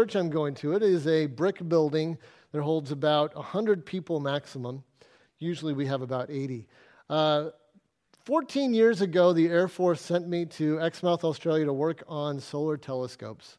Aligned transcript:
church 0.00 0.14
I'm 0.14 0.30
going 0.30 0.54
to. 0.54 0.72
It 0.72 0.82
is 0.82 1.06
a 1.06 1.26
brick 1.26 1.68
building 1.68 2.16
that 2.52 2.62
holds 2.62 2.90
about 2.90 3.36
100 3.36 3.84
people 3.84 4.18
maximum. 4.18 4.82
Usually 5.38 5.74
we 5.74 5.84
have 5.84 6.00
about 6.00 6.30
80. 6.30 6.66
Uh, 7.10 7.50
14 8.24 8.72
years 8.72 9.02
ago, 9.02 9.34
the 9.34 9.48
Air 9.48 9.68
Force 9.68 10.00
sent 10.00 10.26
me 10.26 10.46
to 10.46 10.80
Exmouth, 10.80 11.22
Australia 11.22 11.66
to 11.66 11.74
work 11.74 12.02
on 12.08 12.40
solar 12.40 12.78
telescopes. 12.78 13.58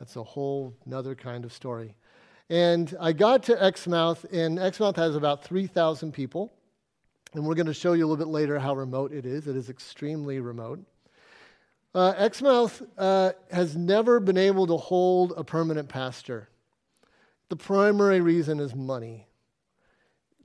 That's 0.00 0.16
a 0.16 0.24
whole 0.24 0.74
nother 0.84 1.14
kind 1.14 1.44
of 1.44 1.52
story. 1.52 1.94
And 2.50 2.92
I 2.98 3.12
got 3.12 3.44
to 3.44 3.62
Exmouth, 3.62 4.26
and 4.32 4.58
Exmouth 4.58 4.96
has 4.96 5.14
about 5.14 5.44
3,000 5.44 6.10
people. 6.10 6.52
And 7.34 7.46
we're 7.46 7.54
going 7.54 7.66
to 7.66 7.74
show 7.74 7.92
you 7.92 8.04
a 8.04 8.08
little 8.08 8.16
bit 8.16 8.32
later 8.32 8.58
how 8.58 8.74
remote 8.74 9.12
it 9.12 9.26
is. 9.26 9.46
It 9.46 9.54
is 9.54 9.70
extremely 9.70 10.40
remote. 10.40 10.80
Uh, 11.94 12.14
Exmouth 12.16 12.82
uh, 12.96 13.32
has 13.50 13.76
never 13.76 14.18
been 14.18 14.38
able 14.38 14.66
to 14.66 14.78
hold 14.78 15.34
a 15.36 15.44
permanent 15.44 15.88
pastor. 15.88 16.48
The 17.50 17.56
primary 17.56 18.22
reason 18.22 18.60
is 18.60 18.74
money. 18.74 19.26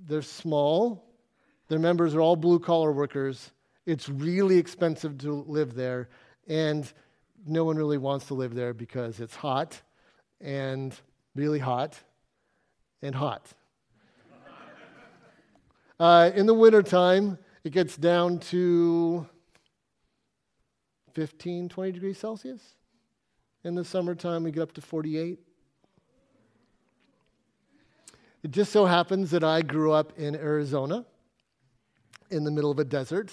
They're 0.08 0.22
small, 0.22 1.06
their 1.70 1.80
members 1.80 2.16
are 2.16 2.22
all 2.22 2.36
blue 2.36 2.60
collar 2.60 2.92
workers. 2.92 3.52
It's 3.86 4.10
really 4.10 4.58
expensive 4.58 5.18
to 5.20 5.46
live 5.48 5.74
there, 5.74 6.10
and 6.48 6.92
no 7.46 7.64
one 7.64 7.78
really 7.78 7.98
wants 7.98 8.28
to 8.28 8.34
live 8.34 8.54
there 8.54 8.74
because 8.74 9.22
it's 9.22 9.36
hot 9.36 9.82
and 10.42 10.94
really 11.34 11.60
hot 11.60 11.98
and 13.02 13.16
hot. 13.16 13.54
Uh, 16.00 16.30
in 16.36 16.46
the 16.46 16.54
wintertime, 16.54 17.38
it 17.64 17.72
gets 17.72 17.96
down 17.96 18.40
to 18.40 19.26
15, 21.18 21.68
20 21.68 21.92
degrees 21.94 22.20
Celsius. 22.20 22.62
In 23.64 23.74
the 23.74 23.84
summertime, 23.84 24.44
we 24.44 24.52
get 24.52 24.62
up 24.62 24.72
to 24.74 24.82
48. 24.82 25.40
It 28.44 28.52
just 28.52 28.72
so 28.72 28.86
happens 28.86 29.32
that 29.32 29.44
I 29.44 29.64
grew 29.64 29.94
up 29.94 30.14
in 30.20 30.36
Arizona 30.36 31.04
in 32.30 32.44
the 32.44 32.52
middle 32.52 32.70
of 32.70 32.78
a 32.78 32.84
desert, 32.84 33.32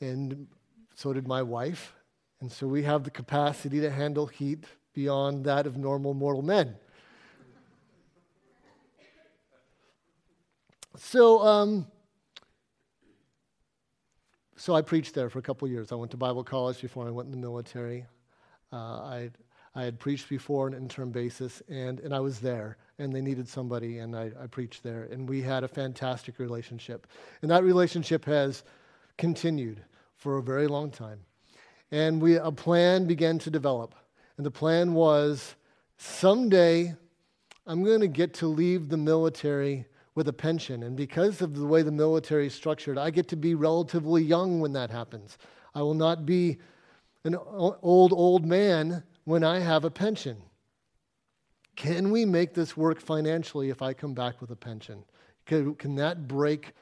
and 0.00 0.46
so 0.94 1.12
did 1.12 1.28
my 1.28 1.42
wife. 1.42 1.92
And 2.40 2.50
so 2.50 2.66
we 2.66 2.82
have 2.84 3.04
the 3.04 3.10
capacity 3.10 3.80
to 3.80 3.90
handle 3.90 4.24
heat 4.24 4.64
beyond 4.94 5.44
that 5.44 5.66
of 5.66 5.76
normal 5.76 6.14
mortal 6.14 6.40
men. 6.40 6.76
So, 10.96 11.42
um, 11.42 11.86
so 14.62 14.76
I 14.76 14.80
preached 14.80 15.14
there 15.14 15.28
for 15.28 15.40
a 15.40 15.42
couple 15.42 15.66
years. 15.66 15.90
I 15.90 15.96
went 15.96 16.12
to 16.12 16.16
Bible 16.16 16.44
college 16.44 16.80
before 16.80 17.08
I 17.08 17.10
went 17.10 17.26
in 17.26 17.32
the 17.32 17.36
military. 17.36 18.06
Uh, 18.72 18.76
I, 18.76 19.30
I 19.74 19.82
had 19.82 19.98
preached 19.98 20.28
before 20.28 20.66
on 20.66 20.74
an 20.74 20.82
interim 20.82 21.10
basis, 21.10 21.64
and, 21.68 21.98
and 21.98 22.14
I 22.14 22.20
was 22.20 22.38
there, 22.38 22.76
and 23.00 23.12
they 23.12 23.20
needed 23.20 23.48
somebody, 23.48 23.98
and 23.98 24.14
I, 24.14 24.30
I 24.40 24.46
preached 24.46 24.84
there. 24.84 25.08
And 25.10 25.28
we 25.28 25.42
had 25.42 25.64
a 25.64 25.68
fantastic 25.68 26.38
relationship. 26.38 27.08
And 27.42 27.50
that 27.50 27.64
relationship 27.64 28.24
has 28.26 28.62
continued 29.18 29.82
for 30.14 30.38
a 30.38 30.42
very 30.44 30.68
long 30.68 30.92
time. 30.92 31.18
And 31.90 32.22
we, 32.22 32.36
a 32.36 32.52
plan 32.52 33.08
began 33.08 33.40
to 33.40 33.50
develop. 33.50 33.96
And 34.36 34.46
the 34.46 34.52
plan 34.52 34.94
was 34.94 35.56
someday 35.96 36.94
I'm 37.66 37.82
going 37.82 38.00
to 38.00 38.06
get 38.06 38.34
to 38.34 38.46
leave 38.46 38.90
the 38.90 38.96
military 38.96 39.86
with 40.14 40.28
a 40.28 40.32
pension. 40.32 40.82
And 40.82 40.96
because 40.96 41.40
of 41.40 41.56
the 41.56 41.66
way 41.66 41.82
the 41.82 41.92
military 41.92 42.46
is 42.46 42.54
structured, 42.54 42.98
I 42.98 43.10
get 43.10 43.28
to 43.28 43.36
be 43.36 43.54
relatively 43.54 44.22
young 44.22 44.60
when 44.60 44.72
that 44.74 44.90
happens. 44.90 45.38
I 45.74 45.82
will 45.82 45.94
not 45.94 46.26
be 46.26 46.58
an 47.24 47.36
old, 47.36 48.12
old 48.12 48.44
man 48.44 49.02
when 49.24 49.44
I 49.44 49.60
have 49.60 49.84
a 49.84 49.90
pension. 49.90 50.36
Can 51.76 52.10
we 52.10 52.24
make 52.24 52.52
this 52.52 52.76
work 52.76 53.00
financially 53.00 53.70
if 53.70 53.80
I 53.80 53.94
come 53.94 54.12
back 54.12 54.40
with 54.40 54.50
a 54.50 54.56
pension? 54.56 55.04
Can, 55.46 55.74
can 55.76 55.94
that 55.96 56.28
break 56.28 56.74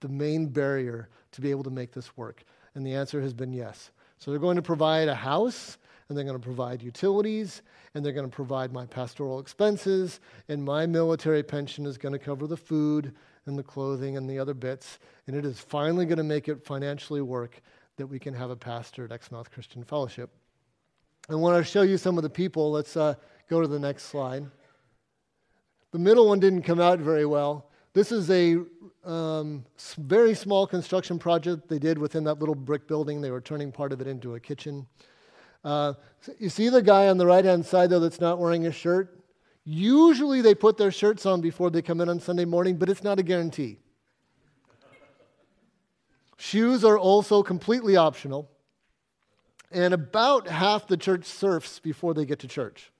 the 0.00 0.08
main 0.08 0.48
barrier 0.48 1.08
to 1.32 1.40
be 1.40 1.50
able 1.50 1.62
to 1.62 1.70
make 1.70 1.92
this 1.92 2.16
work? 2.16 2.42
And 2.74 2.84
the 2.84 2.94
answer 2.94 3.20
has 3.20 3.32
been 3.32 3.52
yes. 3.52 3.90
So 4.18 4.30
they're 4.30 4.40
going 4.40 4.56
to 4.56 4.62
provide 4.62 5.08
a 5.08 5.14
house 5.14 5.78
and 6.08 6.16
they're 6.16 6.24
going 6.24 6.38
to 6.38 6.42
provide 6.42 6.82
utilities, 6.82 7.62
and 7.94 8.04
they're 8.04 8.12
going 8.12 8.28
to 8.28 8.34
provide 8.34 8.72
my 8.72 8.86
pastoral 8.86 9.38
expenses, 9.38 10.20
and 10.48 10.62
my 10.62 10.86
military 10.86 11.42
pension 11.42 11.86
is 11.86 11.96
going 11.96 12.12
to 12.12 12.18
cover 12.18 12.46
the 12.46 12.56
food 12.56 13.14
and 13.46 13.58
the 13.58 13.62
clothing 13.62 14.16
and 14.16 14.28
the 14.28 14.38
other 14.38 14.54
bits, 14.54 14.98
and 15.26 15.36
it 15.36 15.44
is 15.44 15.60
finally 15.60 16.06
going 16.06 16.18
to 16.18 16.24
make 16.24 16.48
it 16.48 16.64
financially 16.64 17.20
work 17.20 17.60
that 17.96 18.06
we 18.06 18.18
can 18.18 18.34
have 18.34 18.50
a 18.50 18.56
pastor 18.56 19.04
at 19.04 19.12
Exmouth 19.12 19.50
Christian 19.50 19.84
Fellowship. 19.84 20.30
I 21.28 21.34
want 21.34 21.56
to 21.56 21.70
show 21.70 21.82
you 21.82 21.96
some 21.96 22.18
of 22.18 22.22
the 22.22 22.30
people. 22.30 22.70
Let's 22.70 22.96
uh, 22.96 23.14
go 23.48 23.60
to 23.60 23.68
the 23.68 23.78
next 23.78 24.04
slide. 24.04 24.44
The 25.92 25.98
middle 25.98 26.28
one 26.28 26.40
didn't 26.40 26.62
come 26.62 26.80
out 26.80 26.98
very 26.98 27.24
well. 27.24 27.70
This 27.94 28.10
is 28.10 28.28
a 28.30 28.58
um, 29.04 29.64
very 29.98 30.34
small 30.34 30.66
construction 30.66 31.18
project 31.18 31.68
they 31.68 31.78
did 31.78 31.96
within 31.96 32.24
that 32.24 32.40
little 32.40 32.54
brick 32.54 32.88
building. 32.88 33.20
They 33.20 33.30
were 33.30 33.40
turning 33.40 33.70
part 33.70 33.92
of 33.92 34.00
it 34.00 34.06
into 34.06 34.34
a 34.34 34.40
kitchen. 34.40 34.86
Uh, 35.64 35.94
you 36.38 36.48
see 36.48 36.68
the 36.68 36.82
guy 36.82 37.08
on 37.08 37.16
the 37.16 37.26
right 37.26 37.44
hand 37.44 37.64
side, 37.64 37.90
though, 37.90 38.00
that's 38.00 38.20
not 38.20 38.38
wearing 38.38 38.66
a 38.66 38.72
shirt? 38.72 39.18
Usually 39.64 40.42
they 40.42 40.54
put 40.54 40.76
their 40.76 40.90
shirts 40.90 41.24
on 41.24 41.40
before 41.40 41.70
they 41.70 41.80
come 41.80 42.00
in 42.00 42.08
on 42.08 42.20
Sunday 42.20 42.44
morning, 42.44 42.76
but 42.76 42.88
it's 42.88 43.02
not 43.02 43.18
a 43.18 43.22
guarantee. 43.22 43.78
Shoes 46.36 46.84
are 46.84 46.98
also 46.98 47.42
completely 47.42 47.96
optional. 47.96 48.50
And 49.70 49.94
about 49.94 50.46
half 50.46 50.86
the 50.86 50.96
church 50.96 51.24
surfs 51.24 51.78
before 51.78 52.12
they 52.12 52.26
get 52.26 52.40
to 52.40 52.48
church. 52.48 52.92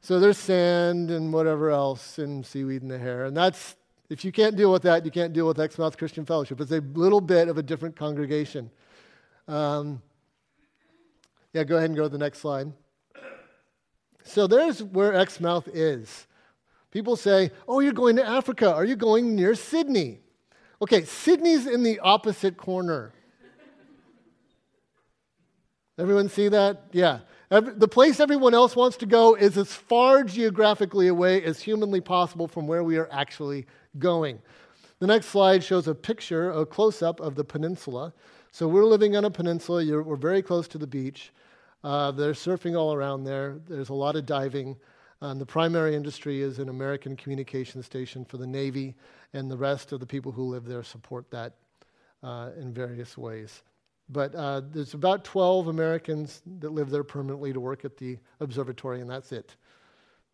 So 0.00 0.20
there's 0.20 0.38
sand 0.38 1.10
and 1.10 1.32
whatever 1.32 1.70
else 1.70 2.18
and 2.18 2.46
seaweed 2.46 2.82
in 2.82 2.88
the 2.88 2.98
hair. 2.98 3.24
And 3.24 3.36
that's, 3.36 3.74
if 4.08 4.24
you 4.24 4.30
can't 4.30 4.56
deal 4.56 4.72
with 4.72 4.82
that, 4.82 5.04
you 5.04 5.10
can't 5.10 5.32
deal 5.32 5.46
with 5.46 5.58
Exmouth 5.58 5.98
Christian 5.98 6.24
Fellowship. 6.24 6.60
It's 6.60 6.70
a 6.70 6.80
little 6.94 7.20
bit 7.20 7.48
of 7.48 7.58
a 7.58 7.62
different 7.62 7.96
congregation. 7.96 8.70
Um, 9.48 10.00
yeah, 11.52 11.64
go 11.64 11.76
ahead 11.76 11.90
and 11.90 11.96
go 11.96 12.04
to 12.04 12.08
the 12.08 12.18
next 12.18 12.38
slide. 12.38 12.72
So 14.24 14.46
there's 14.46 14.82
where 14.82 15.14
Exmouth 15.14 15.68
is. 15.68 16.26
People 16.90 17.16
say, 17.16 17.50
Oh, 17.66 17.80
you're 17.80 17.92
going 17.92 18.16
to 18.16 18.26
Africa. 18.26 18.72
Are 18.72 18.84
you 18.84 18.96
going 18.96 19.34
near 19.34 19.54
Sydney? 19.54 20.20
Okay, 20.80 21.04
Sydney's 21.04 21.66
in 21.66 21.82
the 21.82 21.98
opposite 22.00 22.56
corner. 22.56 23.12
Everyone 25.98 26.28
see 26.28 26.48
that? 26.48 26.84
Yeah. 26.92 27.20
Every, 27.50 27.74
the 27.74 27.88
place 27.88 28.20
everyone 28.20 28.54
else 28.54 28.76
wants 28.76 28.96
to 28.98 29.06
go 29.06 29.34
is 29.34 29.58
as 29.58 29.72
far 29.72 30.22
geographically 30.22 31.08
away 31.08 31.42
as 31.42 31.60
humanly 31.60 32.00
possible 32.00 32.46
from 32.46 32.66
where 32.66 32.84
we 32.84 32.98
are 32.98 33.08
actually 33.10 33.66
going. 33.98 34.38
The 35.00 35.06
next 35.06 35.26
slide 35.26 35.64
shows 35.64 35.88
a 35.88 35.94
picture, 35.94 36.50
a 36.50 36.66
close 36.66 37.02
up 37.02 37.20
of 37.20 37.34
the 37.34 37.44
peninsula. 37.44 38.12
So 38.50 38.66
we're 38.66 38.84
living 38.84 39.14
on 39.16 39.24
a 39.24 39.30
peninsula. 39.30 39.82
You're, 39.82 40.02
we're 40.02 40.16
very 40.16 40.42
close 40.42 40.68
to 40.68 40.78
the 40.78 40.86
beach. 40.86 41.32
Uh, 41.84 42.10
there's 42.10 42.38
surfing 42.38 42.78
all 42.78 42.94
around 42.94 43.24
there. 43.24 43.60
There's 43.68 43.90
a 43.90 43.94
lot 43.94 44.16
of 44.16 44.26
diving. 44.26 44.76
Um, 45.20 45.38
the 45.38 45.46
primary 45.46 45.94
industry 45.94 46.40
is 46.40 46.58
an 46.58 46.68
American 46.68 47.16
communication 47.16 47.82
station 47.82 48.24
for 48.24 48.36
the 48.36 48.46
Navy, 48.46 48.94
and 49.34 49.50
the 49.50 49.56
rest 49.56 49.92
of 49.92 50.00
the 50.00 50.06
people 50.06 50.32
who 50.32 50.44
live 50.44 50.64
there 50.64 50.82
support 50.82 51.30
that 51.30 51.54
uh, 52.22 52.50
in 52.58 52.72
various 52.72 53.18
ways. 53.18 53.62
But 54.08 54.34
uh, 54.34 54.62
there's 54.72 54.94
about 54.94 55.24
12 55.24 55.68
Americans 55.68 56.40
that 56.60 56.70
live 56.70 56.88
there 56.88 57.04
permanently 57.04 57.52
to 57.52 57.60
work 57.60 57.84
at 57.84 57.96
the 57.96 58.16
observatory, 58.40 59.00
and 59.00 59.10
that's 59.10 59.32
it 59.32 59.56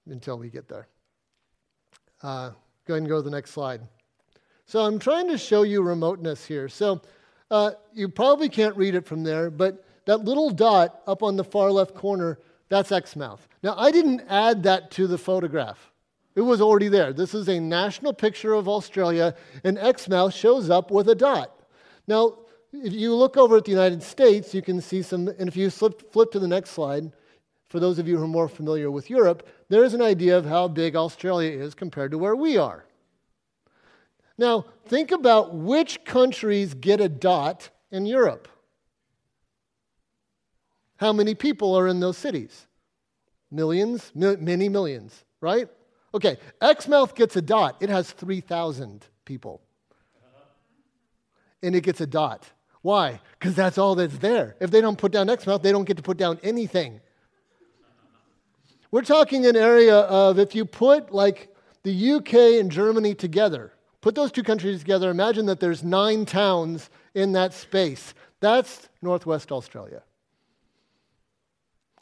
until 0.06 0.38
we 0.38 0.50
get 0.50 0.69
there. 0.69 0.86
Uh, 2.22 2.50
go 2.86 2.94
ahead 2.94 3.02
and 3.02 3.08
go 3.08 3.16
to 3.16 3.22
the 3.22 3.31
next 3.31 3.50
slide. 3.50 3.81
So 4.66 4.81
I'm 4.81 4.98
trying 4.98 5.28
to 5.28 5.36
show 5.36 5.62
you 5.62 5.82
remoteness 5.82 6.46
here. 6.46 6.69
So 6.69 7.02
uh, 7.54 7.70
you 7.92 8.09
probably 8.09 8.48
can't 8.48 8.76
read 8.76 8.97
it 8.97 9.06
from 9.06 9.22
there, 9.22 9.48
but 9.48 9.84
that 10.06 10.25
little 10.25 10.50
dot 10.50 11.03
up 11.06 11.22
on 11.22 11.37
the 11.37 11.44
far 11.44 11.70
left 11.70 11.94
corner, 11.94 12.41
that's 12.69 12.91
Exmouth. 12.91 13.47
Now, 13.62 13.76
I 13.78 13.93
didn't 13.93 14.23
add 14.28 14.64
that 14.64 14.90
to 14.93 15.06
the 15.06 15.17
photograph. 15.17 15.93
It 16.34 16.40
was 16.40 16.61
already 16.61 16.88
there. 16.88 17.12
This 17.12 17.32
is 17.32 17.49
a 17.49 17.61
national 17.61 18.12
picture 18.12 18.55
of 18.55 18.67
Australia, 18.67 19.37
and 19.62 19.78
Exmouth 19.78 20.34
shows 20.34 20.69
up 20.69 20.90
with 20.90 21.08
a 21.08 21.14
dot. 21.14 21.61
Now, 22.08 22.38
if 22.73 22.93
you 22.93 23.14
look 23.14 23.37
over 23.37 23.58
at 23.58 23.64
the 23.64 23.70
United 23.70 24.02
States, 24.02 24.52
you 24.52 24.61
can 24.61 24.81
see 24.81 25.00
some, 25.00 25.28
and 25.28 25.46
if 25.46 25.56
you 25.56 25.70
flip, 25.70 26.12
flip 26.12 26.32
to 26.32 26.40
the 26.40 26.49
next 26.49 26.70
slide, 26.70 27.12
for 27.69 27.78
those 27.78 28.00
of 28.00 28.08
you 28.08 28.17
who 28.17 28.25
are 28.25 28.28
more 28.28 28.49
familiar 28.49 28.90
with 28.90 29.08
Europe, 29.08 29.49
there's 29.69 29.94
an 29.94 30.02
idea 30.02 30.37
of 30.37 30.44
how 30.44 30.67
big 30.67 30.96
Australia 30.96 31.52
is 31.52 31.73
compared 31.73 32.11
to 32.11 32.19
where 32.19 32.34
we 32.34 32.58
are. 32.58 32.84
Now, 34.36 34.66
think 34.86 35.12
about 35.12 35.54
which 35.54 36.04
countries 36.04 36.75
get 36.75 37.00
a 37.00 37.08
dot 37.08 37.70
in 37.90 38.06
Europe. 38.06 38.48
How 40.96 41.12
many 41.12 41.34
people 41.34 41.75
are 41.76 41.86
in 41.86 42.00
those 42.00 42.16
cities? 42.16 42.66
Millions, 43.50 44.10
mi- 44.14 44.36
many 44.36 44.69
millions, 44.69 45.25
right? 45.40 45.69
Okay, 46.14 46.38
Exmouth 46.60 47.14
gets 47.14 47.36
a 47.36 47.42
dot. 47.42 47.76
It 47.81 47.88
has 47.88 48.10
3,000 48.10 49.06
people. 49.25 49.60
And 51.62 51.75
it 51.75 51.82
gets 51.82 52.00
a 52.00 52.06
dot. 52.06 52.46
Why? 52.82 53.20
Because 53.38 53.54
that's 53.54 53.78
all 53.78 53.94
that's 53.94 54.19
there. 54.19 54.56
If 54.60 54.70
they 54.70 54.80
don't 54.80 54.98
put 54.98 55.12
down 55.12 55.30
Exmouth, 55.30 55.62
they 55.62 55.72
don't 55.72 55.84
get 55.84 55.96
to 55.96 56.02
put 56.02 56.16
down 56.16 56.38
anything. 56.42 57.00
We're 58.90 59.02
talking 59.02 59.46
an 59.46 59.56
area 59.56 59.96
of 59.96 60.38
if 60.38 60.54
you 60.54 60.64
put 60.64 61.12
like 61.12 61.54
the 61.82 62.12
UK 62.12 62.60
and 62.60 62.70
Germany 62.70 63.14
together, 63.14 63.72
put 64.04 64.14
those 64.14 64.30
two 64.30 64.42
countries 64.42 64.80
together, 64.80 65.10
imagine 65.10 65.46
that 65.46 65.60
there's 65.60 65.82
nine 65.82 66.26
towns 66.26 66.90
in 67.14 67.32
that 67.32 67.54
space. 67.54 68.12
That's 68.38 68.90
Northwest 69.00 69.50
Australia. 69.50 70.02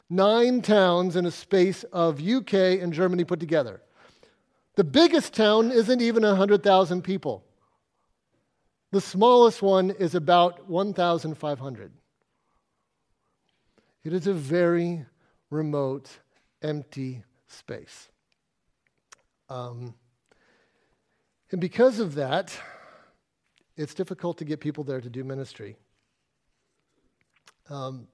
Nine 0.09 0.61
towns 0.61 1.15
in 1.15 1.25
a 1.25 1.31
space 1.31 1.83
of 1.93 2.19
UK 2.21 2.81
and 2.81 2.91
Germany 2.91 3.23
put 3.23 3.39
together. 3.39 3.81
The 4.75 4.83
biggest 4.83 5.33
town 5.33 5.71
isn't 5.71 6.01
even 6.01 6.23
100,000 6.23 7.03
people. 7.03 7.45
The 8.91 8.99
smallest 8.99 9.61
one 9.61 9.91
is 9.91 10.13
about 10.13 10.67
1,500. 10.67 11.91
It 14.03 14.11
is 14.11 14.27
a 14.27 14.33
very 14.33 15.05
remote, 15.49 16.09
empty 16.61 17.23
space. 17.47 18.09
Um, 19.47 19.95
and 21.53 21.61
because 21.61 21.99
of 21.99 22.15
that, 22.15 22.51
it's 23.77 23.93
difficult 23.93 24.39
to 24.39 24.43
get 24.43 24.59
people 24.59 24.83
there 24.83 24.99
to 24.99 25.07
do 25.07 25.23
ministry. 25.23 25.75
Um, 27.69 28.07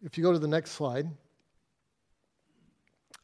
if 0.00 0.16
you 0.16 0.22
go 0.22 0.32
to 0.32 0.38
the 0.38 0.46
next 0.46 0.70
slide, 0.70 1.10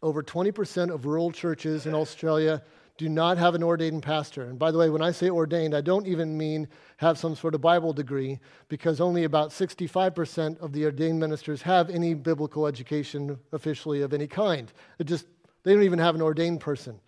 over 0.03 0.21
20% 0.21 0.93
of 0.93 1.07
rural 1.07 1.31
churches 1.31 1.87
in 1.87 1.95
Australia 1.95 2.61
do 2.99 3.09
not 3.09 3.39
have 3.39 3.55
an 3.55 3.63
ordained 3.63 4.03
pastor. 4.03 4.43
And 4.43 4.59
by 4.59 4.73
the 4.73 4.79
way, 4.79 4.91
when 4.91 5.01
I 5.01 5.13
say 5.13 5.31
ordained, 5.31 5.73
I 5.73 5.81
don't 5.81 6.09
even 6.09 6.37
mean 6.37 6.67
have 6.97 7.17
some 7.17 7.37
sort 7.37 7.55
of 7.55 7.61
Bible 7.61 7.93
degree, 7.93 8.41
because 8.69 9.01
only 9.01 9.23
about 9.23 9.51
65% 9.51 10.59
of 10.59 10.73
the 10.73 10.87
ordained 10.87 11.21
ministers 11.21 11.63
have 11.63 11.89
any 11.89 12.15
biblical 12.15 12.67
education 12.67 13.39
officially 13.53 14.03
of 14.03 14.13
any 14.13 14.27
kind. 14.27 14.73
It 14.99 15.05
just, 15.05 15.27
they 15.63 15.73
don't 15.73 15.85
even 15.85 16.01
have 16.01 16.17
an 16.17 16.23
ordained 16.23 16.59
person. 16.59 16.99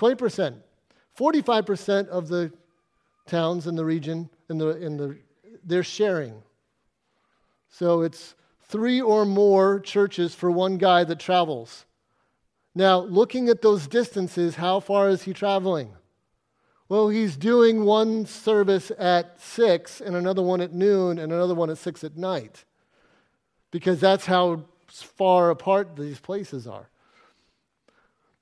20%. 0.00 0.54
45% 1.18 2.08
of 2.08 2.28
the 2.28 2.50
towns 3.26 3.66
in 3.66 3.76
the 3.76 3.84
region, 3.84 4.30
in 4.48 4.58
the, 4.58 4.68
in 4.78 4.96
the, 4.96 5.18
they're 5.64 5.82
sharing. 5.82 6.42
So 7.68 8.00
it's 8.00 8.34
three 8.68 9.00
or 9.00 9.26
more 9.26 9.78
churches 9.80 10.34
for 10.34 10.50
one 10.50 10.78
guy 10.78 11.04
that 11.04 11.18
travels. 11.18 11.84
Now, 12.74 13.00
looking 13.00 13.48
at 13.48 13.62
those 13.62 13.86
distances, 13.86 14.54
how 14.56 14.80
far 14.80 15.10
is 15.10 15.24
he 15.24 15.32
traveling? 15.32 15.92
Well, 16.88 17.08
he's 17.08 17.36
doing 17.36 17.84
one 17.84 18.26
service 18.26 18.90
at 18.98 19.40
6 19.40 20.00
and 20.00 20.16
another 20.16 20.42
one 20.42 20.60
at 20.60 20.72
noon 20.72 21.18
and 21.18 21.32
another 21.32 21.54
one 21.54 21.70
at 21.70 21.78
6 21.78 22.04
at 22.04 22.16
night 22.16 22.64
because 23.70 24.00
that's 24.00 24.26
how 24.26 24.64
far 24.88 25.50
apart 25.50 25.96
these 25.96 26.18
places 26.18 26.66
are. 26.66 26.88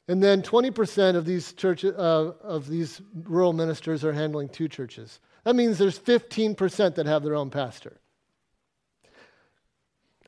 And 0.08 0.22
then 0.22 0.40
20% 0.40 1.16
of 1.16 1.26
these 1.26 1.52
churches, 1.52 1.94
uh, 1.94 2.32
of 2.42 2.66
these 2.66 3.02
rural 3.24 3.52
ministers 3.52 4.04
are 4.04 4.12
handling 4.12 4.48
two 4.48 4.66
churches. 4.66 5.20
That 5.44 5.54
means 5.54 5.76
there's 5.76 5.98
15% 5.98 6.94
that 6.94 7.06
have 7.06 7.22
their 7.22 7.34
own 7.34 7.50
pastor. 7.50 8.00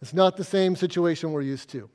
It's 0.03 0.13
not 0.13 0.37
the 0.37 0.45
same 0.45 0.77
situation 0.77 1.33
we're 1.33 1.41
used 1.41 1.71
to. 1.71 1.89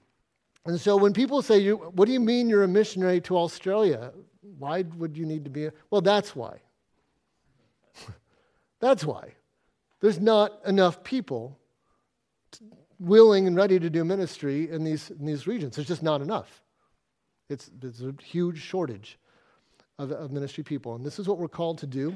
And 0.65 0.81
so 0.81 0.97
when 0.97 1.13
people 1.13 1.43
say, 1.43 1.69
What 1.69 2.05
do 2.05 2.11
you 2.11 2.19
mean 2.19 2.49
you're 2.49 2.63
a 2.63 2.67
missionary 2.67 3.21
to 3.21 3.37
Australia? 3.37 4.11
Why 4.57 4.83
would 4.97 5.15
you 5.15 5.25
need 5.25 5.43
to 5.43 5.49
be 5.51 5.65
a. 5.65 5.73
Well, 5.91 6.01
that's 6.01 6.35
why. 6.35 6.61
that's 8.79 9.05
why. 9.05 9.33
There's 10.01 10.19
not 10.19 10.59
enough 10.65 11.03
people 11.03 11.59
willing 12.99 13.45
and 13.47 13.55
ready 13.55 13.79
to 13.79 13.89
do 13.89 14.03
ministry 14.03 14.69
in 14.69 14.83
these, 14.83 15.11
in 15.11 15.25
these 15.25 15.45
regions. 15.45 15.75
There's 15.75 15.87
just 15.87 16.03
not 16.03 16.21
enough. 16.21 16.63
It's, 17.49 17.69
it's 17.81 18.01
a 18.01 18.13
huge 18.23 18.61
shortage 18.61 19.17
of, 19.99 20.11
of 20.11 20.31
ministry 20.31 20.63
people. 20.63 20.95
And 20.95 21.05
this 21.05 21.19
is 21.19 21.27
what 21.27 21.37
we're 21.37 21.47
called 21.47 21.79
to 21.79 21.87
do. 21.87 22.15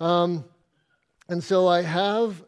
Um, 0.00 0.44
and 1.28 1.42
so 1.42 1.66
I 1.66 1.82
have, 1.82 2.44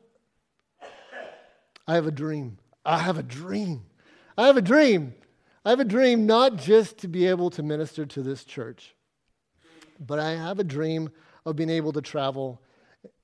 I 1.86 1.94
have 1.94 2.06
a 2.06 2.12
dream. 2.12 2.58
I 2.84 2.98
have 2.98 3.18
a 3.18 3.22
dream. 3.22 3.84
I 4.36 4.46
have 4.46 4.56
a 4.56 4.62
dream. 4.62 5.14
I 5.64 5.70
have 5.70 5.80
a 5.80 5.84
dream 5.84 6.26
not 6.26 6.56
just 6.56 6.98
to 6.98 7.08
be 7.08 7.26
able 7.26 7.50
to 7.50 7.62
minister 7.62 8.06
to 8.06 8.22
this 8.22 8.44
church, 8.44 8.94
but 9.98 10.18
I 10.18 10.30
have 10.30 10.60
a 10.60 10.64
dream 10.64 11.10
of 11.44 11.56
being 11.56 11.70
able 11.70 11.92
to 11.92 12.00
travel 12.00 12.62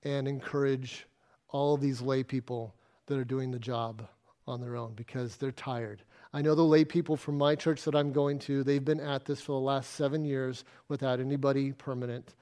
and 0.03 0.27
encourage 0.27 1.07
all 1.49 1.75
of 1.75 1.81
these 1.81 2.01
lay 2.01 2.23
people 2.23 2.75
that 3.07 3.17
are 3.17 3.25
doing 3.25 3.51
the 3.51 3.59
job 3.59 4.07
on 4.47 4.61
their 4.61 4.77
own 4.77 4.93
because 4.95 5.37
they're 5.37 5.53
tired. 5.53 6.03
I 6.35 6.43
know 6.43 6.57
the 6.57 6.63
lay 6.65 6.85
people 6.85 7.17
from 7.17 7.39
my 7.39 7.55
church 7.55 7.85
that 7.85 7.95
I'm 7.95 8.13
going 8.13 8.41
to, 8.41 8.65
they've 8.65 8.85
been 8.85 8.99
at 8.99 9.25
this 9.25 9.41
for 9.41 9.53
the 9.53 9.61
last 9.65 9.93
seven 9.93 10.25
years 10.25 10.65
without 10.89 11.21
anybody 11.21 11.71
permanent. 11.71 12.35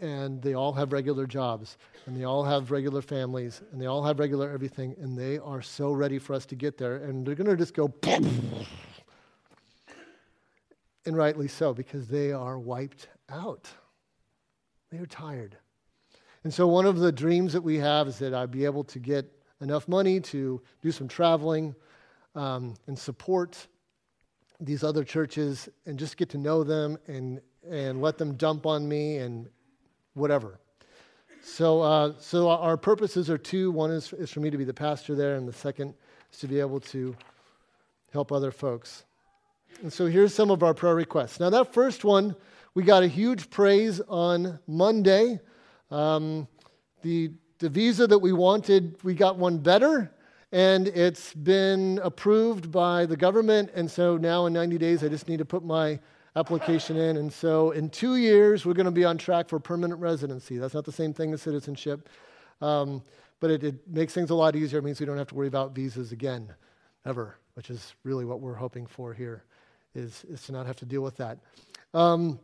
And 0.00 0.40
they 0.40 0.54
all 0.54 0.72
have 0.72 0.94
regular 0.94 1.26
jobs, 1.26 1.76
and 2.06 2.16
they 2.16 2.24
all 2.24 2.42
have 2.42 2.70
regular 2.70 3.02
families, 3.02 3.60
and 3.70 3.78
they 3.78 3.84
all 3.84 4.02
have 4.02 4.18
regular 4.18 4.50
everything, 4.50 4.94
and 4.98 5.18
they 5.18 5.36
are 5.36 5.60
so 5.60 5.92
ready 5.92 6.18
for 6.18 6.32
us 6.32 6.46
to 6.46 6.54
get 6.54 6.78
there. 6.78 6.96
And 6.96 7.26
they're 7.26 7.34
going 7.34 7.50
to 7.50 7.56
just 7.56 7.74
go, 7.74 7.92
and 11.04 11.14
rightly 11.14 11.48
so, 11.48 11.74
because 11.74 12.08
they 12.08 12.32
are 12.32 12.58
wiped 12.58 13.08
out. 13.28 13.68
They 14.90 14.96
are 14.98 15.06
tired. 15.06 15.58
And 16.44 16.54
so, 16.54 16.66
one 16.66 16.86
of 16.86 16.98
the 16.98 17.12
dreams 17.12 17.52
that 17.52 17.62
we 17.62 17.76
have 17.76 18.08
is 18.08 18.18
that 18.20 18.32
I'd 18.32 18.50
be 18.50 18.64
able 18.64 18.84
to 18.84 18.98
get 18.98 19.30
enough 19.60 19.86
money 19.86 20.18
to 20.20 20.62
do 20.80 20.90
some 20.90 21.08
traveling 21.08 21.74
um, 22.34 22.74
and 22.86 22.98
support 22.98 23.66
these 24.60 24.82
other 24.82 25.04
churches 25.04 25.68
and 25.86 25.98
just 25.98 26.16
get 26.16 26.28
to 26.30 26.38
know 26.38 26.64
them 26.64 26.98
and, 27.06 27.40
and 27.68 28.02
let 28.02 28.18
them 28.18 28.34
dump 28.34 28.66
on 28.66 28.88
me 28.88 29.18
and 29.18 29.48
whatever. 30.14 30.58
So, 31.42 31.80
uh, 31.80 32.12
so 32.18 32.50
our 32.50 32.76
purposes 32.76 33.30
are 33.30 33.38
two. 33.38 33.70
One 33.70 33.90
is, 33.90 34.12
is 34.12 34.30
for 34.30 34.40
me 34.40 34.50
to 34.50 34.58
be 34.58 34.64
the 34.64 34.74
pastor 34.74 35.14
there, 35.14 35.36
and 35.36 35.48
the 35.48 35.52
second 35.52 35.94
is 36.32 36.38
to 36.40 36.48
be 36.48 36.60
able 36.60 36.80
to 36.80 37.16
help 38.12 38.32
other 38.32 38.50
folks. 38.50 39.04
And 39.82 39.92
so 39.92 40.06
here's 40.06 40.34
some 40.34 40.50
of 40.50 40.62
our 40.62 40.74
prayer 40.74 40.94
requests. 40.94 41.38
Now, 41.38 41.50
that 41.50 41.72
first 41.72 42.04
one, 42.04 42.34
we 42.74 42.82
got 42.82 43.02
a 43.02 43.08
huge 43.08 43.48
praise 43.50 44.00
on 44.08 44.58
Monday. 44.66 45.40
Um, 45.90 46.48
the, 47.02 47.30
the 47.60 47.68
visa 47.68 48.06
that 48.08 48.18
we 48.18 48.32
wanted, 48.32 48.96
we 49.04 49.14
got 49.14 49.36
one 49.36 49.58
better 49.58 50.12
and 50.52 50.88
it's 50.88 51.34
been 51.34 52.00
approved 52.02 52.70
by 52.70 53.04
the 53.06 53.16
government. 53.16 53.70
And 53.74 53.90
so 53.90 54.16
now 54.16 54.46
in 54.46 54.52
90 54.52 54.78
days, 54.78 55.04
I 55.04 55.08
just 55.08 55.28
need 55.28 55.38
to 55.38 55.44
put 55.44 55.64
my 55.64 55.98
application 56.36 56.96
in. 56.96 57.16
And 57.16 57.32
so 57.32 57.72
in 57.72 57.90
two 57.90 58.16
years, 58.16 58.64
we're 58.64 58.72
going 58.72 58.86
to 58.86 58.90
be 58.90 59.04
on 59.04 59.18
track 59.18 59.48
for 59.48 59.58
permanent 59.58 60.00
residency. 60.00 60.56
That's 60.56 60.74
not 60.74 60.84
the 60.84 60.92
same 60.92 61.12
thing 61.12 61.32
as 61.32 61.42
citizenship, 61.42 62.08
um, 62.60 63.02
but 63.40 63.50
it, 63.50 63.64
it 63.64 63.88
makes 63.88 64.14
things 64.14 64.30
a 64.30 64.34
lot 64.34 64.56
easier. 64.56 64.78
It 64.78 64.84
means 64.84 65.00
we 65.00 65.06
don't 65.06 65.18
have 65.18 65.28
to 65.28 65.34
worry 65.34 65.48
about 65.48 65.74
visas 65.74 66.12
again, 66.12 66.54
ever, 67.04 67.36
which 67.54 67.70
is 67.70 67.94
really 68.04 68.24
what 68.24 68.40
we're 68.40 68.54
hoping 68.54 68.86
for 68.86 69.12
here, 69.12 69.44
is, 69.94 70.24
is 70.30 70.42
to 70.44 70.52
not 70.52 70.66
have 70.66 70.76
to 70.76 70.86
deal 70.86 71.02
with 71.02 71.16
that. 71.16 71.38
Um, 71.92 72.38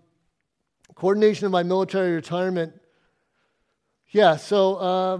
coordination 0.94 1.46
of 1.46 1.52
my 1.52 1.62
military 1.62 2.14
retirement. 2.14 2.74
Yeah, 4.10 4.36
so 4.36 4.76
uh, 4.76 5.18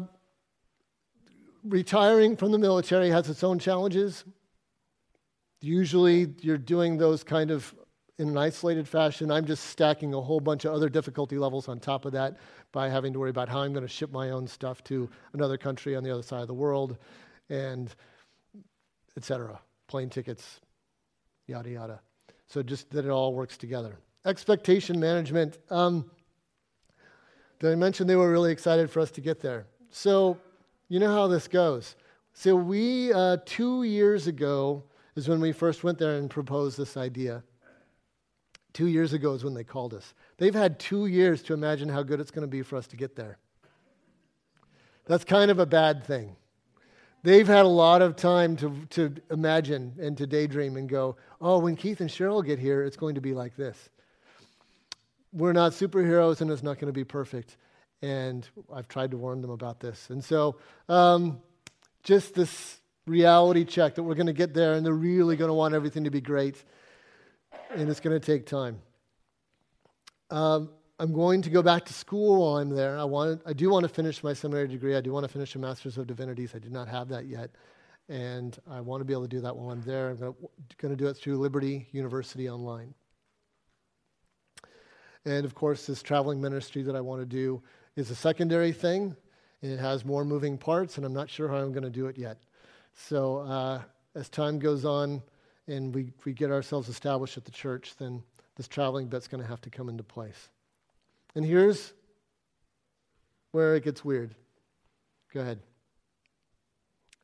retiring 1.64 2.36
from 2.36 2.52
the 2.52 2.58
military 2.58 3.10
has 3.10 3.28
its 3.28 3.42
own 3.42 3.58
challenges. 3.58 4.24
Usually, 5.60 6.34
you're 6.40 6.58
doing 6.58 6.98
those 6.98 7.24
kind 7.24 7.50
of 7.50 7.74
in 8.18 8.28
an 8.28 8.36
isolated 8.36 8.86
fashion. 8.86 9.30
I'm 9.30 9.44
just 9.44 9.64
stacking 9.64 10.14
a 10.14 10.20
whole 10.20 10.40
bunch 10.40 10.64
of 10.64 10.72
other 10.72 10.88
difficulty 10.88 11.36
levels 11.36 11.68
on 11.68 11.80
top 11.80 12.04
of 12.04 12.12
that 12.12 12.36
by 12.70 12.88
having 12.88 13.12
to 13.12 13.18
worry 13.18 13.30
about 13.30 13.48
how 13.48 13.60
I'm 13.60 13.72
going 13.72 13.84
to 13.84 13.92
ship 13.92 14.12
my 14.12 14.30
own 14.30 14.46
stuff 14.46 14.84
to 14.84 15.08
another 15.32 15.56
country 15.56 15.96
on 15.96 16.04
the 16.04 16.12
other 16.12 16.22
side 16.22 16.42
of 16.42 16.48
the 16.48 16.54
world, 16.54 16.96
and 17.48 17.94
etc. 19.16 19.58
Plane 19.88 20.10
tickets, 20.10 20.60
yada 21.46 21.70
yada. 21.70 22.00
So 22.46 22.62
just 22.62 22.90
that 22.90 23.04
it 23.04 23.10
all 23.10 23.34
works 23.34 23.56
together. 23.56 23.96
Expectation 24.26 25.00
management. 25.00 25.58
Um, 25.70 26.10
did 27.58 27.72
I 27.72 27.74
mention 27.74 28.06
they 28.06 28.16
were 28.16 28.30
really 28.30 28.52
excited 28.52 28.90
for 28.90 29.00
us 29.00 29.10
to 29.12 29.20
get 29.20 29.40
there? 29.40 29.66
So 29.90 30.38
you 30.88 30.98
know 30.98 31.12
how 31.12 31.26
this 31.26 31.48
goes. 31.48 31.96
So, 32.32 32.56
we, 32.56 33.12
uh, 33.12 33.38
two 33.46 33.84
years 33.84 34.26
ago, 34.26 34.82
is 35.16 35.28
when 35.28 35.40
we 35.40 35.52
first 35.52 35.84
went 35.84 35.98
there 35.98 36.16
and 36.16 36.28
proposed 36.28 36.76
this 36.76 36.96
idea. 36.96 37.42
Two 38.72 38.88
years 38.88 39.12
ago 39.12 39.34
is 39.34 39.44
when 39.44 39.54
they 39.54 39.62
called 39.62 39.94
us. 39.94 40.14
They've 40.36 40.54
had 40.54 40.80
two 40.80 41.06
years 41.06 41.42
to 41.44 41.54
imagine 41.54 41.88
how 41.88 42.02
good 42.02 42.18
it's 42.18 42.32
going 42.32 42.42
to 42.42 42.48
be 42.50 42.62
for 42.62 42.76
us 42.76 42.88
to 42.88 42.96
get 42.96 43.14
there. 43.14 43.38
That's 45.06 45.24
kind 45.24 45.50
of 45.50 45.60
a 45.60 45.66
bad 45.66 46.04
thing. 46.04 46.34
They've 47.22 47.46
had 47.46 47.64
a 47.64 47.68
lot 47.68 48.02
of 48.02 48.16
time 48.16 48.56
to, 48.56 48.74
to 48.90 49.14
imagine 49.30 49.94
and 50.00 50.16
to 50.18 50.26
daydream 50.26 50.76
and 50.76 50.88
go, 50.88 51.16
oh, 51.40 51.58
when 51.58 51.76
Keith 51.76 52.00
and 52.00 52.10
Cheryl 52.10 52.44
get 52.44 52.58
here, 52.58 52.82
it's 52.82 52.96
going 52.96 53.14
to 53.14 53.20
be 53.20 53.32
like 53.32 53.56
this. 53.56 53.88
We're 55.32 55.52
not 55.52 55.72
superheroes 55.72 56.40
and 56.40 56.50
it's 56.50 56.62
not 56.62 56.78
going 56.78 56.88
to 56.88 56.92
be 56.92 57.04
perfect 57.04 57.56
and 58.02 58.48
I've 58.72 58.88
tried 58.88 59.12
to 59.12 59.16
warn 59.16 59.40
them 59.40 59.50
about 59.50 59.80
this. 59.80 60.10
And 60.10 60.22
so, 60.22 60.56
um, 60.88 61.40
just 62.02 62.34
this 62.34 62.80
reality 63.06 63.64
check 63.64 63.94
that 63.94 64.02
we're 64.02 64.14
going 64.14 64.26
to 64.26 64.32
get 64.32 64.54
there 64.54 64.74
and 64.74 64.84
they're 64.84 64.92
really 64.92 65.36
going 65.36 65.48
to 65.48 65.54
want 65.54 65.74
everything 65.74 66.04
to 66.04 66.10
be 66.10 66.20
great. 66.20 66.62
And 67.70 67.88
it's 67.88 68.00
going 68.00 68.18
to 68.18 68.24
take 68.24 68.46
time. 68.46 68.78
Um, 70.30 70.70
I'm 70.98 71.12
going 71.12 71.42
to 71.42 71.50
go 71.50 71.62
back 71.62 71.86
to 71.86 71.92
school 71.92 72.40
while 72.40 72.58
I'm 72.58 72.70
there. 72.70 72.98
I, 72.98 73.04
want, 73.04 73.42
I 73.44 73.52
do 73.52 73.68
want 73.68 73.82
to 73.82 73.88
finish 73.88 74.22
my 74.22 74.32
seminary 74.32 74.68
degree. 74.68 74.94
I 74.94 75.00
do 75.00 75.12
want 75.12 75.24
to 75.24 75.32
finish 75.32 75.54
a 75.54 75.58
Master's 75.58 75.98
of 75.98 76.06
Divinities. 76.06 76.54
I 76.54 76.58
do 76.58 76.70
not 76.70 76.88
have 76.88 77.08
that 77.08 77.26
yet. 77.26 77.50
And 78.08 78.56
I 78.70 78.80
want 78.80 79.00
to 79.00 79.04
be 79.04 79.12
able 79.12 79.22
to 79.22 79.28
do 79.28 79.40
that 79.40 79.56
while 79.56 79.70
I'm 79.70 79.82
there. 79.82 80.10
I'm 80.10 80.18
going 80.18 80.36
to 80.78 80.96
do 80.96 81.08
it 81.08 81.14
through 81.14 81.38
Liberty 81.38 81.88
University 81.92 82.48
Online. 82.48 82.94
And 85.24 85.44
of 85.44 85.54
course, 85.54 85.86
this 85.86 86.02
traveling 86.02 86.40
ministry 86.40 86.82
that 86.82 86.94
I 86.94 87.00
want 87.00 87.22
to 87.22 87.26
do 87.26 87.62
is 87.96 88.10
a 88.10 88.14
secondary 88.14 88.72
thing. 88.72 89.16
And 89.62 89.72
it 89.72 89.78
has 89.78 90.04
more 90.04 90.26
moving 90.26 90.58
parts, 90.58 90.98
and 90.98 91.06
I'm 91.06 91.14
not 91.14 91.30
sure 91.30 91.48
how 91.48 91.56
I'm 91.56 91.72
going 91.72 91.84
to 91.84 91.90
do 91.90 92.06
it 92.06 92.18
yet. 92.18 92.36
So 92.94 93.38
uh, 93.38 93.80
as 94.14 94.28
time 94.28 94.58
goes 94.58 94.84
on 94.84 95.22
and 95.66 95.94
we, 95.94 96.12
we 96.26 96.34
get 96.34 96.50
ourselves 96.50 96.90
established 96.90 97.38
at 97.38 97.46
the 97.46 97.50
church, 97.50 97.94
then 97.98 98.22
this 98.56 98.68
traveling 98.68 99.06
bit's 99.08 99.26
going 99.26 99.42
to 99.42 99.48
have 99.48 99.62
to 99.62 99.70
come 99.70 99.88
into 99.88 100.02
place. 100.02 100.50
And 101.34 101.46
here's 101.46 101.94
where 103.52 103.74
it 103.74 103.84
gets 103.84 104.04
weird. 104.04 104.34
Go 105.32 105.40
ahead. 105.40 105.60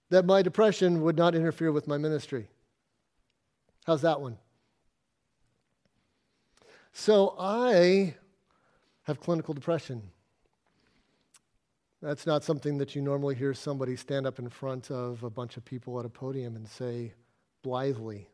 That 0.09 0.25
my 0.25 0.41
depression 0.41 1.03
would 1.03 1.19
not 1.19 1.35
interfere 1.35 1.73
with 1.73 1.87
my 1.87 1.99
ministry. 1.99 2.49
How's 3.85 4.00
that 4.03 4.21
one? 4.21 4.39
So 6.93 7.37
I 7.39 8.15
have 9.03 9.21
clinical 9.21 9.53
depression. 9.53 10.03
That's 12.02 12.26
not 12.26 12.42
something 12.42 12.78
that 12.78 12.95
you 12.95 13.02
normally 13.02 13.35
hear 13.35 13.52
somebody 13.52 13.95
stand 13.95 14.26
up 14.26 14.38
in 14.38 14.49
front 14.49 14.90
of 14.90 15.23
a 15.23 15.28
bunch 15.28 15.59
of 15.59 15.64
people 15.66 15.99
at 16.00 16.07
a 16.07 16.09
podium 16.09 16.57
and 16.57 16.66
say 16.66 17.12
blithely. 17.62 18.26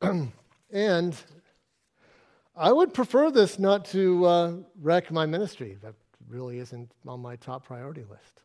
and 0.72 1.16
I 2.56 2.72
would 2.72 2.94
prefer 2.94 3.30
this 3.30 3.58
not 3.58 3.84
to 3.86 4.24
uh, 4.24 4.52
wreck 4.80 5.10
my 5.10 5.26
ministry. 5.26 5.76
That 5.82 5.94
really 6.26 6.58
isn't 6.58 6.90
on 7.06 7.20
my 7.20 7.36
top 7.36 7.66
priority 7.66 8.04
list. 8.08 8.42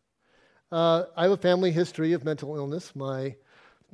Uh, 0.69 1.05
I 1.15 1.23
have 1.23 1.31
a 1.31 1.37
family 1.37 1.71
history 1.71 2.11
of 2.11 2.25
mental 2.25 2.57
illness. 2.57 2.93
My 2.93 3.35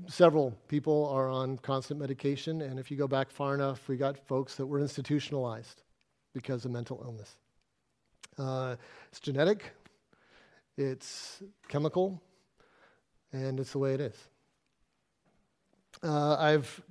several 0.08 0.58
people 0.68 1.08
are 1.10 1.30
on 1.30 1.58
constant 1.60 2.00
medication, 2.00 2.62
and 2.62 2.80
if 2.80 2.90
you 2.90 2.98
go 2.98 3.08
back 3.08 3.30
far 3.30 3.54
enough, 3.54 3.88
we 3.88 3.98
got 3.98 4.18
folks 4.28 4.56
that 4.56 4.66
were 4.66 4.80
institutionalized 4.80 5.84
because 6.34 6.66
of 6.66 6.72
mental 6.72 7.02
illness. 7.06 7.36
Uh, 8.40 8.78
it's 9.10 9.20
genetic, 9.20 9.72
it's 10.78 11.44
chemical, 11.68 12.22
and 13.34 13.60
it's 13.60 13.74
the 13.74 13.80
way 13.80 13.94
it 13.94 14.00
is. 14.00 14.16
Uh, 16.02 16.38
I've 16.40 16.82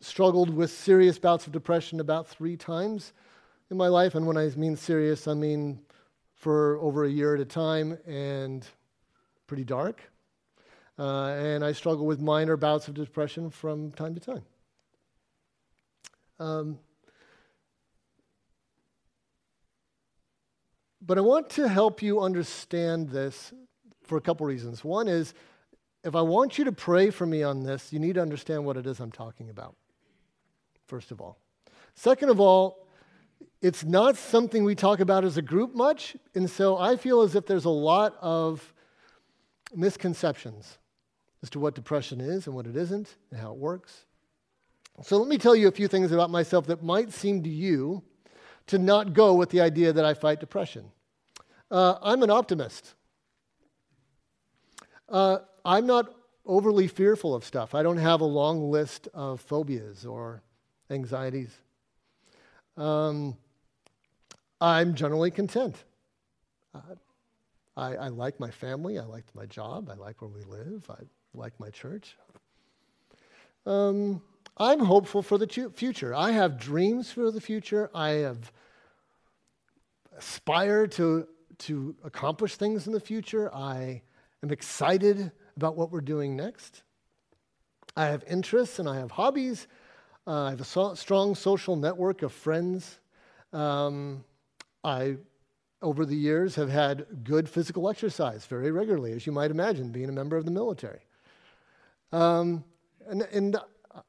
struggled 0.00 0.50
with 0.50 0.72
serious 0.72 1.16
bouts 1.16 1.46
of 1.46 1.52
depression 1.52 2.00
about 2.00 2.26
three 2.26 2.56
times 2.56 3.12
in 3.70 3.76
my 3.76 3.86
life, 3.86 4.16
and 4.16 4.26
when 4.26 4.36
I 4.36 4.48
mean 4.56 4.74
serious, 4.74 5.28
I 5.28 5.34
mean 5.34 5.78
for 6.34 6.78
over 6.80 7.04
a 7.04 7.08
year 7.08 7.36
at 7.36 7.40
a 7.40 7.44
time 7.44 7.96
and 8.04 8.66
pretty 9.46 9.64
dark. 9.64 10.02
Uh, 10.98 11.28
and 11.38 11.64
I 11.64 11.70
struggle 11.70 12.04
with 12.04 12.20
minor 12.20 12.56
bouts 12.56 12.88
of 12.88 12.94
depression 12.94 13.48
from 13.48 13.92
time 13.92 14.14
to 14.14 14.20
time. 14.20 14.42
Um, 16.40 16.78
But 21.00 21.18
I 21.18 21.22
want 21.22 21.50
to 21.50 21.68
help 21.68 22.02
you 22.02 22.20
understand 22.20 23.08
this 23.08 23.52
for 24.02 24.18
a 24.18 24.20
couple 24.20 24.46
reasons. 24.46 24.84
One 24.84 25.08
is, 25.08 25.34
if 26.04 26.14
I 26.14 26.22
want 26.22 26.58
you 26.58 26.64
to 26.64 26.72
pray 26.72 27.10
for 27.10 27.26
me 27.26 27.42
on 27.42 27.62
this, 27.62 27.92
you 27.92 27.98
need 27.98 28.14
to 28.14 28.22
understand 28.22 28.64
what 28.64 28.76
it 28.76 28.86
is 28.86 29.00
I'm 29.00 29.12
talking 29.12 29.50
about, 29.50 29.76
first 30.86 31.10
of 31.10 31.20
all. 31.20 31.38
Second 31.94 32.30
of 32.30 32.40
all, 32.40 32.86
it's 33.62 33.84
not 33.84 34.16
something 34.16 34.64
we 34.64 34.74
talk 34.74 35.00
about 35.00 35.24
as 35.24 35.36
a 35.36 35.42
group 35.42 35.74
much, 35.74 36.16
and 36.34 36.48
so 36.48 36.76
I 36.76 36.96
feel 36.96 37.22
as 37.22 37.34
if 37.34 37.46
there's 37.46 37.66
a 37.66 37.70
lot 37.70 38.16
of 38.20 38.74
misconceptions 39.74 40.78
as 41.42 41.50
to 41.50 41.58
what 41.58 41.74
depression 41.74 42.20
is 42.20 42.46
and 42.46 42.54
what 42.54 42.66
it 42.66 42.76
isn't 42.76 43.16
and 43.30 43.40
how 43.40 43.52
it 43.52 43.58
works. 43.58 44.04
So 45.02 45.16
let 45.16 45.28
me 45.28 45.38
tell 45.38 45.56
you 45.56 45.68
a 45.68 45.72
few 45.72 45.88
things 45.88 46.12
about 46.12 46.30
myself 46.30 46.66
that 46.66 46.82
might 46.82 47.12
seem 47.12 47.42
to 47.42 47.48
you 47.48 48.02
to 48.68 48.78
not 48.78 49.12
go 49.12 49.34
with 49.34 49.50
the 49.50 49.60
idea 49.60 49.92
that 49.92 50.04
I 50.04 50.14
fight 50.14 50.40
depression. 50.40 50.90
Uh, 51.70 51.96
I'm 52.02 52.22
an 52.22 52.30
optimist. 52.30 52.94
Uh, 55.08 55.38
I'm 55.64 55.86
not 55.86 56.14
overly 56.46 56.88
fearful 56.88 57.34
of 57.34 57.44
stuff. 57.44 57.74
I 57.74 57.82
don't 57.82 57.98
have 57.98 58.20
a 58.20 58.24
long 58.26 58.70
list 58.70 59.08
of 59.14 59.40
phobias 59.40 60.06
or 60.06 60.42
anxieties. 60.90 61.50
Um, 62.76 63.36
I'm 64.60 64.94
generally 64.94 65.30
content. 65.30 65.76
Uh, 66.74 66.80
I, 67.76 67.94
I, 67.94 68.08
like 68.08 68.38
my 68.40 68.50
family. 68.50 68.98
I 68.98 69.04
like 69.04 69.24
my 69.34 69.46
job. 69.46 69.90
I 69.90 69.94
like 69.94 70.20
where 70.22 70.30
we 70.30 70.42
live. 70.42 70.88
I 70.90 71.02
like 71.34 71.58
my 71.58 71.70
church. 71.70 72.16
Um, 73.66 74.22
I'm 74.60 74.80
hopeful 74.80 75.22
for 75.22 75.38
the 75.38 75.70
future. 75.74 76.14
I 76.14 76.32
have 76.32 76.60
dreams 76.60 77.10
for 77.10 77.30
the 77.30 77.40
future. 77.40 77.90
I 77.94 78.10
have 78.10 78.52
aspire 80.18 80.86
to, 80.86 81.26
to 81.60 81.96
accomplish 82.04 82.56
things 82.56 82.86
in 82.86 82.92
the 82.92 83.00
future. 83.00 83.52
I 83.54 84.02
am 84.42 84.50
excited 84.50 85.32
about 85.56 85.76
what 85.76 85.90
we're 85.90 86.02
doing 86.02 86.36
next. 86.36 86.82
I 87.96 88.06
have 88.08 88.22
interests 88.28 88.78
and 88.78 88.86
I 88.86 88.96
have 88.96 89.12
hobbies. 89.12 89.66
Uh, 90.26 90.44
I 90.44 90.50
have 90.50 90.60
a 90.60 90.64
so- 90.64 90.94
strong 90.94 91.34
social 91.34 91.74
network 91.74 92.20
of 92.20 92.30
friends. 92.30 93.00
Um, 93.54 94.24
I, 94.84 95.16
over 95.80 96.04
the 96.04 96.14
years, 96.14 96.54
have 96.56 96.68
had 96.68 97.24
good 97.24 97.48
physical 97.48 97.88
exercise 97.88 98.44
very 98.44 98.70
regularly, 98.70 99.12
as 99.12 99.24
you 99.24 99.32
might 99.32 99.50
imagine, 99.50 99.90
being 99.90 100.10
a 100.10 100.12
member 100.12 100.36
of 100.36 100.44
the 100.44 100.50
military. 100.50 101.00
Um, 102.12 102.62
and, 103.08 103.22
and 103.22 103.56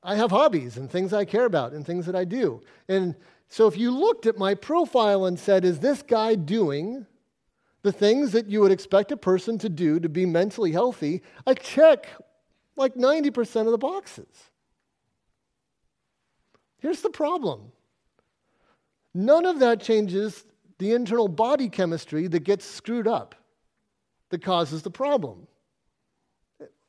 I 0.04 0.16
have 0.16 0.32
hobbies 0.32 0.78
and 0.78 0.90
things 0.90 1.14
I 1.14 1.26
care 1.26 1.46
about 1.46 1.74
and 1.74 1.86
things 1.86 2.06
that 2.06 2.16
I 2.16 2.24
do. 2.24 2.62
And 2.88 3.16
so 3.50 3.68
if 3.68 3.78
you 3.78 3.92
looked 3.92 4.26
at 4.26 4.38
my 4.38 4.54
profile 4.54 5.26
and 5.26 5.40
said, 5.40 5.66
is 5.66 5.80
this 5.80 6.02
guy 6.02 6.36
doing 6.36 7.06
the 7.82 7.92
things 7.92 8.32
that 8.32 8.48
you 8.48 8.62
would 8.62 8.72
expect 8.72 9.12
a 9.12 9.18
person 9.18 9.58
to 9.60 9.70
do 9.70 10.00
to 10.00 10.10
be 10.10 10.26
mentally 10.26 10.72
healthy? 10.72 11.22
I 11.48 11.56
check 11.56 12.08
like 12.76 12.96
90% 12.96 13.66
of 13.66 13.72
the 13.72 13.78
boxes. 13.78 14.52
Here's 16.80 17.02
the 17.02 17.10
problem 17.10 17.72
none 19.14 19.46
of 19.46 19.60
that 19.60 19.82
changes 19.82 20.46
the 20.80 20.94
internal 20.94 21.28
body 21.28 21.70
chemistry 21.70 22.28
that 22.28 22.44
gets 22.44 22.66
screwed 22.66 23.08
up, 23.08 23.36
that 24.30 24.42
causes 24.42 24.82
the 24.82 24.90
problem. 24.90 25.48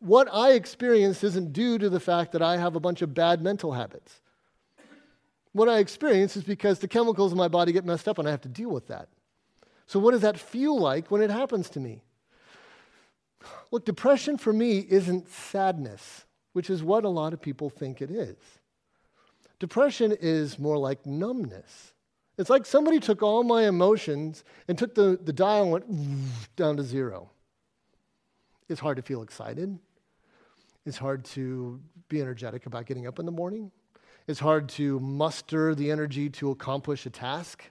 What 0.03 0.29
I 0.35 0.55
experience 0.55 1.23
isn't 1.23 1.53
due 1.53 1.79
to 1.79 1.89
the 1.89 2.01
fact 2.01 2.33
that 2.33 2.43
I 2.43 2.57
have 2.57 2.75
a 2.75 2.81
bunch 2.81 3.03
of 3.03 3.15
bad 3.15 3.41
mental 3.41 3.71
habits. 3.71 4.21
What 5.53 5.69
I 5.69 5.79
experience 5.79 6.37
is 6.37 6.43
because 6.43 6.81
the 6.81 6.89
chemicals 6.89 7.31
in 7.31 7.39
my 7.39 7.47
body 7.47 7.71
get 7.71 7.85
messed 7.85 8.09
up 8.09 8.19
and 8.19 8.27
I 8.27 8.33
have 8.33 8.41
to 8.41 8.49
deal 8.49 8.71
with 8.71 8.89
that. 8.89 9.09
So, 9.87 10.01
what 10.01 10.11
does 10.11 10.23
that 10.23 10.41
feel 10.41 10.77
like 10.77 11.13
when 11.13 11.23
it 11.23 11.31
happens 11.31 11.71
to 11.71 11.81
me? 11.81 12.03
Look, 13.71 13.85
depression 13.85 14.39
for 14.39 14.53
me 14.53 14.85
isn't 14.91 15.29
sadness, 15.29 16.25
which 16.53 16.69
is 16.69 16.83
what 16.83 17.05
a 17.05 17.09
lot 17.09 17.33
of 17.33 17.41
people 17.41 17.71
think 17.71 18.03
it 18.03 18.11
is. 18.11 18.37
Depression 19.61 20.17
is 20.21 20.59
more 20.59 20.79
like 20.79 21.07
numbness. 21.07 21.93
It's 22.39 22.51
like 22.51 22.67
somebody 22.67 22.99
took 22.99 23.23
all 23.23 23.45
my 23.45 23.69
emotions 23.69 24.43
and 24.67 24.77
took 24.77 24.97
the, 24.97 25.17
the 25.23 25.33
dial 25.33 25.63
and 25.63 25.71
went 25.71 26.57
down 26.57 26.77
to 26.79 26.83
zero. 26.83 27.31
It's 28.69 28.81
hard 28.81 28.97
to 28.97 29.03
feel 29.03 29.23
excited. 29.23 29.79
It's 30.85 30.99
hard 30.99 31.25
to 31.27 31.81
be 32.09 32.21
energetic 32.21 32.67
about 32.67 32.87
getting 32.87 33.07
up 33.07 33.19
in 33.19 33.27
the 33.27 33.33
morning. 33.33 33.71
It's 34.27 34.41
hard 34.41 34.69
to 34.71 34.99
muster 35.01 35.75
the 35.75 35.91
energy 35.91 36.29
to 36.31 36.51
accomplish 36.51 37.07
a 37.07 37.11
task. 37.11 37.65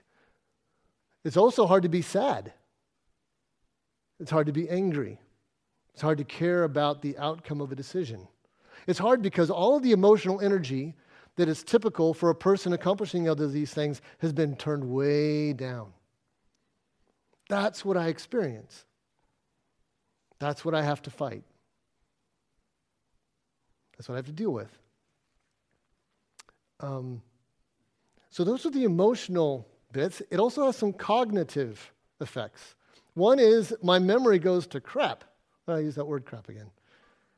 It's 1.24 1.36
also 1.36 1.66
hard 1.66 1.82
to 1.82 1.88
be 1.88 2.02
sad. 2.02 2.52
It's 4.18 4.30
hard 4.30 4.46
to 4.46 4.52
be 4.52 4.68
angry. 4.68 5.18
It's 5.92 6.02
hard 6.02 6.18
to 6.18 6.24
care 6.24 6.64
about 6.64 7.02
the 7.02 7.18
outcome 7.18 7.60
of 7.60 7.72
a 7.72 7.76
decision. 7.76 8.28
It's 8.86 8.98
hard 8.98 9.22
because 9.22 9.50
all 9.50 9.76
of 9.76 9.82
the 9.82 9.92
emotional 9.92 10.40
energy 10.40 10.94
that 11.36 11.48
is 11.48 11.62
typical 11.62 12.14
for 12.14 12.30
a 12.30 12.34
person 12.34 12.72
accomplishing 12.72 13.28
other 13.28 13.44
of 13.44 13.52
these 13.52 13.72
things 13.72 14.00
has 14.18 14.32
been 14.32 14.56
turned 14.56 14.84
way 14.84 15.52
down. 15.52 15.92
That's 17.48 17.84
what 17.84 17.96
I 17.96 18.08
experience. 18.08 18.84
That's 20.38 20.64
what 20.64 20.74
I 20.74 20.82
have 20.82 21.02
to 21.02 21.10
fight. 21.10 21.44
That's 23.96 24.08
what 24.08 24.14
I 24.14 24.18
have 24.18 24.26
to 24.26 24.32
deal 24.32 24.50
with. 24.50 24.70
Um, 26.80 27.22
so 28.30 28.44
those 28.44 28.66
are 28.66 28.70
the 28.70 28.84
emotional 28.84 29.68
bits. 29.92 30.22
It 30.30 30.40
also 30.40 30.66
has 30.66 30.76
some 30.76 30.92
cognitive 30.92 31.92
effects. 32.20 32.74
One 33.14 33.38
is 33.38 33.74
my 33.82 33.98
memory 33.98 34.38
goes 34.38 34.66
to 34.68 34.80
crap 34.80 35.24
I 35.68 35.78
use 35.78 35.94
that 35.94 36.04
word 36.04 36.24
crap 36.24 36.48
again. 36.48 36.70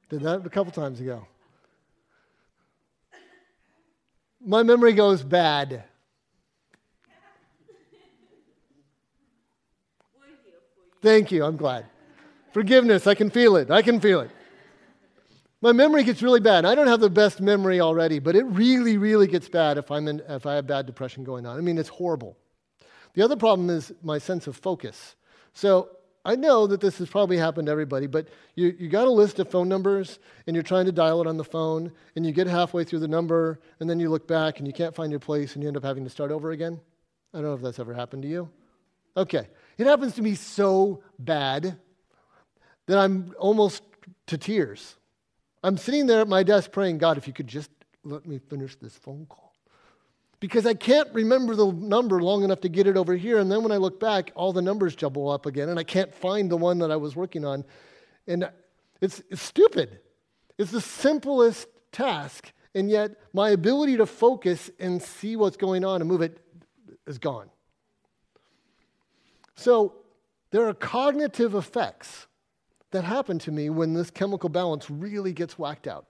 Did 0.08 0.23
that 0.23 0.44
a 0.46 0.50
couple 0.50 0.73
times 0.73 1.00
ago. 1.00 1.26
My 4.44 4.62
memory 4.62 4.92
goes 4.92 5.23
bad. 5.23 5.84
Thank 11.02 11.30
you, 11.30 11.44
I'm 11.44 11.56
glad. 11.56 11.87
Forgiveness, 12.52 13.06
I 13.06 13.14
can 13.14 13.28
feel 13.28 13.56
it. 13.56 13.70
I 13.70 13.82
can 13.82 14.00
feel 14.00 14.20
it. 14.20 14.30
My 15.64 15.73
memory 15.73 16.04
gets 16.04 16.23
really 16.23 16.40
bad. 16.40 16.66
I 16.66 16.75
don't 16.75 16.88
have 16.88 17.00
the 17.00 17.09
best 17.09 17.40
memory 17.40 17.80
already, 17.80 18.18
but 18.18 18.37
it 18.37 18.44
really, 18.44 18.99
really 18.99 19.26
gets 19.26 19.49
bad 19.49 19.78
if, 19.78 19.90
I'm 19.90 20.06
in, 20.09 20.21
if 20.28 20.44
I 20.44 20.56
have 20.56 20.66
bad 20.66 20.85
depression 20.85 21.25
going 21.25 21.47
on. 21.47 21.56
I 21.56 21.62
mean, 21.62 21.78
it's 21.78 21.88
horrible. 21.88 22.37
The 23.14 23.23
other 23.23 23.35
problem 23.35 23.71
is 23.71 23.90
my 24.02 24.18
sense 24.18 24.47
of 24.47 24.59
focus. 24.59 25.16
So 25.54 25.88
I 26.23 26.37
know 26.37 26.66
that 26.66 26.83
this 26.83 26.99
has 26.99 27.09
probably 27.09 27.38
happened 27.38 27.68
to 27.68 27.73
everybody, 27.73 28.06
but 28.06 28.28
you, 28.56 28.76
you 28.78 28.90
got 28.90 29.06
a 29.06 29.11
list 29.11 29.38
of 29.38 29.50
phone 29.50 29.71
numbers 29.71 30.18
and 30.47 30.54
you're 30.54 30.62
trying 30.62 30.85
to 30.85 30.92
dial 30.92 31.23
it 31.23 31.26
on 31.26 31.38
the 31.38 31.44
phone, 31.44 31.90
and 32.14 32.26
you 32.26 32.33
get 32.33 32.47
halfway 32.47 32.85
through 32.85 32.99
the 32.99 33.09
number, 33.09 33.59
and 33.80 33.88
then 33.88 33.99
you 33.99 34.11
look 34.11 34.28
back 34.28 34.59
and 34.59 34.66
you 34.66 34.75
can't 34.75 34.94
find 34.94 35.11
your 35.11 35.18
place 35.18 35.54
and 35.54 35.62
you 35.62 35.68
end 35.68 35.78
up 35.78 35.83
having 35.83 36.04
to 36.04 36.11
start 36.11 36.30
over 36.30 36.50
again. 36.50 36.78
I 37.33 37.38
don't 37.38 37.47
know 37.47 37.54
if 37.54 37.62
that's 37.62 37.78
ever 37.78 37.94
happened 37.94 38.25
to 38.25 38.28
you. 38.28 38.50
Okay. 39.16 39.49
It 39.78 39.87
happens 39.87 40.12
to 40.16 40.23
me 40.23 40.35
so 40.35 41.02
bad 41.18 41.78
that 42.85 42.99
I'm 42.99 43.35
almost 43.38 43.83
to 44.26 44.37
tears. 44.37 44.97
I'm 45.64 45.78
sitting 45.78 46.06
there 46.06 46.21
at 46.21 46.28
my 46.28 46.42
desk 46.42 46.73
praying, 46.73 46.99
God, 46.99 47.16
if 47.16 47.26
you 47.26 47.33
could 47.33 47.47
just 47.47 47.71
let 48.04 48.26
me 48.26 48.38
finish 48.38 48.76
this 48.76 48.94
phone 48.94 49.25
call. 49.26 49.54
Because 50.38 50.66
I 50.66 50.75
can't 50.75 51.09
remember 51.14 51.56
the 51.56 51.73
number 51.73 52.23
long 52.23 52.44
enough 52.44 52.61
to 52.61 52.68
get 52.68 52.87
it 52.87 52.99
over 52.99 53.16
here. 53.16 53.38
And 53.38 53.50
then 53.50 53.62
when 53.62 53.73
I 53.73 53.78
look 53.78 53.99
back, 53.99 54.30
all 54.35 54.52
the 54.52 54.61
numbers 54.61 54.94
jumble 54.94 55.30
up 55.30 55.47
again, 55.47 55.71
and 55.71 55.78
I 55.78 55.83
can't 55.83 56.14
find 56.14 56.50
the 56.50 56.56
one 56.59 56.78
that 56.80 56.90
I 56.90 56.97
was 56.97 57.16
working 57.16 57.47
on. 57.47 57.64
And 58.26 58.50
it's, 59.00 59.23
it's 59.30 59.40
stupid. 59.40 60.00
It's 60.59 60.71
the 60.71 60.83
simplest 60.83 61.66
task, 61.92 62.52
and 62.75 62.90
yet 62.90 63.12
my 63.33 63.50
ability 63.50 63.97
to 63.97 64.06
focus 64.06 64.71
and 64.78 65.00
see 65.00 65.35
what's 65.35 65.56
going 65.56 65.83
on 65.83 66.02
and 66.02 66.11
move 66.11 66.21
it 66.21 66.38
is 67.06 67.18
gone. 67.18 67.49
So 69.54 69.94
there 70.50 70.68
are 70.68 70.75
cognitive 70.75 71.54
effects 71.54 72.26
that 72.94 73.02
happen 73.02 73.40
to 73.40 73.50
me 73.50 73.68
when 73.70 73.92
this 73.92 74.08
chemical 74.08 74.48
balance 74.48 74.88
really 74.88 75.32
gets 75.32 75.58
whacked 75.58 75.88
out. 75.88 76.06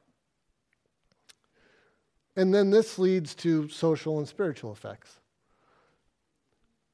And 2.37 2.53
then 2.53 2.69
this 2.69 2.99
leads 2.99 3.35
to 3.37 3.71
social 3.71 4.19
and 4.19 4.29
spiritual 4.29 4.71
effects. 4.71 5.19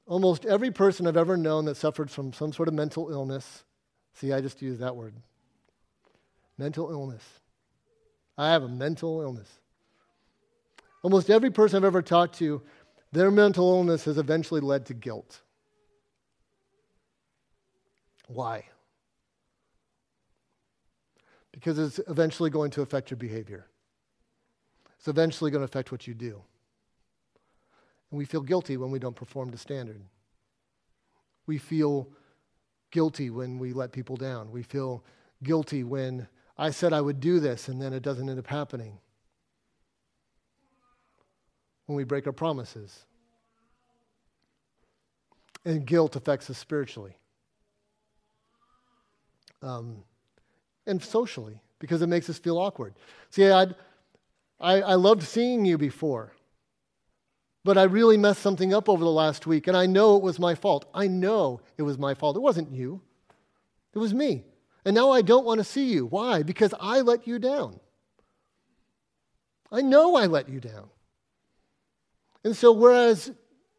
Almost 0.06 0.46
every 0.46 0.70
person 0.70 1.08
I've 1.08 1.16
ever 1.16 1.36
known 1.36 1.64
that 1.64 1.76
suffered 1.76 2.08
from 2.08 2.32
some 2.32 2.52
sort 2.52 2.68
of 2.68 2.74
mental 2.74 3.10
illness, 3.10 3.64
see, 4.14 4.32
I 4.32 4.40
just 4.40 4.62
used 4.62 4.80
that 4.80 4.94
word 4.94 5.14
mental 6.56 6.92
illness. 6.92 7.24
I 8.38 8.50
have 8.52 8.62
a 8.62 8.68
mental 8.68 9.22
illness. 9.22 9.48
Almost 11.02 11.30
every 11.30 11.50
person 11.50 11.78
I've 11.78 11.84
ever 11.84 12.02
talked 12.02 12.38
to, 12.38 12.62
their 13.10 13.32
mental 13.32 13.68
illness 13.74 14.04
has 14.04 14.18
eventually 14.18 14.60
led 14.60 14.86
to 14.86 14.94
guilt. 14.94 15.40
Why? 18.28 18.69
Because 21.52 21.78
it's 21.78 22.00
eventually 22.08 22.50
going 22.50 22.70
to 22.72 22.82
affect 22.82 23.10
your 23.10 23.18
behavior. 23.18 23.66
It's 24.98 25.08
eventually 25.08 25.50
going 25.50 25.60
to 25.60 25.64
affect 25.64 25.90
what 25.90 26.06
you 26.06 26.14
do. 26.14 26.42
And 28.10 28.18
we 28.18 28.24
feel 28.24 28.42
guilty 28.42 28.76
when 28.76 28.90
we 28.90 28.98
don't 28.98 29.16
perform 29.16 29.50
to 29.50 29.58
standard. 29.58 30.02
We 31.46 31.58
feel 31.58 32.08
guilty 32.90 33.30
when 33.30 33.58
we 33.58 33.72
let 33.72 33.92
people 33.92 34.16
down. 34.16 34.50
We 34.50 34.62
feel 34.62 35.04
guilty 35.42 35.84
when 35.84 36.28
I 36.58 36.70
said 36.70 36.92
I 36.92 37.00
would 37.00 37.20
do 37.20 37.40
this 37.40 37.68
and 37.68 37.80
then 37.80 37.92
it 37.92 38.02
doesn't 38.02 38.28
end 38.28 38.38
up 38.38 38.46
happening. 38.46 38.98
When 41.86 41.96
we 41.96 42.04
break 42.04 42.26
our 42.26 42.32
promises. 42.32 43.06
And 45.64 45.86
guilt 45.86 46.16
affects 46.16 46.48
us 46.50 46.58
spiritually. 46.58 47.16
Um, 49.62 50.04
and 50.86 51.02
socially 51.02 51.60
because 51.78 52.02
it 52.02 52.08
makes 52.08 52.28
us 52.30 52.38
feel 52.38 52.58
awkward. 52.58 52.94
See, 53.30 53.48
I'd, 53.48 53.74
I, 54.60 54.82
I 54.82 54.94
loved 54.94 55.22
seeing 55.22 55.64
you 55.64 55.78
before, 55.78 56.32
but 57.64 57.78
I 57.78 57.84
really 57.84 58.16
messed 58.16 58.42
something 58.42 58.72
up 58.72 58.88
over 58.88 59.02
the 59.02 59.10
last 59.10 59.46
week, 59.46 59.66
and 59.66 59.76
I 59.76 59.86
know 59.86 60.16
it 60.16 60.22
was 60.22 60.38
my 60.38 60.54
fault. 60.54 60.88
I 60.94 61.06
know 61.06 61.60
it 61.78 61.82
was 61.82 61.98
my 61.98 62.14
fault. 62.14 62.36
It 62.36 62.40
wasn't 62.40 62.70
you, 62.72 63.00
it 63.94 63.98
was 63.98 64.14
me. 64.14 64.44
And 64.84 64.94
now 64.94 65.10
I 65.10 65.20
don't 65.20 65.44
want 65.44 65.58
to 65.58 65.64
see 65.64 65.92
you. 65.92 66.06
Why? 66.06 66.42
Because 66.42 66.72
I 66.80 67.02
let 67.02 67.26
you 67.26 67.38
down. 67.38 67.78
I 69.70 69.82
know 69.82 70.16
I 70.16 70.26
let 70.26 70.48
you 70.48 70.58
down. 70.58 70.88
And 72.44 72.56
so, 72.56 72.72
whereas 72.72 73.30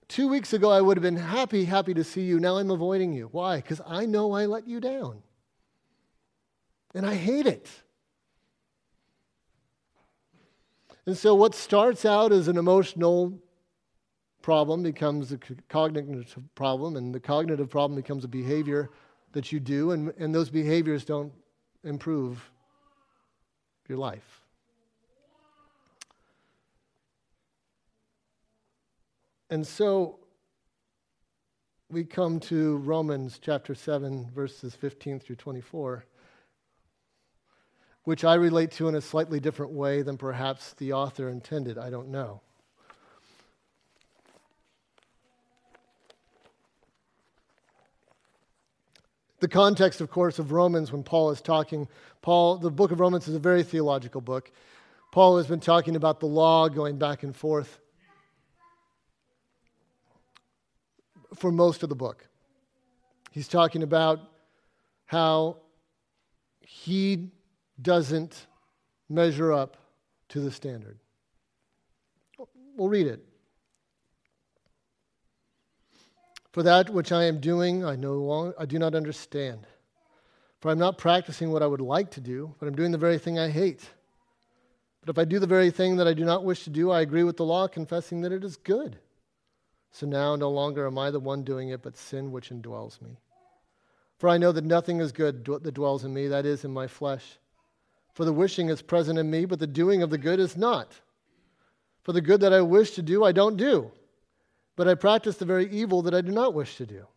two 0.08 0.28
weeks 0.28 0.54
ago 0.54 0.70
I 0.70 0.82
would 0.82 0.98
have 0.98 1.02
been 1.02 1.16
happy, 1.16 1.66
happy 1.66 1.94
to 1.96 2.04
see 2.04 2.22
you, 2.22 2.40
now 2.40 2.58
I'm 2.58 2.70
avoiding 2.70 3.14
you. 3.14 3.30
Why? 3.32 3.58
Because 3.58 3.82
I 3.86 4.06
know 4.06 4.34
I 4.34 4.46
let 4.46 4.68
you 4.68 4.80
down. 4.80 5.24
And 6.94 7.06
I 7.06 7.16
hate 7.16 7.48
it. 7.48 7.70
And 11.06 11.18
so, 11.18 11.34
what 11.34 11.56
starts 11.56 12.06
out 12.06 12.32
as 12.32 12.48
an 12.48 12.58
emotional 12.58 13.40
problem 14.42 14.84
becomes 14.84 15.32
a 15.32 15.38
cognitive 15.70 16.38
problem, 16.56 16.96
and 16.96 17.14
the 17.14 17.20
cognitive 17.20 17.70
problem 17.70 17.96
becomes 17.96 18.24
a 18.24 18.28
behavior 18.28 18.90
that 19.32 19.52
you 19.52 19.60
do, 19.60 19.92
and, 19.92 20.14
and 20.18 20.34
those 20.34 20.50
behaviors 20.50 21.06
don't 21.06 21.32
improve 21.84 22.52
your 23.88 23.98
life. 23.98 24.42
And 29.50 29.66
so 29.68 30.20
we 31.90 32.06
come 32.06 32.40
to 32.42 32.78
Romans 32.78 33.38
chapter 33.42 33.76
7, 33.76 34.32
verses 34.34 34.76
15 34.76 35.20
through 35.20 35.36
24 35.36 36.06
which 38.04 38.24
I 38.24 38.36
relate 38.36 38.72
to 38.72 38.88
in 38.88 38.96
a 38.96 39.02
slightly 39.02 39.40
different 39.40 39.72
way 39.74 40.02
than 40.02 40.18
perhaps 40.18 40.74
the 40.74 40.94
author 40.94 41.30
intended. 41.30 41.78
I 41.78 41.90
don't 41.90 42.10
know. 42.10 42.42
The 49.40 49.48
context, 49.48 50.02
of 50.02 50.12
course, 50.12 50.38
of 50.38 50.52
Romans 50.52 50.92
when 50.92 51.04
Paul 51.04 51.32
is 51.32 51.42
talking, 51.42 51.88
Paul, 52.22 52.58
the 52.58 52.70
book 52.70 52.92
of 52.92 53.00
Romans 53.00 53.28
is 53.28 53.34
a 53.34 53.40
very 53.40 53.64
theological 53.64 54.22
book. 54.22 54.52
Paul 55.12 55.38
has 55.38 55.48
been 55.48 55.60
talking 55.60 55.96
about 55.96 56.20
the 56.20 56.28
law 56.28 56.70
going 56.70 56.98
back 56.98 57.24
and 57.24 57.36
forth 57.36 57.80
for 61.36 61.52
most 61.52 61.82
of 61.82 61.90
the 61.90 61.96
book. 61.96 62.28
He's 63.32 63.48
talking 63.48 63.82
about 63.82 64.20
how 65.06 65.58
he 66.60 67.32
doesn't 67.82 68.48
measure 69.10 69.52
up 69.52 69.78
to 70.30 70.40
the 70.40 70.52
standard. 70.52 71.00
We'll 72.76 72.90
read 72.90 73.08
it. 73.08 73.24
For 76.52 76.64
that 76.64 76.90
which 76.90 77.12
I 77.12 77.26
am 77.26 77.40
doing, 77.40 77.86
I 77.86 77.96
no 77.96 78.14
longer, 78.16 78.54
I 78.60 78.66
do 78.66 78.78
not 78.78 78.96
understand. 78.96 79.66
For 80.60 80.70
I'm 80.70 80.80
not 80.80 80.98
practicing 80.98 81.52
what 81.52 81.64
I 81.64 81.68
would 81.68 81.82
like 81.82 82.12
to 82.12 82.22
do, 82.22 82.54
but 82.60 82.68
I'm 82.68 82.76
doing 82.76 82.92
the 82.92 82.98
very 82.98 83.18
thing 83.18 83.40
I 83.40 83.50
hate. 83.50 83.82
But 85.00 85.10
if 85.10 85.18
I 85.18 85.26
do 85.26 85.40
the 85.40 85.48
very 85.48 85.72
thing 85.72 85.96
that 85.98 86.08
I 86.08 86.14
do 86.14 86.26
not 86.26 86.44
wish 86.44 86.64
to 86.66 86.70
do, 86.70 86.92
I 86.92 87.02
agree 87.02 87.24
with 87.24 87.38
the 87.38 87.46
law, 87.46 87.68
confessing 87.68 88.22
that 88.22 88.32
it 88.32 88.44
is 88.44 88.58
good. 88.58 89.00
So 89.92 90.06
now 90.06 90.36
no 90.36 90.50
longer 90.50 90.86
am 90.86 90.98
I 90.98 91.10
the 91.10 91.20
one 91.20 91.44
doing 91.44 91.70
it, 91.70 91.82
but 91.82 91.98
sin 91.98 92.32
which 92.32 92.50
indwells 92.50 93.02
me. 93.02 93.18
For 94.20 94.30
I 94.30 94.38
know 94.38 94.52
that 94.52 94.64
nothing 94.64 95.00
is 95.00 95.12
good 95.12 95.44
that 95.46 95.74
dwells 95.74 96.06
in 96.06 96.14
me, 96.14 96.28
that 96.28 96.46
is, 96.46 96.64
in 96.64 96.72
my 96.72 96.88
flesh. 96.88 97.40
For 98.14 98.26
the 98.26 98.34
wishing 98.34 98.70
is 98.70 98.82
present 98.82 99.18
in 99.18 99.30
me, 99.30 99.46
but 99.46 99.60
the 99.60 99.68
doing 99.68 100.04
of 100.04 100.10
the 100.10 100.18
good 100.18 100.40
is 100.40 100.58
not. 100.58 101.00
For 102.04 102.12
the 102.12 102.22
good 102.22 102.42
that 102.42 102.54
I 102.54 102.62
wish 102.62 102.92
to 102.92 103.02
do, 103.02 103.24
I 103.24 103.32
don't 103.32 103.58
do, 103.58 103.92
but 104.76 104.88
I 104.88 104.96
practice 104.96 105.38
the 105.38 105.46
very 105.46 105.70
evil 105.70 106.02
that 106.02 106.14
I 106.14 106.22
do 106.22 106.32
not 106.32 106.54
wish 106.54 106.78
to 106.78 106.86
do. 106.86 107.08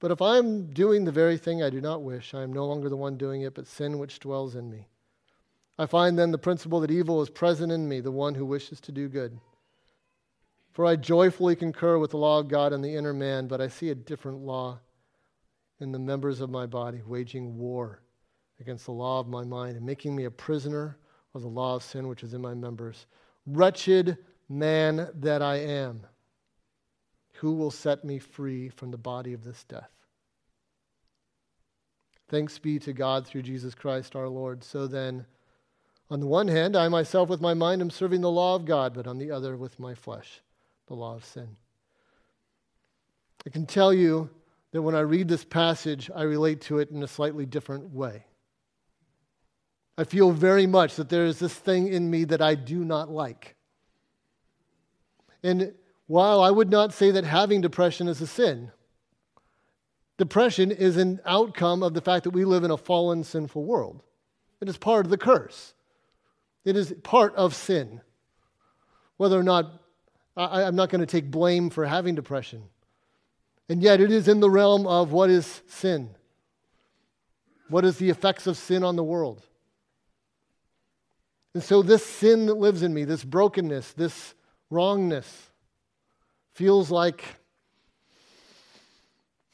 But 0.00 0.10
if 0.10 0.20
I 0.20 0.36
am 0.36 0.66
doing 0.66 1.04
the 1.04 1.12
very 1.12 1.38
thing 1.38 1.62
I 1.62 1.70
do 1.70 1.80
not 1.80 2.02
wish, 2.02 2.34
I 2.34 2.42
am 2.42 2.52
no 2.52 2.66
longer 2.66 2.88
the 2.88 2.96
one 2.96 3.16
doing 3.16 3.42
it, 3.42 3.54
but 3.54 3.66
sin 3.66 3.98
which 3.98 4.20
dwells 4.20 4.54
in 4.54 4.70
me. 4.70 4.88
I 5.78 5.86
find 5.86 6.18
then 6.18 6.30
the 6.30 6.38
principle 6.38 6.80
that 6.80 6.90
evil 6.90 7.22
is 7.22 7.30
present 7.30 7.70
in 7.72 7.88
me, 7.88 8.00
the 8.00 8.10
one 8.10 8.34
who 8.34 8.44
wishes 8.44 8.80
to 8.82 8.92
do 8.92 9.08
good. 9.08 9.38
For 10.72 10.84
I 10.84 10.96
joyfully 10.96 11.56
concur 11.56 11.98
with 11.98 12.10
the 12.10 12.18
law 12.18 12.40
of 12.40 12.48
God 12.48 12.72
in 12.72 12.82
the 12.82 12.94
inner 12.94 13.14
man, 13.14 13.46
but 13.46 13.60
I 13.60 13.68
see 13.68 13.90
a 13.90 13.94
different 13.94 14.40
law 14.40 14.80
in 15.80 15.92
the 15.92 15.98
members 15.98 16.40
of 16.40 16.50
my 16.50 16.66
body, 16.66 17.02
waging 17.06 17.58
war 17.58 18.00
against 18.60 18.86
the 18.86 18.92
law 18.92 19.20
of 19.20 19.28
my 19.28 19.44
mind 19.44 19.76
and 19.76 19.84
making 19.84 20.14
me 20.14 20.24
a 20.24 20.30
prisoner 20.30 20.96
of 21.34 21.42
the 21.42 21.48
law 21.48 21.76
of 21.76 21.82
sin 21.82 22.08
which 22.08 22.22
is 22.22 22.34
in 22.34 22.40
my 22.40 22.54
members. 22.54 23.06
Wretched 23.46 24.16
man 24.48 25.08
that 25.14 25.42
I 25.42 25.56
am, 25.56 26.06
who 27.34 27.54
will 27.54 27.70
set 27.70 28.04
me 28.04 28.18
free 28.18 28.68
from 28.68 28.90
the 28.90 28.96
body 28.96 29.32
of 29.32 29.44
this 29.44 29.64
death? 29.64 29.90
Thanks 32.28 32.58
be 32.58 32.78
to 32.80 32.92
God 32.92 33.26
through 33.26 33.42
Jesus 33.42 33.74
Christ 33.74 34.16
our 34.16 34.28
Lord. 34.28 34.64
So 34.64 34.86
then, 34.86 35.26
on 36.10 36.20
the 36.20 36.26
one 36.26 36.48
hand, 36.48 36.76
I 36.76 36.88
myself 36.88 37.28
with 37.28 37.40
my 37.40 37.54
mind 37.54 37.80
am 37.82 37.90
serving 37.90 38.20
the 38.20 38.30
law 38.30 38.56
of 38.56 38.64
God, 38.64 38.94
but 38.94 39.06
on 39.06 39.18
the 39.18 39.30
other, 39.30 39.56
with 39.56 39.78
my 39.78 39.94
flesh, 39.94 40.40
the 40.88 40.94
law 40.94 41.14
of 41.14 41.24
sin. 41.24 41.56
I 43.46 43.50
can 43.50 43.66
tell 43.66 43.92
you 43.92 44.28
that 44.72 44.82
when 44.82 44.96
I 44.96 45.00
read 45.00 45.28
this 45.28 45.44
passage, 45.44 46.10
I 46.14 46.22
relate 46.22 46.62
to 46.62 46.78
it 46.78 46.90
in 46.90 47.02
a 47.02 47.08
slightly 47.08 47.46
different 47.46 47.92
way. 47.92 48.24
I 49.98 50.04
feel 50.04 50.30
very 50.30 50.66
much 50.66 50.96
that 50.96 51.08
there 51.08 51.24
is 51.24 51.38
this 51.38 51.54
thing 51.54 51.88
in 51.88 52.10
me 52.10 52.24
that 52.24 52.42
I 52.42 52.54
do 52.54 52.84
not 52.84 53.10
like. 53.10 53.56
And 55.42 55.72
while 56.06 56.40
I 56.40 56.50
would 56.50 56.70
not 56.70 56.92
say 56.92 57.10
that 57.12 57.24
having 57.24 57.60
depression 57.60 58.08
is 58.08 58.20
a 58.20 58.26
sin, 58.26 58.70
depression 60.18 60.70
is 60.70 60.96
an 60.96 61.20
outcome 61.24 61.82
of 61.82 61.94
the 61.94 62.00
fact 62.00 62.24
that 62.24 62.30
we 62.30 62.44
live 62.44 62.64
in 62.64 62.70
a 62.70 62.76
fallen, 62.76 63.24
sinful 63.24 63.64
world. 63.64 64.02
It 64.60 64.68
is 64.68 64.76
part 64.76 65.06
of 65.06 65.10
the 65.10 65.18
curse, 65.18 65.74
it 66.64 66.76
is 66.76 66.94
part 67.02 67.34
of 67.34 67.54
sin. 67.54 68.00
Whether 69.16 69.38
or 69.38 69.42
not, 69.42 69.80
I, 70.36 70.62
am 70.62 70.76
not 70.76 70.90
going 70.90 71.00
to 71.00 71.06
take 71.06 71.30
blame 71.30 71.70
for 71.70 71.86
having 71.86 72.14
depression. 72.14 72.64
And 73.70 73.82
yet, 73.82 73.98
it 74.00 74.12
is 74.12 74.28
in 74.28 74.40
the 74.40 74.50
realm 74.50 74.86
of 74.86 75.10
what 75.10 75.30
is 75.30 75.62
sin? 75.68 76.10
What 77.68 77.86
is 77.86 77.96
the 77.96 78.10
effects 78.10 78.46
of 78.46 78.58
sin 78.58 78.84
on 78.84 78.94
the 78.94 79.02
world? 79.02 79.42
And 81.56 81.64
so, 81.64 81.80
this 81.80 82.04
sin 82.04 82.44
that 82.48 82.58
lives 82.58 82.82
in 82.82 82.92
me, 82.92 83.04
this 83.04 83.24
brokenness, 83.24 83.94
this 83.94 84.34
wrongness, 84.68 85.48
feels 86.52 86.90
like 86.90 87.24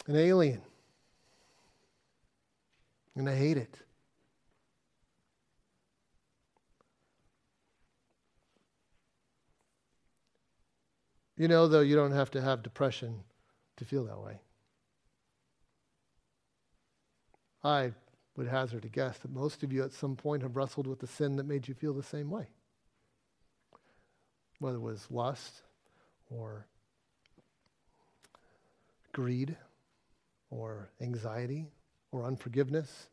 an 0.09 0.17
alien. 0.17 0.61
And 3.15 3.31
I 3.31 3.37
hate 3.37 3.57
it. 3.57 3.79
You 11.37 11.47
know, 11.47 11.69
though, 11.69 11.83
you 11.83 11.95
don't 11.95 12.11
have 12.11 12.33
to 12.33 12.41
have 12.41 12.65
depression 12.65 13.21
to 13.77 13.85
feel 13.85 14.03
that 14.07 14.19
way. 14.19 14.41
I 17.63 17.93
would 18.37 18.49
hazard 18.49 18.85
a 18.85 18.89
guess 18.89 19.19
that 19.19 19.31
most 19.31 19.63
of 19.63 19.73
you 19.73 19.83
at 19.83 19.93
some 19.93 20.17
point 20.17 20.43
have 20.43 20.57
wrestled 20.57 20.87
with 20.87 21.01
the 21.01 21.07
sin 21.07 21.37
that 21.37 21.47
made 21.47 21.69
you 21.69 21.75
feel 21.75 21.93
the 21.93 22.03
same 22.03 22.31
way. 22.31 22.49
Whether 24.59 24.77
it 24.77 24.81
was 24.81 25.07
lust 25.11 25.63
or 26.31 26.67
greed 29.13 29.57
or 30.51 30.91
anxiety 31.01 31.67
or 32.11 32.25
unforgiveness. 32.25 33.09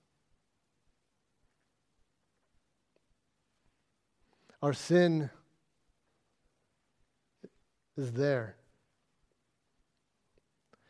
Our 4.61 4.73
sin 4.73 5.29
is 7.97 8.11
there. 8.13 8.55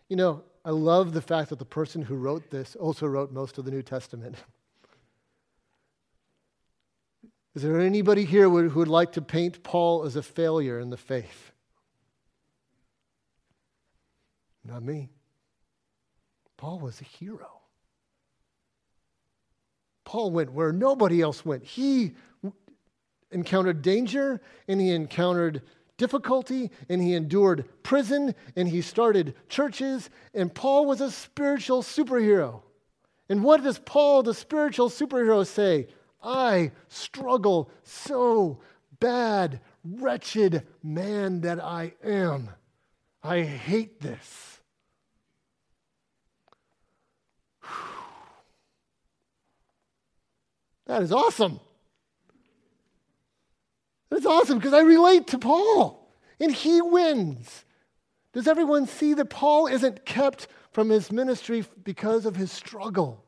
You 0.07 0.15
know, 0.15 0.43
I 0.69 0.71
love 0.71 1.13
the 1.13 1.21
fact 1.23 1.49
that 1.49 1.57
the 1.57 1.65
person 1.65 2.03
who 2.03 2.13
wrote 2.13 2.51
this 2.51 2.75
also 2.75 3.07
wrote 3.07 3.31
most 3.31 3.57
of 3.57 3.65
the 3.65 3.71
New 3.71 3.81
Testament. 3.81 4.35
Is 7.55 7.63
there 7.63 7.79
anybody 7.79 8.23
here 8.23 8.47
who 8.47 8.77
would 8.77 8.87
like 8.87 9.13
to 9.13 9.21
paint 9.23 9.63
Paul 9.63 10.03
as 10.03 10.15
a 10.15 10.21
failure 10.21 10.79
in 10.79 10.91
the 10.91 10.95
faith? 10.95 11.53
Not 14.63 14.83
me. 14.83 15.09
Paul 16.55 16.77
was 16.77 17.01
a 17.01 17.03
hero. 17.03 17.61
Paul 20.05 20.29
went 20.29 20.51
where 20.51 20.71
nobody 20.71 21.19
else 21.19 21.43
went. 21.43 21.63
He 21.63 22.13
encountered 23.31 23.81
danger 23.81 24.39
and 24.67 24.79
he 24.79 24.91
encountered 24.91 25.63
difficulty 25.99 26.71
and 26.89 26.99
he 26.99 27.13
endured 27.13 27.65
prison 27.83 28.33
and 28.55 28.67
he 28.67 28.81
started 28.81 29.35
churches. 29.49 30.09
And 30.33 30.51
Paul 30.51 30.87
was 30.87 31.01
a 31.01 31.11
spiritual 31.11 31.83
superhero. 31.83 32.63
And 33.29 33.43
what 33.43 33.61
does 33.61 33.77
Paul, 33.77 34.23
the 34.23 34.33
spiritual 34.33 34.89
superhero, 34.89 35.45
say? 35.45 35.89
I 36.23 36.71
struggle 36.87 37.69
so 37.83 38.61
bad, 38.99 39.61
wretched 39.83 40.65
man 40.81 41.41
that 41.41 41.63
I 41.63 41.93
am. 42.03 42.49
I 43.21 43.41
hate 43.41 44.01
this. 44.01 44.59
That 50.87 51.03
is 51.03 51.11
awesome. 51.11 51.59
That's 54.09 54.25
awesome 54.25 54.57
because 54.57 54.73
I 54.73 54.81
relate 54.81 55.27
to 55.27 55.37
Paul 55.37 56.07
and 56.39 56.53
he 56.53 56.81
wins. 56.81 57.65
Does 58.33 58.47
everyone 58.47 58.87
see 58.87 59.13
that 59.15 59.29
Paul 59.29 59.67
isn't 59.67 60.05
kept 60.05 60.47
from 60.71 60.89
his 60.89 61.11
ministry 61.11 61.65
because 61.83 62.25
of 62.25 62.35
his 62.35 62.51
struggle? 62.51 63.23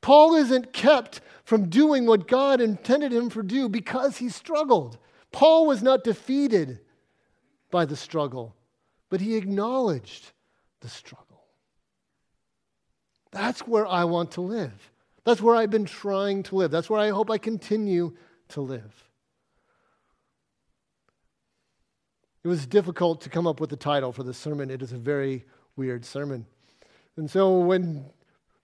Paul 0.00 0.34
isn't 0.34 0.72
kept 0.72 1.20
from 1.44 1.68
doing 1.68 2.06
what 2.06 2.28
God 2.28 2.60
intended 2.60 3.12
him 3.12 3.30
to 3.30 3.42
do 3.42 3.68
because 3.68 4.18
he 4.18 4.28
struggled. 4.28 4.98
Paul 5.32 5.66
was 5.66 5.82
not 5.82 6.04
defeated 6.04 6.80
by 7.70 7.84
the 7.84 7.96
struggle, 7.96 8.54
but 9.10 9.20
he 9.20 9.36
acknowledged 9.36 10.32
the 10.80 10.88
struggle. 10.88 11.44
That's 13.32 13.60
where 13.60 13.86
I 13.86 14.04
want 14.04 14.32
to 14.32 14.40
live. 14.40 14.90
That's 15.24 15.42
where 15.42 15.56
I've 15.56 15.70
been 15.70 15.84
trying 15.84 16.42
to 16.44 16.56
live. 16.56 16.70
That's 16.70 16.88
where 16.88 17.00
I 17.00 17.10
hope 17.10 17.30
I 17.30 17.38
continue 17.38 18.16
to 18.48 18.60
live. 18.60 19.05
It 22.46 22.48
was 22.48 22.64
difficult 22.64 23.22
to 23.22 23.28
come 23.28 23.44
up 23.44 23.58
with 23.58 23.72
a 23.72 23.76
title 23.76 24.12
for 24.12 24.22
the 24.22 24.32
sermon. 24.32 24.70
It 24.70 24.80
is 24.80 24.92
a 24.92 24.98
very 24.98 25.44
weird 25.74 26.04
sermon. 26.04 26.46
And 27.16 27.28
so 27.28 27.58
when 27.58 28.04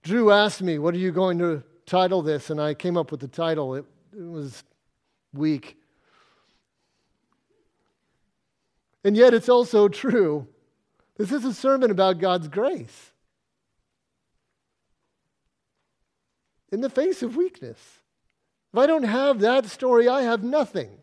Drew 0.03 0.31
asked 0.31 0.61
me, 0.61 0.79
What 0.79 0.93
are 0.93 0.99
you 0.99 1.11
going 1.11 1.37
to 1.39 1.61
title 1.85 2.21
this? 2.21 2.49
and 2.49 2.61
I 2.61 2.75
came 2.75 2.95
up 2.95 3.11
with 3.11 3.19
the 3.19 3.27
title, 3.27 3.75
it, 3.75 3.83
it 4.17 4.23
was 4.23 4.63
weak. 5.33 5.77
And 9.03 9.17
yet 9.17 9.33
it's 9.33 9.49
also 9.49 9.89
true. 9.89 10.47
This 11.17 11.33
is 11.33 11.43
a 11.43 11.53
sermon 11.53 11.91
about 11.91 12.19
God's 12.19 12.47
grace. 12.47 13.11
in 16.71 16.79
the 16.79 16.89
face 16.89 17.21
of 17.21 17.35
weakness. 17.35 17.99
If 18.71 18.79
I 18.79 18.87
don't 18.87 19.03
have 19.03 19.41
that 19.41 19.65
story, 19.65 20.07
I 20.07 20.21
have 20.21 20.41
nothing. 20.41 21.02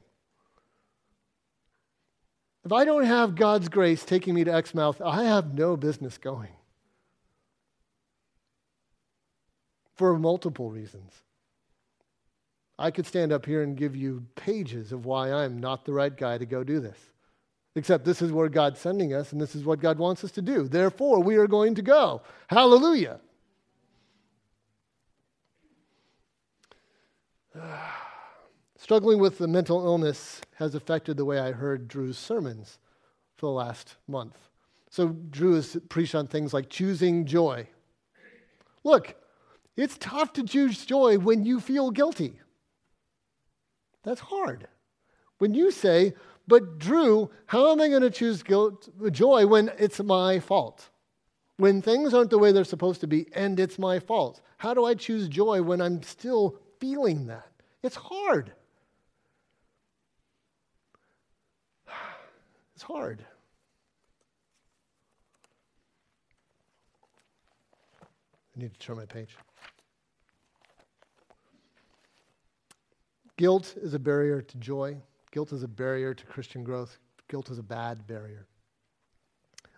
If 2.65 2.73
I 2.73 2.85
don't 2.85 3.05
have 3.05 3.37
God's 3.37 3.69
grace 3.69 4.05
taking 4.05 4.35
me 4.35 4.45
to 4.45 4.55
Exmouth, 4.55 5.01
I 5.01 5.25
have 5.25 5.55
no 5.55 5.77
business 5.77 6.19
going. 6.19 6.53
For 9.97 10.19
multiple 10.19 10.71
reasons. 10.71 11.13
I 12.79 12.91
could 12.91 13.07
stand 13.07 13.33
up 13.33 13.45
here 13.45 13.63
and 13.63 13.77
give 13.77 13.95
you 13.95 14.25
pages 14.37 14.93
of 14.93 15.05
why 15.05 15.33
I'm 15.33 15.59
not 15.59 15.85
the 15.85 15.93
right 15.93 16.15
guy 16.15 16.39
to 16.39 16.47
go 16.47 16.65
do 16.65 16.81
this. 16.81 16.99
Except 17.77 18.05
this 18.05 18.21
is 18.21 18.33
where 18.33 18.49
God's 18.49 18.81
sending 18.81 19.15
us, 19.15 19.33
and 19.33 19.41
this 19.41 19.55
is 19.55 19.65
what 19.65 19.81
God 19.81 19.99
wants 19.99 20.25
us 20.25 20.33
to 20.33 20.43
do. 20.43 20.67
Therefore, 20.67 21.23
we 21.23 21.37
are 21.37 21.47
going 21.47 21.75
to 21.77 21.83
go. 21.83 22.23
Hallelujah. 22.49 23.21
Struggling 28.91 29.21
with 29.21 29.39
the 29.39 29.47
mental 29.47 29.85
illness 29.85 30.41
has 30.57 30.75
affected 30.75 31.17
the 31.17 31.25
way 31.25 31.39
I 31.39 31.53
heard 31.53 31.87
Drew's 31.87 32.19
sermons 32.19 32.81
for 33.37 33.47
the 33.47 33.53
last 33.53 33.95
month. 34.09 34.37
So, 34.91 35.11
Drew 35.31 35.55
has 35.55 35.77
preached 35.89 36.17
on 36.17 36.27
things 36.27 36.53
like 36.53 36.69
choosing 36.69 37.25
joy. 37.25 37.69
Look, 38.83 39.15
it's 39.77 39.97
tough 39.97 40.33
to 40.33 40.43
choose 40.43 40.85
joy 40.85 41.19
when 41.19 41.45
you 41.45 41.61
feel 41.61 41.93
guilty. 41.93 42.41
That's 44.03 44.23
hard. 44.23 44.67
When 45.39 45.55
you 45.55 45.71
say, 45.71 46.15
but 46.49 46.81
Drew, 46.81 47.31
how 47.47 47.71
am 47.71 47.81
I 47.81 47.87
going 47.91 48.03
to 48.03 48.11
choose 48.11 48.43
guilt, 48.43 48.89
joy 49.13 49.47
when 49.47 49.71
it's 49.79 50.01
my 50.01 50.41
fault? 50.41 50.91
When 51.59 51.81
things 51.81 52.13
aren't 52.13 52.31
the 52.31 52.39
way 52.39 52.51
they're 52.51 52.65
supposed 52.65 53.03
to 53.03 53.07
be 53.07 53.29
and 53.37 53.61
it's 53.61 53.79
my 53.79 54.01
fault? 54.01 54.41
How 54.57 54.75
do 54.75 54.85
I 54.85 54.95
choose 54.95 55.29
joy 55.29 55.63
when 55.63 55.81
I'm 55.81 56.03
still 56.03 56.59
feeling 56.81 57.29
that? 57.29 57.53
It's 57.85 57.95
hard. 57.95 58.53
It's 62.81 62.87
hard. 62.87 63.23
I 68.57 68.59
need 68.59 68.73
to 68.73 68.79
turn 68.79 68.97
my 68.97 69.05
page. 69.05 69.37
Guilt 73.37 73.75
is 73.83 73.93
a 73.93 73.99
barrier 73.99 74.41
to 74.41 74.57
joy. 74.57 74.97
Guilt 75.31 75.53
is 75.53 75.63
a 75.63 75.69
barrier 75.69 76.15
to 76.15 76.25
Christian 76.25 76.65
growth. 76.65 76.97
Guilt 77.29 77.51
is 77.51 77.59
a 77.59 77.63
bad 77.63 78.07
barrier. 78.07 78.47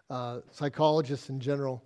Uh, 0.08 0.38
psychologists 0.52 1.28
in 1.28 1.40
general 1.40 1.82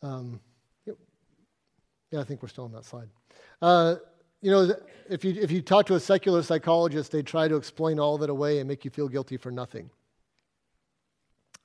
um, 0.00 0.40
Yeah, 0.86 2.20
I 2.20 2.24
think 2.24 2.40
we're 2.40 2.48
still 2.48 2.64
on 2.64 2.72
that 2.72 2.86
slide. 2.86 3.10
Uh, 3.60 3.96
you 4.42 4.50
know, 4.50 4.74
if 5.08 5.24
you, 5.24 5.34
if 5.40 5.50
you 5.50 5.62
talk 5.62 5.86
to 5.86 5.94
a 5.94 6.00
secular 6.00 6.42
psychologist, 6.42 7.12
they 7.12 7.22
try 7.22 7.48
to 7.48 7.56
explain 7.56 7.98
all 7.98 8.16
of 8.16 8.22
it 8.22 8.28
away 8.28 8.58
and 8.58 8.68
make 8.68 8.84
you 8.84 8.90
feel 8.90 9.08
guilty 9.08 9.36
for 9.36 9.50
nothing. 9.50 9.88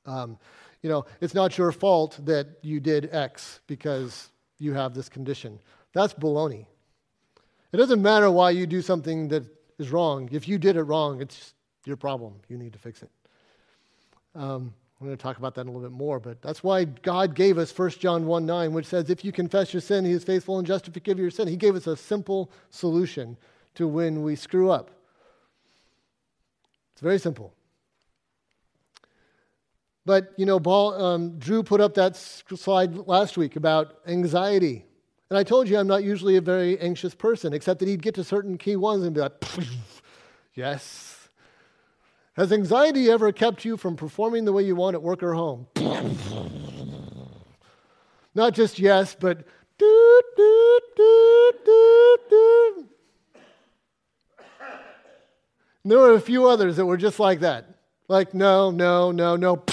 Um, 0.06 0.38
you 0.82 0.90
know, 0.90 1.06
it's 1.20 1.34
not 1.34 1.58
your 1.58 1.72
fault 1.72 2.20
that 2.26 2.48
you 2.62 2.80
did 2.80 3.10
X 3.12 3.60
because 3.68 4.30
you 4.60 4.74
have 4.74 4.94
this 4.94 5.10
condition. 5.10 5.60
That's 5.94 6.14
baloney. 6.14 6.68
It 7.74 7.78
doesn't 7.78 8.02
matter 8.02 8.32
why 8.32 8.52
you 8.52 8.68
do 8.68 8.82
something 8.82 9.28
that 9.30 9.44
is 9.80 9.92
wrong. 9.92 10.30
If 10.32 10.48
you 10.48 10.58
did 10.58 10.78
it 10.78 10.84
wrong, 10.84 11.22
it's 11.22 11.54
your 11.86 11.98
problem. 11.98 12.36
You 12.48 12.58
need 12.58 12.74
to 12.74 12.80
fix 12.80 13.02
it. 13.02 13.10
Um, 14.36 14.74
I'm 15.00 15.06
going 15.06 15.18
to 15.18 15.22
talk 15.22 15.38
about 15.38 15.54
that 15.56 15.62
in 15.62 15.68
a 15.68 15.72
little 15.72 15.88
bit 15.88 15.96
more, 15.96 16.20
but 16.20 16.42
that's 16.42 16.64
why 16.64 16.86
God 16.86 17.36
gave 17.36 17.60
us 17.60 17.78
1 17.78 17.92
John 17.92 18.26
1 18.26 18.46
9, 18.46 18.74
which 18.74 18.88
says, 18.88 19.10
If 19.10 19.24
you 19.24 19.32
confess 19.32 19.72
your 19.72 19.82
sin, 19.82 20.06
he 20.06 20.12
is 20.12 20.24
faithful 20.24 20.58
and 20.58 20.66
just 20.66 20.86
to 20.86 20.92
forgive 20.92 21.20
your 21.20 21.30
sin. 21.30 21.48
He 21.48 21.56
gave 21.56 21.76
us 21.76 21.86
a 21.86 21.96
simple 21.96 22.50
solution 22.72 23.38
to 23.76 23.88
when 23.88 24.24
we 24.24 24.36
screw 24.36 24.72
up. 24.72 24.90
It's 26.94 27.02
very 27.02 27.20
simple. 27.20 27.54
But, 30.04 30.34
you 30.36 30.48
know, 30.48 30.60
Paul, 30.60 30.94
um, 30.94 31.38
Drew 31.38 31.62
put 31.62 31.80
up 31.80 31.94
that 31.96 32.16
slide 32.16 32.96
last 33.08 33.38
week 33.38 33.56
about 33.56 34.00
anxiety. 34.08 34.86
And 35.30 35.38
I 35.38 35.44
told 35.44 35.70
you 35.70 35.78
I'm 35.78 35.86
not 35.86 36.04
usually 36.04 36.38
a 36.38 36.42
very 36.42 36.80
anxious 36.80 37.14
person, 37.14 37.54
except 37.54 37.82
that 37.82 37.88
he'd 37.88 38.02
get 38.02 38.16
to 38.16 38.24
certain 38.24 38.58
key 38.58 38.78
ones 38.78 39.04
and 39.04 39.14
be 39.14 39.22
like, 39.22 39.34
yes, 40.56 41.17
has 42.38 42.54
anxiety 42.54 43.10
ever 43.10 43.32
kept 43.32 43.66
you 43.66 43.76
from 43.76 43.96
performing 43.96 44.46
the 44.46 44.54
way 44.54 44.64
you 44.64 44.76
want 44.76 44.94
at 44.94 45.02
work 45.02 45.24
or 45.24 45.34
home? 45.34 45.66
Not 48.36 48.54
just 48.54 48.78
yes, 48.78 49.18
but 49.20 49.40
doot, 49.80 50.24
doot, 50.38 50.84
doot, 50.96 51.66
doot. 51.66 52.86
And 55.84 55.92
there 55.92 55.98
were 55.98 56.14
a 56.14 56.22
few 56.22 56.48
others 56.48 56.76
that 56.76 56.86
were 56.86 56.98
just 56.98 57.20
like 57.20 57.40
that. 57.40 57.66
Like, 58.08 58.36
no, 58.36 58.70
no, 58.70 59.12
no, 59.12 59.36
no. 59.36 59.64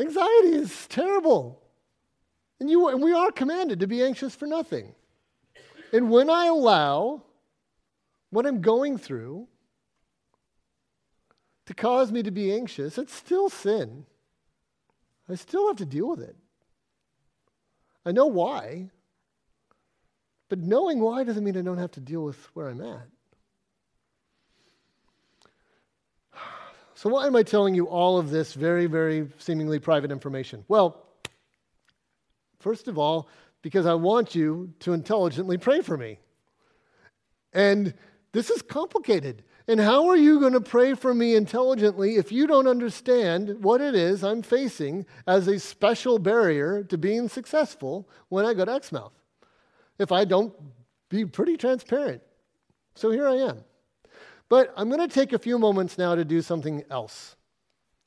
Anxiety 0.00 0.54
is 0.54 0.86
terrible. 0.86 1.60
And, 2.60 2.70
you, 2.70 2.88
and 2.88 3.02
we 3.02 3.12
are 3.12 3.32
commanded 3.32 3.80
to 3.80 3.88
be 3.88 4.04
anxious 4.04 4.36
for 4.36 4.46
nothing. 4.46 4.94
And 5.92 6.10
when 6.10 6.28
I 6.28 6.46
allow 6.46 7.22
what 8.30 8.46
I'm 8.46 8.60
going 8.60 8.98
through 8.98 9.48
to 11.66 11.74
cause 11.74 12.12
me 12.12 12.22
to 12.22 12.30
be 12.30 12.52
anxious, 12.52 12.98
it's 12.98 13.14
still 13.14 13.48
sin. 13.48 14.04
I 15.28 15.34
still 15.34 15.66
have 15.68 15.76
to 15.76 15.86
deal 15.86 16.08
with 16.08 16.20
it. 16.20 16.36
I 18.04 18.12
know 18.12 18.26
why, 18.26 18.90
but 20.48 20.58
knowing 20.58 21.00
why 21.00 21.24
doesn't 21.24 21.44
mean 21.44 21.56
I 21.56 21.62
don't 21.62 21.78
have 21.78 21.90
to 21.92 22.00
deal 22.00 22.24
with 22.24 22.42
where 22.54 22.68
I'm 22.68 22.80
at. 22.80 23.08
So, 26.94 27.10
why 27.10 27.26
am 27.26 27.36
I 27.36 27.44
telling 27.44 27.76
you 27.76 27.86
all 27.86 28.18
of 28.18 28.30
this 28.30 28.54
very, 28.54 28.86
very 28.86 29.28
seemingly 29.38 29.78
private 29.78 30.10
information? 30.10 30.64
Well, 30.66 31.06
first 32.58 32.88
of 32.88 32.98
all, 32.98 33.28
because 33.62 33.86
I 33.86 33.94
want 33.94 34.34
you 34.34 34.72
to 34.80 34.92
intelligently 34.92 35.58
pray 35.58 35.80
for 35.80 35.96
me. 35.96 36.18
And 37.52 37.94
this 38.32 38.50
is 38.50 38.62
complicated. 38.62 39.42
And 39.66 39.80
how 39.80 40.08
are 40.08 40.16
you 40.16 40.40
going 40.40 40.54
to 40.54 40.60
pray 40.60 40.94
for 40.94 41.12
me 41.12 41.34
intelligently 41.34 42.16
if 42.16 42.32
you 42.32 42.46
don't 42.46 42.66
understand 42.66 43.62
what 43.62 43.80
it 43.80 43.94
is 43.94 44.24
I'm 44.24 44.40
facing 44.40 45.04
as 45.26 45.46
a 45.46 45.58
special 45.58 46.18
barrier 46.18 46.82
to 46.84 46.96
being 46.96 47.28
successful 47.28 48.08
when 48.30 48.46
I 48.46 48.54
go 48.54 48.64
to 48.64 48.72
Exmouth? 48.72 49.12
If 49.98 50.10
I 50.10 50.24
don't 50.24 50.54
be 51.10 51.26
pretty 51.26 51.56
transparent. 51.56 52.22
So 52.94 53.10
here 53.10 53.28
I 53.28 53.34
am. 53.34 53.64
But 54.48 54.72
I'm 54.76 54.88
going 54.88 55.06
to 55.06 55.14
take 55.14 55.32
a 55.32 55.38
few 55.38 55.58
moments 55.58 55.98
now 55.98 56.14
to 56.14 56.24
do 56.24 56.40
something 56.40 56.82
else. 56.90 57.36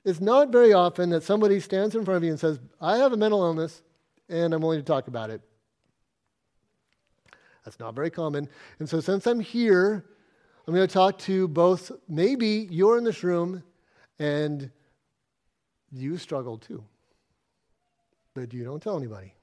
It's 0.03 0.19
not 0.19 0.51
very 0.51 0.73
often 0.73 1.11
that 1.11 1.23
somebody 1.23 1.59
stands 1.59 1.95
in 1.95 2.03
front 2.03 2.17
of 2.17 2.23
you 2.23 2.31
and 2.31 2.39
says, 2.39 2.59
I 2.79 2.97
have 2.97 3.13
a 3.13 3.17
mental 3.17 3.43
illness 3.43 3.83
and 4.31 4.53
I'm 4.53 4.61
willing 4.61 4.79
to 4.79 4.85
talk 4.85 5.07
about 5.07 5.29
it. 5.29 5.41
That's 7.63 7.79
not 7.79 7.93
very 7.93 8.09
common. 8.09 8.47
And 8.79 8.89
so, 8.89 8.99
since 8.99 9.27
I'm 9.27 9.39
here, 9.39 10.05
I'm 10.67 10.73
going 10.73 10.87
to 10.87 10.93
talk 10.93 11.19
to 11.19 11.47
both, 11.47 11.91
maybe 12.07 12.67
you're 12.71 12.97
in 12.97 13.03
this 13.03 13.23
room 13.23 13.63
and 14.19 14.71
you 15.91 16.17
struggle 16.17 16.57
too, 16.57 16.83
but 18.33 18.53
you 18.53 18.63
don't 18.63 18.81
tell 18.81 18.97
anybody. 18.97 19.33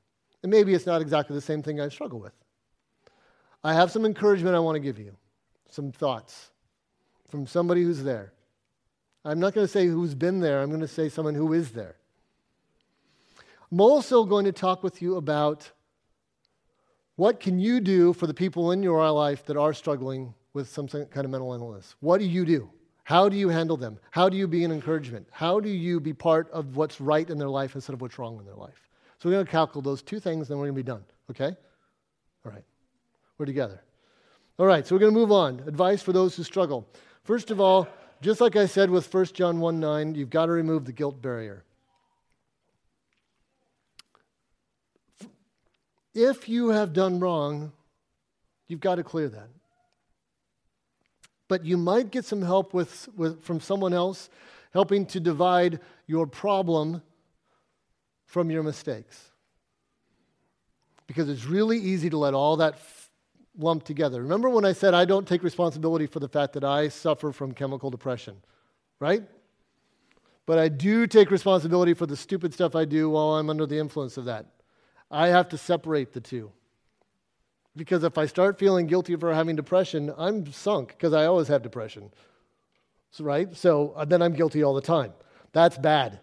And 0.42 0.50
maybe 0.50 0.74
it's 0.74 0.86
not 0.86 1.00
exactly 1.00 1.34
the 1.34 1.42
same 1.42 1.62
thing 1.62 1.80
I 1.80 1.88
struggle 1.88 2.20
with. 2.20 2.32
I 3.62 3.74
have 3.74 3.90
some 3.90 4.04
encouragement 4.04 4.54
I 4.54 4.60
want 4.60 4.76
to 4.76 4.80
give 4.80 4.98
you, 4.98 5.16
some 5.68 5.92
thoughts 5.92 6.50
from 7.28 7.46
somebody 7.46 7.82
who's 7.82 8.02
there. 8.02 8.32
I'm 9.24 9.40
not 9.40 9.52
going 9.52 9.66
to 9.66 9.72
say 9.72 9.86
who's 9.86 10.14
been 10.14 10.40
there, 10.40 10.62
I'm 10.62 10.68
going 10.68 10.80
to 10.80 10.88
say 10.88 11.08
someone 11.08 11.34
who 11.34 11.52
is 11.52 11.72
there. 11.72 11.96
I'm 13.70 13.80
also 13.80 14.24
going 14.24 14.46
to 14.46 14.52
talk 14.52 14.82
with 14.82 15.02
you 15.02 15.16
about 15.16 15.70
what 17.16 17.40
can 17.40 17.58
you 17.58 17.80
do 17.80 18.12
for 18.12 18.26
the 18.26 18.34
people 18.34 18.72
in 18.72 18.82
your 18.82 19.10
life 19.10 19.44
that 19.46 19.56
are 19.56 19.74
struggling 19.74 20.34
with 20.54 20.68
some 20.68 20.88
kind 20.88 21.24
of 21.24 21.30
mental 21.30 21.52
illness? 21.52 21.94
What 22.00 22.18
do 22.18 22.24
you 22.24 22.44
do? 22.44 22.70
How 23.04 23.28
do 23.28 23.36
you 23.36 23.48
handle 23.48 23.76
them? 23.76 23.98
How 24.10 24.28
do 24.28 24.36
you 24.36 24.46
be 24.46 24.64
an 24.64 24.72
encouragement? 24.72 25.26
How 25.30 25.60
do 25.60 25.68
you 25.68 25.98
be 25.98 26.12
part 26.12 26.50
of 26.50 26.76
what's 26.76 27.00
right 27.00 27.28
in 27.28 27.38
their 27.38 27.48
life 27.48 27.74
instead 27.74 27.94
of 27.94 28.00
what's 28.00 28.18
wrong 28.18 28.38
in 28.38 28.44
their 28.44 28.54
life? 28.54 28.88
So 29.18 29.28
we're 29.28 29.34
going 29.34 29.46
to 29.46 29.50
calculate 29.50 29.84
those 29.84 30.02
two 30.02 30.20
things, 30.20 30.42
and 30.42 30.50
then 30.50 30.58
we're 30.58 30.66
going 30.66 30.76
to 30.76 30.82
be 30.82 30.86
done. 30.86 31.04
Okay? 31.30 31.56
All 32.44 32.52
right. 32.52 32.64
We're 33.36 33.46
together. 33.46 33.82
All 34.58 34.66
right, 34.66 34.86
so 34.86 34.94
we're 34.94 35.00
going 35.00 35.12
to 35.12 35.18
move 35.18 35.32
on. 35.32 35.60
Advice 35.66 36.02
for 36.02 36.12
those 36.12 36.36
who 36.36 36.42
struggle. 36.42 36.88
First 37.24 37.50
of 37.50 37.60
all, 37.60 37.88
just 38.20 38.40
like 38.40 38.56
I 38.56 38.66
said 38.66 38.90
with 38.90 39.12
1 39.12 39.26
John 39.26 39.60
1 39.60 39.80
9, 39.80 40.14
you've 40.14 40.30
got 40.30 40.46
to 40.46 40.52
remove 40.52 40.84
the 40.84 40.92
guilt 40.92 41.22
barrier. 41.22 41.64
If 46.14 46.48
you 46.48 46.70
have 46.70 46.92
done 46.92 47.20
wrong, 47.20 47.72
you've 48.66 48.80
got 48.80 48.96
to 48.96 49.04
clear 49.04 49.28
that. 49.28 49.48
But 51.48 51.64
you 51.64 51.76
might 51.76 52.10
get 52.10 52.24
some 52.24 52.42
help 52.42 52.74
with, 52.74 53.08
with, 53.16 53.42
from 53.42 53.60
someone 53.60 53.94
else 53.94 54.28
helping 54.72 55.06
to 55.06 55.20
divide 55.20 55.80
your 56.06 56.26
problem 56.26 57.02
from 58.26 58.50
your 58.50 58.62
mistakes. 58.62 59.30
Because 61.06 61.30
it's 61.30 61.46
really 61.46 61.78
easy 61.78 62.10
to 62.10 62.18
let 62.18 62.34
all 62.34 62.58
that 62.58 62.74
f- 62.74 63.10
lump 63.58 63.84
together. 63.84 64.20
Remember 64.22 64.50
when 64.50 64.66
I 64.66 64.72
said 64.72 64.92
I 64.92 65.06
don't 65.06 65.26
take 65.26 65.42
responsibility 65.42 66.06
for 66.06 66.20
the 66.20 66.28
fact 66.28 66.52
that 66.52 66.64
I 66.64 66.88
suffer 66.88 67.32
from 67.32 67.52
chemical 67.52 67.90
depression, 67.90 68.36
right? 69.00 69.22
But 70.44 70.58
I 70.58 70.68
do 70.68 71.06
take 71.06 71.30
responsibility 71.30 71.94
for 71.94 72.04
the 72.04 72.16
stupid 72.16 72.52
stuff 72.52 72.76
I 72.76 72.84
do 72.84 73.08
while 73.08 73.36
I'm 73.36 73.48
under 73.48 73.64
the 73.64 73.78
influence 73.78 74.18
of 74.18 74.26
that. 74.26 74.46
I 75.10 75.28
have 75.28 75.48
to 75.50 75.58
separate 75.58 76.12
the 76.12 76.20
two. 76.20 76.52
Because 77.76 78.02
if 78.04 78.18
I 78.18 78.26
start 78.26 78.58
feeling 78.58 78.86
guilty 78.86 79.14
for 79.16 79.32
having 79.32 79.56
depression, 79.56 80.12
I'm 80.18 80.50
sunk 80.52 80.88
because 80.88 81.12
I 81.12 81.26
always 81.26 81.48
have 81.48 81.62
depression. 81.62 82.10
So, 83.12 83.24
right? 83.24 83.54
So 83.56 83.92
uh, 83.96 84.04
then 84.04 84.20
I'm 84.20 84.32
guilty 84.32 84.62
all 84.62 84.74
the 84.74 84.80
time. 84.80 85.12
That's 85.52 85.78
bad. 85.78 86.20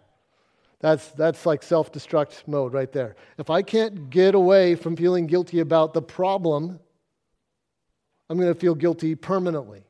That's, 0.81 1.07
that's 1.11 1.45
like 1.45 1.63
self 1.63 1.91
destruct 1.91 2.47
mode 2.47 2.73
right 2.73 2.91
there. 2.91 3.15
If 3.37 3.49
I 3.49 3.61
can't 3.61 4.09
get 4.09 4.35
away 4.35 4.75
from 4.75 4.95
feeling 4.95 5.27
guilty 5.27 5.59
about 5.59 5.93
the 5.93 6.01
problem, 6.01 6.79
I'm 8.29 8.37
going 8.37 8.53
to 8.53 8.59
feel 8.59 8.75
guilty 8.75 9.15
permanently. 9.15 9.83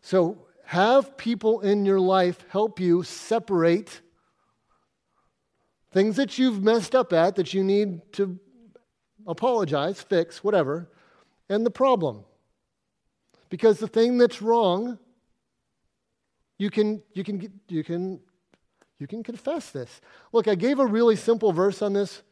So 0.00 0.38
have 0.64 1.16
people 1.16 1.60
in 1.60 1.84
your 1.84 2.00
life 2.00 2.44
help 2.48 2.80
you 2.80 3.02
separate 3.02 4.00
things 5.92 6.16
that 6.16 6.38
you've 6.38 6.62
messed 6.62 6.94
up 6.94 7.12
at 7.12 7.36
that 7.36 7.52
you 7.52 7.64
need 7.64 8.00
to 8.12 8.38
apologize, 9.26 10.00
fix, 10.00 10.42
whatever, 10.42 10.88
and 11.48 11.66
the 11.66 11.70
problem. 11.70 12.24
Because 13.48 13.78
the 13.78 13.88
thing 13.88 14.18
that's 14.18 14.40
wrong, 14.40 14.98
you 16.58 16.70
can, 16.70 17.02
you 17.12 17.24
can, 17.24 17.60
you 17.68 17.82
can, 17.82 18.20
you 18.98 19.06
can 19.06 19.22
confess 19.22 19.70
this. 19.70 20.00
Look, 20.32 20.46
I 20.46 20.54
gave 20.54 20.78
a 20.78 20.86
really 20.86 21.16
simple 21.16 21.52
verse 21.52 21.82
on 21.82 21.92
this, 21.92 22.22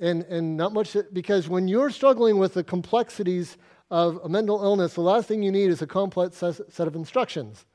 and, 0.00 0.24
and 0.24 0.56
not 0.56 0.72
much, 0.72 0.96
because 1.12 1.48
when 1.48 1.68
you're 1.68 1.90
struggling 1.90 2.38
with 2.38 2.54
the 2.54 2.64
complexities 2.64 3.56
of 3.90 4.18
a 4.24 4.28
mental 4.28 4.62
illness, 4.62 4.94
the 4.94 5.02
last 5.02 5.28
thing 5.28 5.42
you 5.42 5.52
need 5.52 5.70
is 5.70 5.82
a 5.82 5.86
complex 5.86 6.36
set 6.36 6.86
of 6.86 6.96
instructions. 6.96 7.66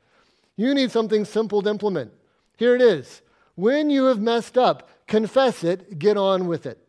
You 0.58 0.74
need 0.74 0.92
something 0.92 1.26
simple 1.26 1.62
to 1.62 1.70
implement. 1.70 2.12
Here 2.58 2.76
it 2.76 2.82
is. 2.82 3.22
When 3.56 3.90
you 3.90 4.06
have 4.06 4.20
messed 4.20 4.58
up, 4.58 4.90
confess 5.08 5.64
it, 5.64 6.00
get 6.00 6.18
on 6.18 6.48
with 6.48 6.66
it. 6.66 6.80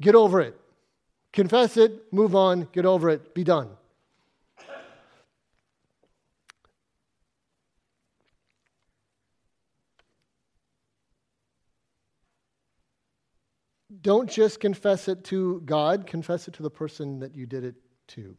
Get 0.00 0.14
over 0.14 0.40
it. 0.40 0.58
Confess 1.32 1.76
it, 1.76 2.12
move 2.12 2.34
on, 2.34 2.68
get 2.72 2.86
over 2.86 3.10
it, 3.10 3.34
be 3.34 3.44
done. 3.44 3.68
Don't 14.00 14.30
just 14.30 14.60
confess 14.60 15.08
it 15.08 15.24
to 15.24 15.60
God, 15.64 16.06
confess 16.06 16.48
it 16.48 16.54
to 16.54 16.62
the 16.62 16.70
person 16.70 17.18
that 17.20 17.34
you 17.34 17.46
did 17.46 17.64
it 17.64 17.74
to. 18.08 18.36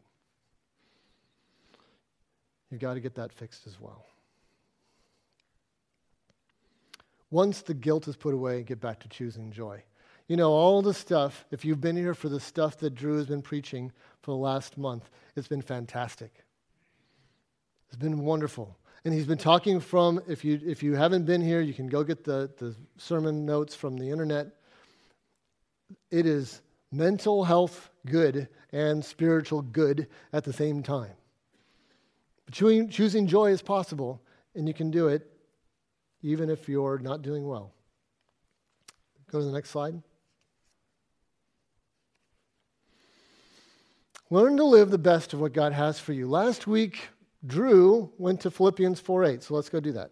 You've 2.70 2.80
got 2.80 2.94
to 2.94 3.00
get 3.00 3.14
that 3.16 3.32
fixed 3.32 3.66
as 3.66 3.80
well. 3.80 4.06
Once 7.30 7.62
the 7.62 7.74
guilt 7.74 8.08
is 8.08 8.16
put 8.16 8.34
away, 8.34 8.62
get 8.62 8.80
back 8.80 8.98
to 9.00 9.08
choosing 9.08 9.50
joy. 9.50 9.82
You 10.28 10.36
know, 10.36 10.50
all 10.50 10.82
the 10.82 10.94
stuff, 10.94 11.44
if 11.50 11.64
you've 11.64 11.80
been 11.80 11.96
here 11.96 12.14
for 12.14 12.28
the 12.28 12.40
stuff 12.40 12.78
that 12.78 12.94
Drew 12.94 13.16
has 13.16 13.26
been 13.26 13.42
preaching 13.42 13.92
for 14.22 14.32
the 14.32 14.36
last 14.36 14.76
month, 14.76 15.08
it's 15.36 15.48
been 15.48 15.62
fantastic. 15.62 16.44
It's 17.88 17.96
been 17.96 18.20
wonderful. 18.20 18.76
And 19.04 19.14
he's 19.14 19.26
been 19.26 19.38
talking 19.38 19.80
from, 19.80 20.20
if 20.28 20.44
you, 20.44 20.60
if 20.64 20.82
you 20.82 20.94
haven't 20.94 21.24
been 21.24 21.40
here, 21.40 21.60
you 21.60 21.72
can 21.72 21.86
go 21.86 22.02
get 22.02 22.24
the, 22.24 22.50
the 22.58 22.74
sermon 22.98 23.46
notes 23.46 23.74
from 23.74 23.96
the 23.96 24.10
internet. 24.10 24.48
It 26.10 26.26
is 26.26 26.60
mental 26.92 27.44
health 27.44 27.90
good 28.04 28.48
and 28.72 29.04
spiritual 29.04 29.62
good 29.62 30.08
at 30.32 30.44
the 30.44 30.52
same 30.52 30.82
time. 30.82 31.12
Choosing, 32.50 32.88
choosing 32.90 33.26
joy 33.26 33.50
is 33.50 33.62
possible, 33.62 34.20
and 34.54 34.66
you 34.66 34.74
can 34.74 34.90
do 34.90 35.08
it 35.08 35.30
even 36.22 36.50
if 36.50 36.68
you're 36.68 36.98
not 36.98 37.22
doing 37.22 37.46
well. 37.46 37.72
Go 39.30 39.40
to 39.40 39.44
the 39.44 39.52
next 39.52 39.70
slide. 39.70 40.02
Learn 44.30 44.56
to 44.58 44.64
live 44.64 44.90
the 44.90 44.98
best 44.98 45.32
of 45.32 45.40
what 45.40 45.52
God 45.52 45.72
has 45.72 45.98
for 45.98 46.12
you. 46.12 46.28
Last 46.28 46.66
week, 46.66 47.08
Drew 47.46 48.12
went 48.18 48.40
to 48.42 48.50
Philippians 48.50 49.00
4:8. 49.00 49.42
So 49.42 49.54
let's 49.54 49.68
go 49.68 49.80
do 49.80 49.92
that. 49.92 50.10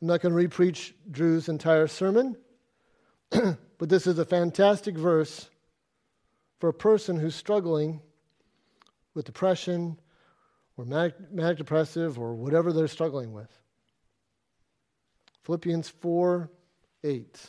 I'm 0.00 0.06
not 0.08 0.20
going 0.20 0.34
to 0.34 0.48
repreach 0.48 0.92
Drew's 1.10 1.48
entire 1.48 1.88
sermon, 1.88 2.36
but 3.30 3.88
this 3.88 4.06
is 4.06 4.18
a 4.18 4.24
fantastic 4.24 4.96
verse 4.96 5.50
for 6.60 6.68
a 6.68 6.74
person 6.74 7.18
who's 7.18 7.34
struggling 7.34 8.00
with 9.14 9.24
depression 9.24 9.98
or 10.78 10.84
manic, 10.84 11.14
manic 11.30 11.58
depressive 11.58 12.18
or 12.18 12.34
whatever 12.34 12.72
they're 12.72 12.88
struggling 12.88 13.32
with. 13.32 13.50
Philippians 15.42 15.88
4 15.88 16.48
8. 17.04 17.46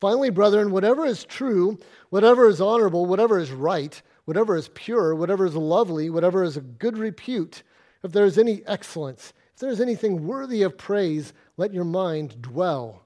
Finally, 0.00 0.30
brethren, 0.30 0.72
whatever 0.72 1.04
is 1.06 1.24
true, 1.24 1.78
whatever 2.10 2.48
is 2.48 2.60
honorable, 2.60 3.06
whatever 3.06 3.38
is 3.38 3.52
right, 3.52 4.02
whatever 4.24 4.56
is 4.56 4.68
pure, 4.74 5.14
whatever 5.14 5.46
is 5.46 5.54
lovely, 5.54 6.10
whatever 6.10 6.42
is 6.42 6.56
a 6.56 6.60
good 6.60 6.98
repute, 6.98 7.62
if 8.02 8.10
there 8.10 8.24
is 8.24 8.36
any 8.36 8.62
excellence, 8.66 9.32
if 9.54 9.60
there 9.60 9.70
is 9.70 9.80
anything 9.80 10.26
worthy 10.26 10.62
of 10.62 10.76
praise, 10.76 11.32
let 11.56 11.72
your 11.72 11.84
mind 11.84 12.42
dwell 12.42 13.04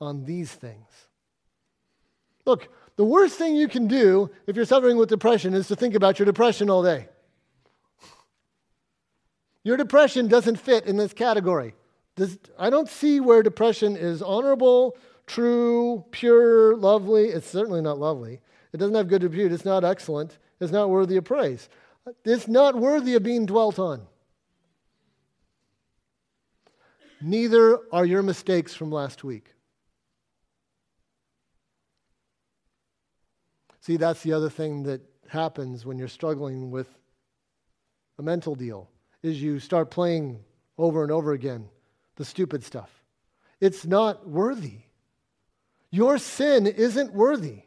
on 0.00 0.24
these 0.24 0.50
things. 0.50 0.88
Look, 2.46 2.68
the 2.96 3.04
worst 3.04 3.36
thing 3.36 3.56
you 3.56 3.68
can 3.68 3.86
do 3.86 4.30
if 4.46 4.56
you're 4.56 4.64
suffering 4.64 4.96
with 4.96 5.08
depression 5.08 5.54
is 5.54 5.68
to 5.68 5.76
think 5.76 5.94
about 5.94 6.18
your 6.18 6.26
depression 6.26 6.68
all 6.68 6.82
day. 6.82 7.08
Your 9.64 9.76
depression 9.76 10.28
doesn't 10.28 10.56
fit 10.56 10.86
in 10.86 10.96
this 10.96 11.12
category. 11.12 11.74
Does, 12.16 12.38
I 12.58 12.68
don't 12.68 12.88
see 12.88 13.20
where 13.20 13.42
depression 13.42 13.96
is 13.96 14.20
honorable, 14.20 14.96
true, 15.26 16.04
pure, 16.10 16.76
lovely. 16.76 17.26
It's 17.26 17.48
certainly 17.48 17.80
not 17.80 17.98
lovely. 17.98 18.40
It 18.72 18.78
doesn't 18.78 18.94
have 18.94 19.08
good 19.08 19.22
repute. 19.22 19.52
It's 19.52 19.64
not 19.64 19.84
excellent. 19.84 20.38
It's 20.60 20.72
not 20.72 20.90
worthy 20.90 21.16
of 21.16 21.24
praise. 21.24 21.68
It's 22.24 22.48
not 22.48 22.74
worthy 22.74 23.14
of 23.14 23.22
being 23.22 23.46
dwelt 23.46 23.78
on. 23.78 24.02
Neither 27.20 27.78
are 27.92 28.04
your 28.04 28.22
mistakes 28.22 28.74
from 28.74 28.90
last 28.90 29.22
week. 29.22 29.51
See, 33.82 33.96
that's 33.96 34.22
the 34.22 34.32
other 34.32 34.48
thing 34.48 34.84
that 34.84 35.00
happens 35.28 35.84
when 35.84 35.98
you're 35.98 36.06
struggling 36.06 36.70
with 36.70 36.86
a 38.18 38.22
mental 38.22 38.54
deal 38.54 38.88
is 39.24 39.42
you 39.42 39.58
start 39.58 39.90
playing 39.90 40.38
over 40.78 41.02
and 41.02 41.10
over 41.10 41.32
again 41.32 41.68
the 42.14 42.24
stupid 42.24 42.62
stuff. 42.62 43.02
It's 43.60 43.84
not 43.84 44.28
worthy. 44.28 44.78
Your 45.90 46.18
sin 46.18 46.68
isn't 46.68 47.12
worthy. 47.12 47.62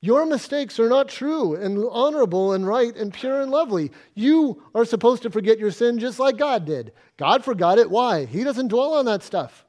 Your 0.00 0.24
mistakes 0.24 0.80
are 0.80 0.88
not 0.88 1.08
true 1.10 1.56
and 1.56 1.84
honorable 1.90 2.54
and 2.54 2.66
right 2.66 2.96
and 2.96 3.12
pure 3.12 3.42
and 3.42 3.50
lovely. 3.50 3.90
You 4.14 4.62
are 4.74 4.86
supposed 4.86 5.22
to 5.24 5.30
forget 5.30 5.58
your 5.58 5.72
sin 5.72 5.98
just 5.98 6.18
like 6.18 6.38
God 6.38 6.64
did. 6.64 6.92
God 7.18 7.44
forgot 7.44 7.78
it. 7.78 7.90
Why? 7.90 8.24
He 8.24 8.44
doesn't 8.44 8.68
dwell 8.68 8.94
on 8.94 9.04
that 9.04 9.22
stuff. 9.22 9.66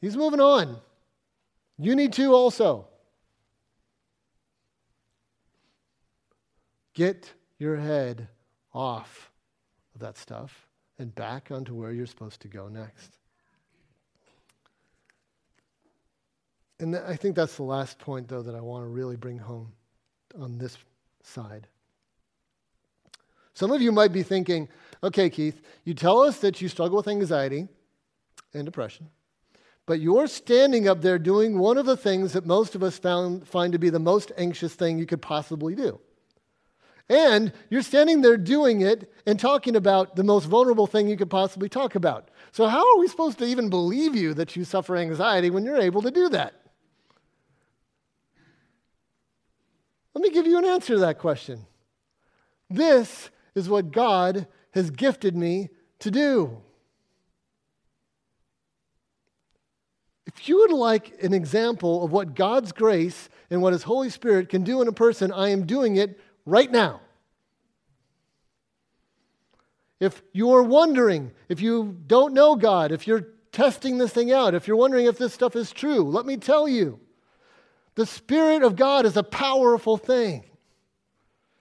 He's 0.00 0.16
moving 0.16 0.40
on. 0.40 0.76
You 1.76 1.96
need 1.96 2.12
to 2.14 2.32
also. 2.34 2.86
Get 6.94 7.32
your 7.58 7.76
head 7.76 8.28
off 8.72 9.30
of 9.94 10.00
that 10.00 10.16
stuff 10.16 10.66
and 10.98 11.14
back 11.14 11.50
onto 11.50 11.74
where 11.74 11.92
you're 11.92 12.06
supposed 12.06 12.40
to 12.40 12.48
go 12.48 12.68
next. 12.68 13.18
And 16.80 16.96
I 16.96 17.16
think 17.16 17.36
that's 17.36 17.56
the 17.56 17.62
last 17.62 17.98
point, 17.98 18.28
though, 18.28 18.42
that 18.42 18.54
I 18.54 18.60
want 18.60 18.84
to 18.84 18.88
really 18.88 19.16
bring 19.16 19.38
home 19.38 19.72
on 20.38 20.58
this 20.58 20.76
side. 21.22 21.68
Some 23.54 23.70
of 23.70 23.80
you 23.80 23.92
might 23.92 24.12
be 24.12 24.24
thinking, 24.24 24.68
okay, 25.02 25.30
Keith, 25.30 25.60
you 25.84 25.94
tell 25.94 26.20
us 26.20 26.38
that 26.38 26.60
you 26.60 26.68
struggle 26.68 26.96
with 26.96 27.08
anxiety 27.08 27.68
and 28.52 28.64
depression, 28.64 29.08
but 29.86 30.00
you're 30.00 30.26
standing 30.26 30.88
up 30.88 31.00
there 31.00 31.18
doing 31.18 31.58
one 31.58 31.78
of 31.78 31.86
the 31.86 31.96
things 31.96 32.32
that 32.32 32.46
most 32.46 32.74
of 32.74 32.82
us 32.82 32.98
found, 32.98 33.46
find 33.46 33.72
to 33.72 33.78
be 33.78 33.90
the 33.90 34.00
most 34.00 34.32
anxious 34.36 34.74
thing 34.74 34.98
you 34.98 35.06
could 35.06 35.22
possibly 35.22 35.76
do. 35.76 36.00
And 37.08 37.52
you're 37.68 37.82
standing 37.82 38.22
there 38.22 38.38
doing 38.38 38.80
it 38.80 39.12
and 39.26 39.38
talking 39.38 39.76
about 39.76 40.16
the 40.16 40.24
most 40.24 40.46
vulnerable 40.46 40.86
thing 40.86 41.08
you 41.08 41.16
could 41.16 41.28
possibly 41.28 41.68
talk 41.68 41.94
about. 41.94 42.30
So, 42.52 42.66
how 42.66 42.94
are 42.94 42.98
we 42.98 43.08
supposed 43.08 43.38
to 43.38 43.44
even 43.44 43.68
believe 43.68 44.16
you 44.16 44.32
that 44.34 44.56
you 44.56 44.64
suffer 44.64 44.96
anxiety 44.96 45.50
when 45.50 45.64
you're 45.64 45.76
able 45.76 46.00
to 46.02 46.10
do 46.10 46.30
that? 46.30 46.54
Let 50.14 50.22
me 50.22 50.30
give 50.30 50.46
you 50.46 50.58
an 50.58 50.64
answer 50.64 50.94
to 50.94 51.00
that 51.00 51.18
question. 51.18 51.66
This 52.70 53.30
is 53.54 53.68
what 53.68 53.90
God 53.90 54.46
has 54.70 54.90
gifted 54.90 55.36
me 55.36 55.68
to 55.98 56.10
do. 56.10 56.58
If 60.26 60.48
you 60.48 60.58
would 60.58 60.72
like 60.72 61.22
an 61.22 61.32
example 61.32 62.04
of 62.04 62.10
what 62.10 62.34
God's 62.34 62.72
grace 62.72 63.28
and 63.50 63.62
what 63.62 63.72
His 63.72 63.84
Holy 63.84 64.10
Spirit 64.10 64.48
can 64.48 64.64
do 64.64 64.80
in 64.80 64.88
a 64.88 64.92
person, 64.92 65.30
I 65.30 65.50
am 65.50 65.66
doing 65.66 65.96
it 65.96 66.18
right 66.44 66.70
now. 66.70 67.00
If 70.00 70.22
you're 70.32 70.62
wondering, 70.62 71.32
if 71.48 71.60
you 71.60 71.96
don't 72.06 72.34
know 72.34 72.56
God, 72.56 72.92
if 72.92 73.06
you're 73.06 73.28
testing 73.52 73.98
this 73.98 74.12
thing 74.12 74.32
out, 74.32 74.54
if 74.54 74.66
you're 74.66 74.76
wondering 74.76 75.06
if 75.06 75.16
this 75.16 75.32
stuff 75.32 75.56
is 75.56 75.72
true, 75.72 76.02
let 76.02 76.26
me 76.26 76.36
tell 76.36 76.68
you 76.68 77.00
the 77.94 78.06
Spirit 78.06 78.62
of 78.62 78.76
God 78.76 79.06
is 79.06 79.16
a 79.16 79.22
powerful 79.22 79.96
thing, 79.96 80.44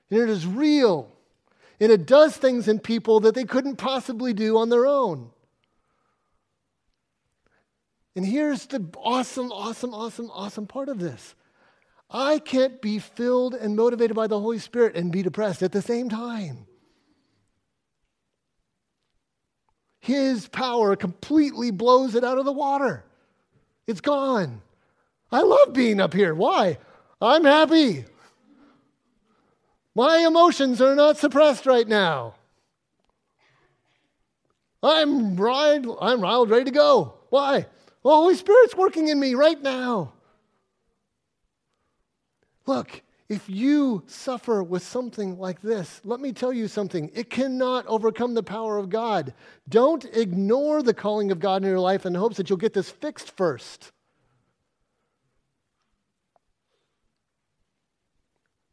and 0.10 0.20
it 0.20 0.30
is 0.30 0.48
real, 0.48 1.12
and 1.80 1.92
it 1.92 2.06
does 2.06 2.36
things 2.36 2.68
in 2.68 2.80
people 2.80 3.20
that 3.22 3.36
they 3.36 3.46
couldn't 3.46 3.78
possibly 3.78 4.34
do 4.34 4.58
on 4.58 4.70
their 4.70 4.86
own. 4.86 5.30
And 8.16 8.26
here's 8.26 8.66
the 8.66 8.86
awesome, 8.98 9.52
awesome, 9.52 9.94
awesome, 9.94 10.30
awesome 10.32 10.68
part 10.68 10.90
of 10.90 11.00
this 11.00 11.36
I 12.14 12.38
can't 12.38 12.80
be 12.80 13.00
filled 13.00 13.56
and 13.56 13.76
motivated 13.76 14.16
by 14.16 14.28
the 14.28 14.40
Holy 14.40 14.60
Spirit 14.60 14.96
and 14.96 15.12
be 15.12 15.24
depressed 15.24 15.64
at 15.64 15.72
the 15.72 15.82
same 15.82 16.10
time. 16.10 16.68
His 20.00 20.48
power 20.48 20.96
completely 20.96 21.72
blows 21.72 22.14
it 22.14 22.24
out 22.24 22.38
of 22.38 22.46
the 22.46 22.52
water. 22.52 23.04
It's 23.88 24.02
gone. 24.02 24.62
I 25.32 25.42
love 25.42 25.74
being 25.74 26.00
up 26.00 26.14
here. 26.14 26.36
Why? 26.36 26.78
I'm 27.20 27.46
happy. 27.46 28.06
My 29.96 30.18
emotions 30.18 30.82
are 30.82 30.96
not 30.96 31.18
suppressed 31.18 31.66
right 31.66 31.88
now. 31.88 32.36
I'm 34.84 35.38
riled, 35.38 35.98
I'm 36.02 36.22
riled, 36.22 36.50
ready 36.50 36.66
to 36.66 36.72
go. 36.72 37.14
Why? 37.30 37.62
The 38.04 38.10
Holy 38.10 38.36
Spirit's 38.36 38.76
working 38.76 39.08
in 39.08 39.20
me 39.20 39.34
right 39.34 39.62
now. 39.62 40.14
Look, 42.66 43.02
if 43.30 43.50
you 43.50 44.04
suffer 44.06 44.62
with 44.64 44.84
something 44.84 45.40
like 45.40 45.62
this, 45.62 46.02
let 46.04 46.20
me 46.20 46.34
tell 46.34 46.54
you 46.54 46.68
something. 46.68 47.10
It 47.14 47.30
cannot 47.30 47.88
overcome 47.88 48.34
the 48.34 48.44
power 48.44 48.78
of 48.78 48.90
God. 48.90 49.34
Don't 49.70 50.06
ignore 50.14 50.84
the 50.84 50.94
calling 50.94 51.32
of 51.32 51.40
God 51.40 51.64
in 51.64 51.70
your 51.70 51.80
life 51.80 52.06
in 52.06 52.14
hopes 52.16 52.38
that 52.38 52.50
you'll 52.50 52.58
get 52.58 52.74
this 52.74 52.90
fixed 52.90 53.36
first. 53.36 53.92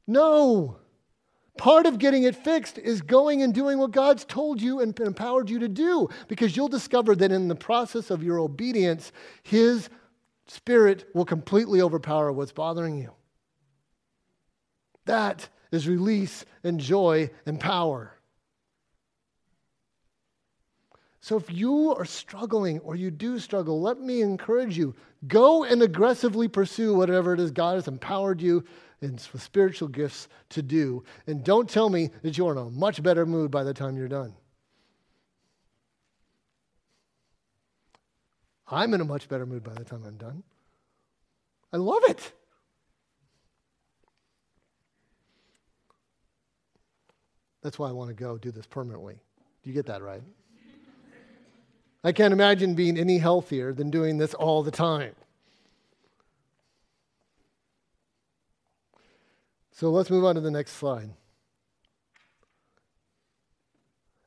No. 0.07 0.76
part 1.57 1.86
of 1.86 1.99
getting 1.99 2.24
it 2.24 2.34
fixed 2.34 2.78
is 2.78 3.03
going 3.03 3.43
and 3.43 3.55
doing 3.55 3.78
what 3.78 3.93
God's 3.93 4.24
told 4.24 4.61
you 4.61 4.80
and 4.80 4.99
empowered 4.99 5.49
you 5.51 5.59
to 5.61 5.68
do 5.68 6.09
because 6.26 6.57
you'll 6.57 6.68
discover 6.68 7.14
that 7.16 7.30
in 7.30 7.49
the 7.49 7.55
process 7.55 8.11
of 8.11 8.22
your 8.22 8.38
obedience, 8.41 9.12
His 9.43 9.88
Spirit 10.47 11.07
will 11.14 11.24
completely 11.24 11.80
overpower 11.80 12.32
what's 12.32 12.51
bothering 12.51 12.99
you. 12.99 13.12
That 15.11 15.49
is 15.73 15.89
release 15.89 16.45
and 16.63 16.79
joy 16.79 17.31
and 17.45 17.59
power. 17.59 18.15
So 21.21 21.37
if 21.37 21.53
you 21.53 21.93
are 21.97 22.05
struggling 22.05 22.79
or 22.79 22.95
you 22.95 23.11
do 23.11 23.41
struggle, 23.41 23.81
let 23.81 23.99
me 23.99 24.23
encourage 24.23 24.79
you 24.79 24.95
go 25.27 25.65
and 25.65 25.83
aggressively 25.83 26.47
pursue 26.47 26.95
whatever 26.95 27.35
it 27.35 27.41
is 27.41 27.51
God 27.51 27.75
has 27.75 27.89
empowered 27.89 28.41
you 28.41 28.63
and 29.01 29.15
with 29.33 29.43
spiritual 29.43 29.89
gifts 29.89 30.29
to 30.51 30.63
do. 30.63 31.03
And 31.27 31.43
don't 31.43 31.69
tell 31.69 31.91
me 31.91 32.11
that 32.23 32.39
you're 32.39 32.53
in 32.53 32.59
a 32.59 32.71
much 32.71 33.03
better 33.03 33.27
mood 33.27 33.51
by 33.51 33.65
the 33.65 33.75
time 33.75 33.97
you're 33.97 34.07
done. 34.07 34.33
I'm 38.69 38.95
in 38.95 39.01
a 39.01 39.05
much 39.05 39.29
better 39.29 39.45
mood 39.45 39.65
by 39.65 39.75
the 39.75 39.83
time 39.83 40.05
I'm 40.07 40.19
done. 40.19 40.45
I 41.73 41.79
love 41.79 42.05
it. 42.07 42.33
That's 47.63 47.79
why 47.79 47.89
I 47.89 47.93
want 47.93 48.09
to 48.09 48.15
go 48.15 48.39
do 48.39 48.51
this 48.51 48.67
permanently. 48.67 49.15
Do 49.63 49.71
you 49.71 49.75
get 49.75 49.87
that 49.87 50.03
right? 50.03 50.23
I 52.03 52.13
can't 52.13 52.33
imagine 52.33 52.75
being 52.75 52.99
any 52.99 53.19
healthier 53.19 53.75
than 53.75 53.91
doing 53.91 54.17
this 54.17 54.33
all 54.33 54.63
the 54.63 54.71
time. 54.71 55.15
So 59.73 59.91
let's 59.91 60.11
move 60.11 60.25
on 60.25 60.35
to 60.35 60.41
the 60.41 60.51
next 60.51 60.73
slide. 60.73 61.11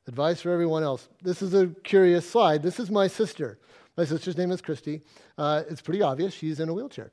Advice 0.06 0.40
for 0.40 0.52
everyone 0.52 0.82
else. 0.82 1.08
This 1.22 1.42
is 1.42 1.54
a 1.54 1.68
curious 1.82 2.28
slide. 2.28 2.62
This 2.62 2.78
is 2.78 2.90
my 2.90 3.06
sister. 3.08 3.58
My 3.96 4.04
sister's 4.04 4.36
name 4.36 4.50
is 4.50 4.60
Christy. 4.60 5.02
Uh, 5.38 5.62
it's 5.68 5.80
pretty 5.80 6.02
obvious 6.02 6.34
she's 6.34 6.60
in 6.60 6.68
a 6.68 6.74
wheelchair. 6.74 7.10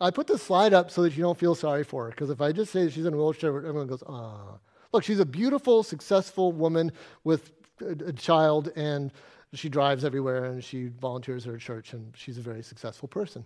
I 0.00 0.10
put 0.10 0.26
this 0.26 0.42
slide 0.42 0.72
up 0.72 0.90
so 0.90 1.02
that 1.02 1.16
you 1.16 1.22
don't 1.22 1.36
feel 1.36 1.54
sorry 1.54 1.82
for 1.82 2.04
her, 2.04 2.10
because 2.10 2.30
if 2.30 2.40
I 2.40 2.52
just 2.52 2.72
say 2.72 2.88
she's 2.88 3.06
in 3.06 3.12
a 3.12 3.16
wheelchair, 3.16 3.56
everyone 3.56 3.88
goes, 3.88 4.02
ah. 4.06 4.58
Look, 4.92 5.04
she's 5.04 5.20
a 5.20 5.26
beautiful, 5.26 5.82
successful 5.82 6.52
woman 6.52 6.92
with 7.24 7.52
a, 7.80 8.12
child, 8.12 8.72
and 8.74 9.12
she 9.52 9.68
drives 9.68 10.04
everywhere, 10.04 10.46
and 10.46 10.64
she 10.64 10.88
volunteers 10.88 11.46
at 11.46 11.52
her 11.52 11.58
church, 11.58 11.92
and 11.92 12.12
she's 12.16 12.38
a 12.38 12.40
very 12.40 12.62
successful 12.62 13.08
person. 13.08 13.44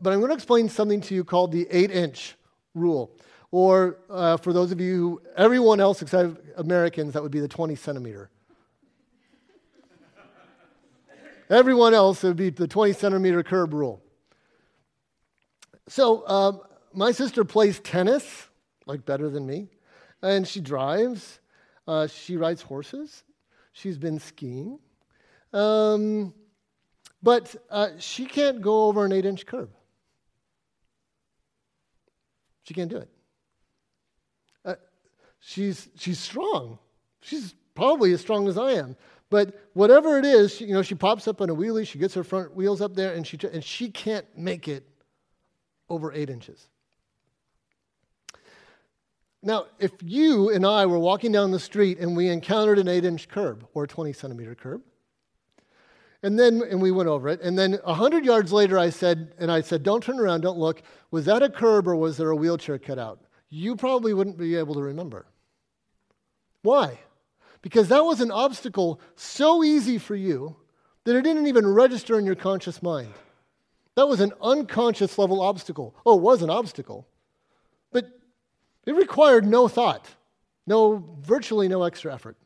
But 0.00 0.12
I'm 0.12 0.20
going 0.20 0.30
to 0.30 0.34
explain 0.34 0.68
something 0.68 1.00
to 1.02 1.14
you 1.14 1.24
called 1.24 1.52
the 1.52 1.66
eight 1.70 1.90
inch 1.90 2.36
rule. 2.74 3.10
Or 3.50 3.98
uh, 4.08 4.36
for 4.36 4.52
those 4.52 4.70
of 4.70 4.80
you, 4.80 5.20
everyone 5.36 5.80
else 5.80 6.00
except 6.00 6.40
Americans, 6.56 7.14
that 7.14 7.22
would 7.22 7.32
be 7.32 7.40
the 7.40 7.48
20 7.48 7.74
centimeter. 7.74 8.30
everyone 11.50 11.92
else, 11.92 12.22
it 12.22 12.28
would 12.28 12.36
be 12.36 12.50
the 12.50 12.68
20 12.68 12.92
centimeter 12.92 13.42
curb 13.42 13.74
rule. 13.74 14.00
So, 15.88 16.26
um, 16.28 16.60
my 16.94 17.10
sister 17.10 17.44
plays 17.44 17.80
tennis 17.80 18.46
like 18.90 19.06
better 19.06 19.30
than 19.30 19.46
me. 19.46 19.68
And 20.20 20.46
she 20.46 20.60
drives, 20.60 21.40
uh, 21.86 22.06
she 22.08 22.36
rides 22.36 22.60
horses, 22.60 23.24
she's 23.72 23.96
been 23.96 24.18
skiing. 24.18 24.78
Um, 25.52 26.34
but 27.22 27.54
uh, 27.70 27.90
she 27.98 28.26
can't 28.26 28.60
go 28.60 28.84
over 28.84 29.04
an 29.04 29.12
eight 29.12 29.24
inch 29.24 29.46
curb. 29.46 29.70
She 32.64 32.74
can't 32.74 32.90
do 32.90 32.98
it. 32.98 33.08
Uh, 34.64 34.74
she's, 35.40 35.88
she's 35.96 36.18
strong. 36.18 36.78
She's 37.20 37.54
probably 37.74 38.12
as 38.12 38.20
strong 38.20 38.48
as 38.48 38.58
I 38.58 38.72
am. 38.72 38.96
But 39.28 39.68
whatever 39.74 40.18
it 40.18 40.24
is, 40.24 40.54
she, 40.56 40.66
you 40.66 40.74
know, 40.74 40.82
she 40.82 40.94
pops 40.94 41.28
up 41.28 41.40
on 41.40 41.50
a 41.50 41.54
wheelie, 41.54 41.86
she 41.86 41.98
gets 41.98 42.14
her 42.14 42.24
front 42.24 42.54
wheels 42.54 42.80
up 42.80 42.94
there, 42.94 43.14
and 43.14 43.26
she, 43.26 43.38
and 43.52 43.62
she 43.62 43.90
can't 43.90 44.26
make 44.36 44.66
it 44.68 44.86
over 45.88 46.12
eight 46.12 46.30
inches. 46.30 46.68
Now, 49.42 49.66
if 49.78 49.92
you 50.02 50.50
and 50.50 50.66
I 50.66 50.84
were 50.86 50.98
walking 50.98 51.32
down 51.32 51.50
the 51.50 51.58
street 51.58 51.98
and 51.98 52.14
we 52.14 52.28
encountered 52.28 52.78
an 52.78 52.88
eight 52.88 53.04
inch 53.04 53.28
curb 53.28 53.66
or 53.72 53.84
a 53.84 53.88
20 53.88 54.12
centimeter 54.12 54.54
curb, 54.54 54.82
and 56.22 56.38
then 56.38 56.62
and 56.62 56.82
we 56.82 56.90
went 56.90 57.08
over 57.08 57.28
it, 57.28 57.40
and 57.40 57.58
then 57.58 57.78
100 57.84 58.24
yards 58.24 58.52
later 58.52 58.78
I 58.78 58.90
said, 58.90 59.32
and 59.38 59.50
I 59.50 59.62
said, 59.62 59.82
don't 59.82 60.02
turn 60.02 60.20
around, 60.20 60.42
don't 60.42 60.58
look, 60.58 60.82
was 61.10 61.24
that 61.24 61.42
a 61.42 61.48
curb 61.48 61.88
or 61.88 61.96
was 61.96 62.18
there 62.18 62.30
a 62.30 62.36
wheelchair 62.36 62.78
cut 62.78 62.98
out? 62.98 63.20
You 63.48 63.76
probably 63.76 64.12
wouldn't 64.12 64.36
be 64.36 64.56
able 64.56 64.74
to 64.74 64.82
remember. 64.82 65.26
Why? 66.62 66.98
Because 67.62 67.88
that 67.88 68.04
was 68.04 68.20
an 68.20 68.30
obstacle 68.30 69.00
so 69.16 69.64
easy 69.64 69.96
for 69.96 70.14
you 70.14 70.56
that 71.04 71.16
it 71.16 71.22
didn't 71.22 71.46
even 71.46 71.66
register 71.66 72.18
in 72.18 72.26
your 72.26 72.34
conscious 72.34 72.82
mind. 72.82 73.12
That 73.96 74.06
was 74.06 74.20
an 74.20 74.32
unconscious 74.42 75.18
level 75.18 75.40
obstacle. 75.40 75.94
Oh, 76.04 76.18
it 76.18 76.22
was 76.22 76.42
an 76.42 76.50
obstacle. 76.50 77.06
But 77.92 78.19
it 78.86 78.94
required 78.94 79.46
no 79.46 79.68
thought, 79.68 80.06
no, 80.66 81.16
virtually 81.20 81.68
no 81.68 81.82
extra 81.82 82.14
effort. 82.14 82.36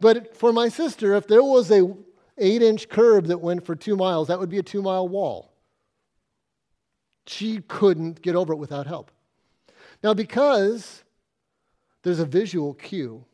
But 0.00 0.36
for 0.36 0.52
my 0.52 0.68
sister, 0.68 1.14
if 1.14 1.28
there 1.28 1.42
was 1.42 1.70
a 1.70 1.94
eight 2.38 2.62
inch 2.62 2.88
curb 2.88 3.26
that 3.26 3.38
went 3.38 3.64
for 3.64 3.76
two 3.76 3.96
miles, 3.96 4.28
that 4.28 4.38
would 4.38 4.48
be 4.48 4.58
a 4.58 4.62
two 4.62 4.82
mile 4.82 5.08
wall. 5.08 5.52
She 7.26 7.60
couldn't 7.60 8.20
get 8.20 8.34
over 8.34 8.52
it 8.52 8.56
without 8.56 8.86
help. 8.86 9.10
Now, 10.02 10.12
because 10.12 11.04
there's 12.02 12.18
a 12.18 12.26
visual 12.26 12.74
cue, 12.74 13.24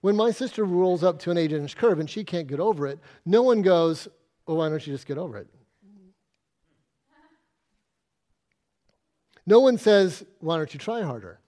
when 0.00 0.16
my 0.16 0.30
sister 0.30 0.64
rolls 0.64 1.04
up 1.04 1.18
to 1.20 1.30
an 1.30 1.36
eight 1.36 1.52
inch 1.52 1.76
curb 1.76 1.98
and 1.98 2.08
she 2.08 2.24
can't 2.24 2.46
get 2.46 2.60
over 2.60 2.86
it, 2.86 2.98
no 3.26 3.42
one 3.42 3.60
goes, 3.60 4.08
Well, 4.46 4.56
why 4.56 4.68
don't 4.68 4.86
you 4.86 4.94
just 4.94 5.06
get 5.06 5.18
over 5.18 5.36
it? 5.36 5.48
No 9.44 9.60
one 9.60 9.76
says, 9.76 10.24
Why 10.38 10.56
don't 10.56 10.72
you 10.72 10.80
try 10.80 11.02
harder? 11.02 11.40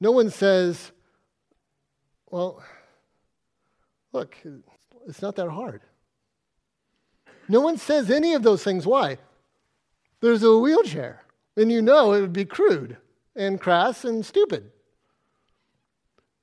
No 0.00 0.10
one 0.10 0.30
says, 0.30 0.92
well, 2.30 2.62
look, 4.12 4.36
it's 5.06 5.22
not 5.22 5.36
that 5.36 5.48
hard. 5.48 5.82
No 7.48 7.60
one 7.60 7.78
says 7.78 8.10
any 8.10 8.34
of 8.34 8.42
those 8.42 8.62
things. 8.62 8.86
Why? 8.86 9.18
There's 10.20 10.42
a 10.42 10.58
wheelchair, 10.58 11.22
and 11.56 11.70
you 11.70 11.80
know 11.80 12.12
it 12.12 12.20
would 12.20 12.32
be 12.32 12.44
crude 12.44 12.96
and 13.34 13.60
crass 13.60 14.04
and 14.04 14.24
stupid. 14.24 14.72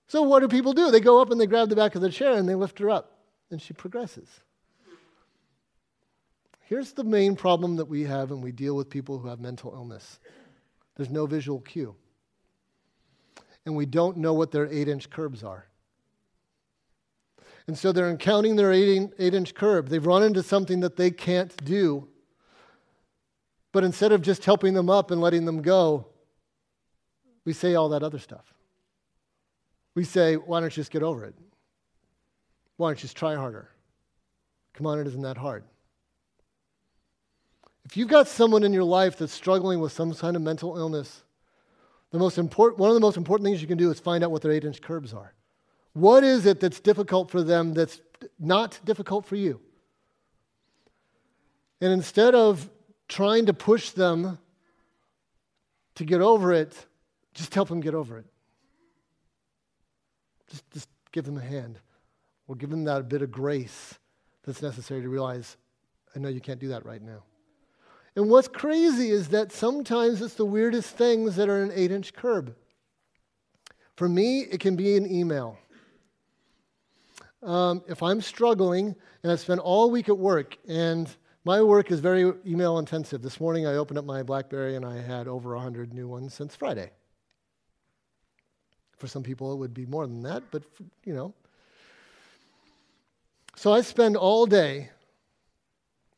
So, 0.07 0.21
what 0.21 0.39
do 0.39 0.47
people 0.47 0.73
do? 0.73 0.91
They 0.91 0.99
go 0.99 1.21
up 1.21 1.31
and 1.31 1.41
they 1.41 1.47
grab 1.47 1.69
the 1.69 1.75
back 1.75 1.95
of 1.95 2.01
the 2.01 2.09
chair 2.09 2.33
and 2.35 2.47
they 2.47 2.55
lift 2.55 2.79
her 2.79 2.89
up, 2.89 3.17
and 3.51 3.61
she 3.61 3.73
progresses. 3.73 4.29
Here's 6.61 6.93
the 6.93 7.03
main 7.03 7.35
problem 7.35 7.75
that 7.75 7.85
we 7.85 8.03
have 8.03 8.31
when 8.31 8.41
we 8.41 8.51
deal 8.51 8.75
with 8.75 8.89
people 8.89 9.19
who 9.19 9.27
have 9.27 9.39
mental 9.39 9.73
illness 9.73 10.19
there's 10.95 11.09
no 11.09 11.25
visual 11.25 11.59
cue 11.59 11.95
and 13.65 13.75
we 13.75 13.85
don't 13.85 14.17
know 14.17 14.33
what 14.33 14.51
their 14.51 14.67
eight 14.67 14.87
inch 14.87 15.09
curbs 15.09 15.43
are. 15.43 15.67
And 17.67 17.77
so 17.77 17.91
they're 17.91 18.09
encountering 18.09 18.55
their 18.55 18.73
eight, 18.73 19.13
inch 19.17 19.55
curb. 19.55 19.87
They've 19.87 20.05
run 20.05 20.23
into 20.23 20.43
something 20.43 20.81
that 20.81 20.97
they 20.97 21.11
can't 21.11 21.55
do. 21.63 22.09
But 23.71 23.83
instead 23.83 24.11
of 24.11 24.21
just 24.21 24.43
helping 24.43 24.73
them 24.73 24.89
up 24.89 25.11
and 25.11 25.21
letting 25.21 25.45
them 25.45 25.61
go, 25.61 26.07
we 27.45 27.53
say 27.53 27.75
all 27.75 27.89
that 27.89 28.03
other 28.03 28.19
stuff. 28.19 28.53
We 29.95 30.03
say, 30.03 30.35
why 30.35 30.59
don't 30.59 30.75
you 30.75 30.81
just 30.81 30.91
get 30.91 31.03
over 31.03 31.23
it? 31.25 31.35
Why 32.77 32.89
don't 32.89 32.97
you 32.97 33.01
just 33.01 33.15
try 33.15 33.35
harder? 33.35 33.69
Come 34.73 34.87
on, 34.87 34.99
it 34.99 35.07
isn't 35.07 35.21
that 35.21 35.37
hard. 35.37 35.63
If 37.85 37.95
you've 37.95 38.07
got 38.07 38.27
someone 38.27 38.63
in 38.63 38.73
your 38.73 38.83
life 38.83 39.17
that's 39.17 39.33
struggling 39.33 39.79
with 39.79 39.91
some 39.91 40.13
kind 40.13 40.35
of 40.35 40.41
mental 40.41 40.77
illness, 40.77 41.23
the 42.13 42.19
most 42.19 42.37
important, 42.37 42.79
one 42.79 42.91
of 42.91 42.93
the 42.93 43.01
most 43.01 43.17
important 43.17 43.43
things 43.43 43.59
you 43.59 43.67
can 43.67 43.77
do 43.77 43.89
is 43.89 43.99
find 43.99 44.23
out 44.23 44.29
what 44.29 44.43
their 44.43 44.51
eight 44.51 44.63
inch 44.63 44.81
curbs 44.81 45.15
are. 45.15 45.33
What 45.93 46.23
is 46.23 46.45
it 46.45 46.59
that's 46.59 46.79
difficult 46.79 47.31
for 47.31 47.41
them 47.41 47.73
that's 47.73 48.01
not 48.39 48.79
difficult 48.85 49.25
for 49.25 49.35
you? 49.35 49.59
And 51.81 51.91
instead 51.91 52.35
of 52.35 52.69
trying 53.09 53.47
to 53.47 53.53
push 53.53 53.89
them 53.89 54.37
to 55.95 56.05
get 56.05 56.21
over 56.21 56.53
it, 56.53 56.85
just 57.33 57.53
help 57.55 57.67
them 57.67 57.81
get 57.81 57.95
over 57.95 58.19
it. 58.19 58.25
Just, 60.51 60.69
just 60.71 60.89
give 61.11 61.25
them 61.25 61.37
a 61.37 61.41
hand 61.41 61.79
or 62.47 62.55
give 62.55 62.69
them 62.69 62.83
that 62.83 63.09
bit 63.09 63.23
of 63.23 63.31
grace 63.31 63.95
that's 64.43 64.61
necessary 64.61 65.01
to 65.01 65.09
realize, 65.09 65.57
I 66.15 66.19
know 66.19 66.29
you 66.29 66.41
can't 66.41 66.59
do 66.59 66.67
that 66.67 66.85
right 66.85 67.01
now. 67.01 67.23
And 68.15 68.29
what's 68.29 68.47
crazy 68.47 69.09
is 69.09 69.29
that 69.29 69.51
sometimes 69.51 70.21
it's 70.21 70.35
the 70.35 70.45
weirdest 70.45 70.95
things 70.95 71.35
that 71.35 71.49
are 71.49 71.63
an 71.63 71.71
eight 71.73 71.91
inch 71.91 72.13
curb. 72.13 72.55
For 73.95 74.07
me, 74.07 74.41
it 74.41 74.59
can 74.59 74.75
be 74.75 74.95
an 74.97 75.11
email. 75.11 75.57
Um, 77.41 77.83
if 77.87 78.01
I'm 78.01 78.21
struggling 78.21 78.95
and 79.23 79.31
I 79.31 79.35
spend 79.35 79.59
all 79.59 79.91
week 79.91 80.09
at 80.09 80.17
work 80.17 80.57
and 80.67 81.09
My 81.45 81.61
work 81.61 81.91
is 81.91 81.99
very 81.99 82.31
email 82.47 82.79
intensive. 82.79 83.21
This 83.21 83.41
morning 83.41 83.67
I 83.67 83.75
opened 83.75 83.97
up 83.97 84.05
my 84.05 84.23
Blackberry 84.23 84.77
and 84.77 84.85
I 84.85 85.01
had 85.01 85.27
over 85.27 85.53
100 85.55 85.93
new 85.93 86.07
ones 86.07 86.33
since 86.33 86.55
Friday. 86.55 86.89
For 88.97 89.07
some 89.07 89.23
people 89.23 89.51
it 89.51 89.57
would 89.57 89.73
be 89.73 89.85
more 89.85 90.07
than 90.07 90.23
that, 90.23 90.43
but 90.51 90.63
you 91.03 91.13
know. 91.13 91.33
So 93.57 93.73
I 93.73 93.81
spend 93.81 94.15
all 94.15 94.45
day 94.45 94.89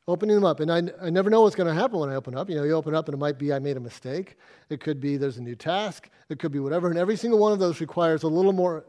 opening 0.08 0.36
them 0.36 0.46
up. 0.46 0.60
And 0.60 0.72
I, 0.72 0.84
I 1.02 1.10
never 1.10 1.30
know 1.30 1.42
what's 1.42 1.56
going 1.56 1.68
to 1.68 1.74
happen 1.74 2.00
when 2.00 2.10
I 2.10 2.16
open 2.16 2.36
up. 2.36 2.50
You 2.50 2.56
know, 2.56 2.64
you 2.64 2.74
open 2.74 2.94
up 2.94 3.08
and 3.08 3.14
it 3.16 3.18
might 3.18 3.38
be 3.38 3.52
I 3.52 3.60
made 3.60 3.78
a 3.78 3.80
mistake. 3.80 4.38
It 4.70 4.80
could 4.80 5.00
be 5.00 5.18
there's 5.18 5.38
a 5.38 5.42
new 5.42 5.56
task. 5.56 6.10
It 6.30 6.40
could 6.40 6.52
be 6.52 6.60
whatever. 6.60 6.90
And 6.90 6.98
every 6.98 7.16
single 7.16 7.40
one 7.40 7.52
of 7.52 7.60
those 7.60 7.82
requires 7.82 8.24
a 8.24 8.28
little 8.28 8.54
more 8.54 8.86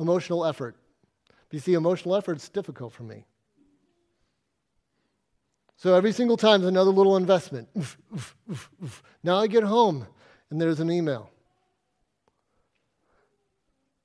emotional 0.00 0.44
effort. 0.44 0.76
But 1.28 1.54
you 1.54 1.60
see, 1.60 1.74
emotional 1.74 2.14
effort 2.14 2.38
is 2.38 2.48
difficult 2.48 2.92
for 2.92 3.02
me. 3.02 3.24
So 5.76 5.94
every 5.94 6.12
single 6.12 6.36
time 6.36 6.60
there's 6.60 6.70
another 6.70 6.90
little 6.90 7.16
investment. 7.16 7.68
Oof, 7.76 7.96
oof, 8.12 8.36
oof, 8.82 9.02
now 9.22 9.36
I 9.36 9.46
get 9.46 9.62
home 9.62 10.06
and 10.50 10.60
there's 10.60 10.80
an 10.80 10.90
email. 10.90 11.30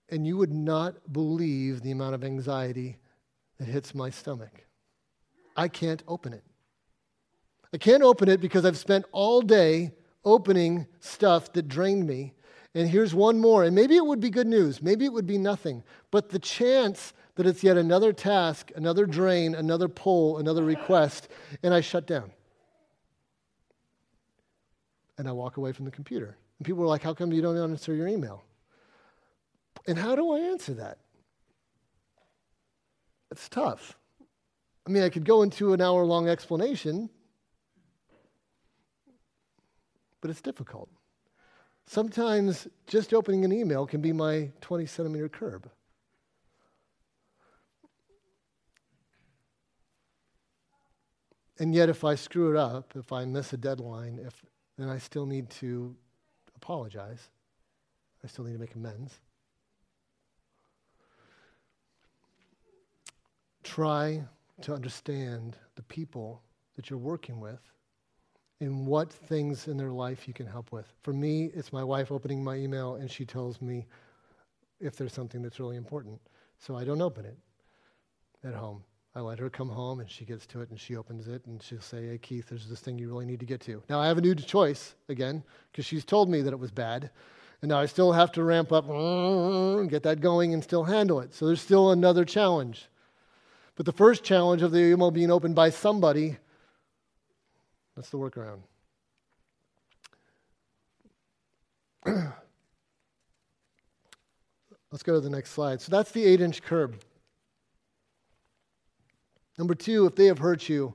And 0.10 0.28
you 0.28 0.38
would 0.38 0.54
not 0.54 1.12
believe 1.12 1.82
the 1.82 1.90
amount 1.90 2.14
of 2.14 2.24
anxiety 2.24 2.98
that 3.58 3.68
hits 3.68 3.96
my 3.96 4.12
stomach. 4.12 4.66
I 5.56 5.68
can't 5.68 6.04
open 6.08 6.34
it. 6.34 6.44
I 7.74 7.78
can't 7.78 8.04
open 8.04 8.30
it 8.30 8.40
because 8.40 8.66
I've 8.66 8.78
spent 8.78 9.06
all 9.12 9.42
day 9.42 9.92
opening 10.24 10.88
stuff 11.00 11.52
that 11.54 11.68
drained 11.68 12.06
me. 12.06 12.34
And 12.76 12.90
here's 12.90 13.14
one 13.14 13.40
more. 13.40 13.64
And 13.64 13.76
maybe 13.76 13.96
it 13.96 14.06
would 14.06 14.20
be 14.20 14.30
good 14.30 14.48
news. 14.48 14.82
Maybe 14.82 15.06
it 15.06 15.14
would 15.14 15.28
be 15.28 15.38
nothing. 15.38 15.84
But 16.12 16.30
the 16.30 16.40
chance 16.40 17.14
that 17.36 17.46
it's 17.46 17.64
yet 17.64 17.78
another 17.78 18.14
task, 18.14 18.72
another 18.76 19.06
drain, 19.06 19.56
another 19.56 19.88
pull, 19.88 20.38
another 20.38 20.64
request, 20.64 21.28
and 21.64 21.74
I 21.74 21.82
shut 21.82 22.06
down. 22.06 22.32
And 25.18 25.28
I 25.28 25.32
walk 25.32 25.58
away 25.58 25.72
from 25.72 25.86
the 25.86 25.92
computer. 25.92 26.38
And 26.60 26.66
people 26.66 26.84
are 26.84 26.88
like, 26.88 27.04
How 27.04 27.14
come 27.14 27.32
you 27.32 27.42
don't 27.42 27.58
answer 27.58 27.94
your 27.94 28.08
email? 28.08 28.44
And 29.88 29.98
how 29.98 30.16
do 30.16 30.32
I 30.32 30.40
answer 30.40 30.74
that? 30.76 31.00
It's 33.32 33.50
tough. 33.50 33.98
I 34.86 34.90
mean, 34.90 35.04
I 35.04 35.10
could 35.10 35.26
go 35.26 35.44
into 35.44 35.74
an 35.74 35.82
hour 35.82 36.04
long 36.04 36.28
explanation, 36.28 37.10
but 40.20 40.30
it's 40.30 40.42
difficult. 40.42 40.90
Sometimes 41.86 42.68
just 42.88 43.14
opening 43.14 43.46
an 43.46 43.52
email 43.52 43.86
can 43.86 44.02
be 44.02 44.12
my 44.12 44.52
20 44.62 44.86
centimeter 44.86 45.30
curb. 45.30 45.70
And 51.60 51.74
yet, 51.74 51.88
if 51.88 52.04
I 52.04 52.16
screw 52.16 52.52
it 52.52 52.58
up, 52.58 52.94
if 52.96 53.14
I 53.14 53.26
miss 53.26 53.54
a 53.54 53.58
deadline, 53.58 54.20
if, 54.26 54.44
then 54.78 54.90
I 54.90 54.98
still 54.98 55.26
need 55.26 55.50
to 55.52 55.96
apologize. 56.56 57.30
I 58.24 58.28
still 58.28 58.44
need 58.44 58.54
to 58.54 58.60
make 58.60 58.76
amends. 58.76 59.20
Try 63.64 64.24
to 64.62 64.74
understand 64.74 65.56
the 65.76 65.84
people 65.84 66.42
that 66.76 66.90
you're 66.90 67.00
working 67.00 67.40
with 67.40 67.60
and 68.60 68.88
what 68.88 69.12
things 69.12 69.68
in 69.68 69.78
their 69.78 69.92
life 69.92 70.28
you 70.28 70.34
can 70.34 70.46
help 70.46 70.72
with. 70.72 70.86
For 71.02 71.14
me, 71.14 71.52
it's 71.54 71.74
my 71.74 71.84
wife 71.84 72.12
opening 72.12 72.44
my 72.44 72.56
email 72.56 72.96
and 72.96 73.10
she 73.10 73.26
tells 73.26 73.62
me 73.62 73.86
if 74.80 74.96
there's 74.96 75.14
something 75.14 75.42
that's 75.42 75.60
really 75.60 75.76
important. 75.76 76.20
So 76.60 76.76
I 76.76 76.84
don't 76.84 77.02
open 77.02 77.26
it 77.26 77.38
at 78.44 78.54
home. 78.54 78.84
I 79.16 79.20
let 79.20 79.38
her 79.40 79.50
come 79.50 79.70
home 79.70 80.00
and 80.00 80.10
she 80.10 80.26
gets 80.26 80.48
to 80.48 80.62
it 80.62 80.70
and 80.70 80.80
she 80.80 80.96
opens 80.96 81.28
it 81.28 81.46
and 81.46 81.62
she'll 81.62 81.82
say, 81.82 82.08
Hey, 82.08 82.18
Keith, 82.18 82.48
there's 82.50 82.68
this 82.68 82.80
thing 82.80 82.98
you 82.98 83.08
really 83.08 83.26
need 83.26 83.40
to 83.42 83.46
get 83.46 83.62
to. 83.62 83.84
Now 83.90 84.00
I 84.00 84.08
have 84.08 84.18
a 84.18 84.22
new 84.22 84.34
choice 84.34 84.96
again 85.08 85.44
because 85.72 85.86
she's 85.86 86.06
told 86.06 86.30
me 86.30 86.42
that 86.42 86.54
it 86.54 86.60
was 86.60 86.72
bad. 86.72 87.12
And 87.62 87.70
now 87.70 87.80
I 87.80 87.86
still 87.86 88.12
have 88.12 88.32
to 88.34 88.44
ramp 88.44 88.72
up 88.72 88.90
and 88.90 89.90
get 89.90 90.04
that 90.04 90.20
going 90.20 90.54
and 90.54 90.64
still 90.64 90.84
handle 90.84 91.20
it. 91.22 91.34
So 91.34 91.46
there's 91.46 91.62
still 91.62 91.92
another 91.92 92.26
challenge. 92.26 92.90
But 93.76 93.86
the 93.86 93.92
first 93.92 94.24
challenge 94.24 94.62
of 94.62 94.72
the 94.72 94.80
email 94.80 95.12
being 95.12 95.32
opened 95.32 95.56
by 95.56 95.70
somebody, 95.72 96.38
that's 97.96 98.10
the 98.10 98.18
workaround. 98.18 98.60
Let's 104.92 105.04
go 105.04 105.14
to 105.14 105.22
the 105.22 105.30
next 105.30 105.52
slide. 105.52 105.82
So 105.82 105.90
that's 105.90 106.12
the 106.12 106.24
eight 106.24 106.40
inch 106.42 106.62
curb. 106.62 107.02
Number 109.58 109.74
two, 109.76 110.06
if 110.06 110.16
they 110.16 110.26
have 110.28 110.40
hurt 110.40 110.70
you, 110.70 110.94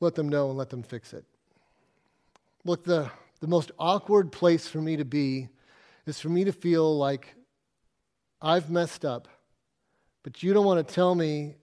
let 0.00 0.14
them 0.14 0.28
know 0.28 0.50
and 0.50 0.58
let 0.58 0.68
them 0.70 0.82
fix 0.82 1.14
it. 1.14 1.24
Look, 2.64 2.84
the, 2.84 3.10
the 3.40 3.46
most 3.46 3.70
awkward 3.78 4.32
place 4.32 4.68
for 4.68 4.82
me 4.82 4.96
to 4.96 5.04
be 5.04 5.48
is 6.06 6.20
for 6.20 6.28
me 6.28 6.44
to 6.44 6.52
feel 6.52 6.96
like 6.98 7.34
I've 8.42 8.70
messed 8.70 9.04
up 9.04 9.28
but 10.26 10.42
you 10.42 10.52
don't 10.52 10.66
want 10.66 10.84
to 10.84 10.92
tell 10.92 11.14
me 11.14 11.54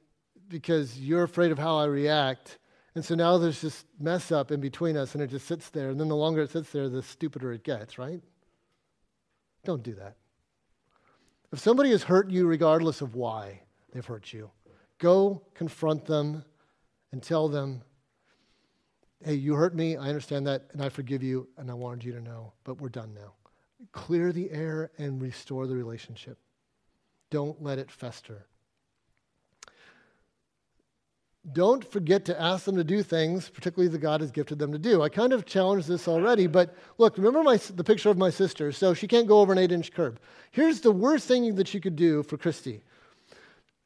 because 0.47 0.97
you're 0.97 1.23
afraid 1.23 1.51
of 1.51 1.59
how 1.59 1.75
I 1.75 1.83
react. 1.83 2.59
And 2.95 3.03
so 3.03 3.13
now 3.13 3.37
there's 3.37 3.59
this 3.59 3.83
mess 3.99 4.31
up 4.31 4.51
in 4.51 4.61
between 4.61 4.95
us, 4.95 5.15
and 5.15 5.21
it 5.21 5.31
just 5.31 5.47
sits 5.47 5.69
there. 5.69 5.89
And 5.89 5.99
then 5.99 6.07
the 6.07 6.15
longer 6.15 6.43
it 6.43 6.51
sits 6.51 6.69
there, 6.69 6.87
the 6.87 7.03
stupider 7.03 7.51
it 7.51 7.65
gets, 7.65 7.97
right? 7.97 8.21
Don't 9.65 9.83
do 9.83 9.93
that. 9.95 10.15
If 11.51 11.59
somebody 11.59 11.89
has 11.89 12.03
hurt 12.03 12.29
you, 12.29 12.47
regardless 12.47 13.01
of 13.01 13.15
why 13.15 13.59
they've 13.91 14.05
hurt 14.05 14.31
you, 14.31 14.49
go 14.97 15.41
confront 15.55 16.05
them 16.05 16.45
and 17.11 17.21
tell 17.21 17.49
them, 17.49 17.81
hey, 19.25 19.33
you 19.33 19.55
hurt 19.55 19.75
me, 19.75 19.97
I 19.97 20.07
understand 20.07 20.47
that, 20.47 20.67
and 20.71 20.81
I 20.81 20.87
forgive 20.87 21.21
you, 21.21 21.49
and 21.57 21.69
I 21.69 21.73
wanted 21.73 22.05
you 22.05 22.13
to 22.13 22.21
know, 22.21 22.53
but 22.63 22.79
we're 22.79 22.87
done 22.87 23.13
now. 23.13 23.33
Clear 23.91 24.31
the 24.31 24.49
air 24.51 24.91
and 24.97 25.21
restore 25.21 25.67
the 25.67 25.75
relationship. 25.75 26.37
Don't 27.29 27.61
let 27.61 27.77
it 27.77 27.91
fester. 27.91 28.47
Don't 31.51 31.83
forget 31.91 32.23
to 32.25 32.41
ask 32.41 32.63
them 32.63 32.77
to 32.77 32.85
do 32.85 33.03
things, 33.03 33.49
particularly 33.49 33.91
that 33.91 33.97
God 33.97 34.21
has 34.21 34.31
gifted 34.31 34.59
them 34.59 34.71
to 34.71 34.77
do. 34.79 35.01
I 35.01 35.09
kind 35.09 35.33
of 35.33 35.45
challenged 35.45 35.89
this 35.89 36.07
already, 36.07 36.47
but 36.47 36.73
look, 36.97 37.17
remember 37.17 37.43
my, 37.43 37.57
the 37.57 37.83
picture 37.83 38.09
of 38.09 38.17
my 38.17 38.29
sister. 38.29 38.71
So 38.71 38.93
she 38.93 39.07
can't 39.07 39.27
go 39.27 39.41
over 39.41 39.51
an 39.51 39.57
eight 39.57 39.73
inch 39.73 39.91
curb. 39.91 40.19
Here's 40.51 40.79
the 40.79 40.91
worst 40.91 41.27
thing 41.27 41.55
that 41.55 41.73
you 41.73 41.81
could 41.81 41.97
do 41.97 42.23
for 42.23 42.37
Christy. 42.37 42.81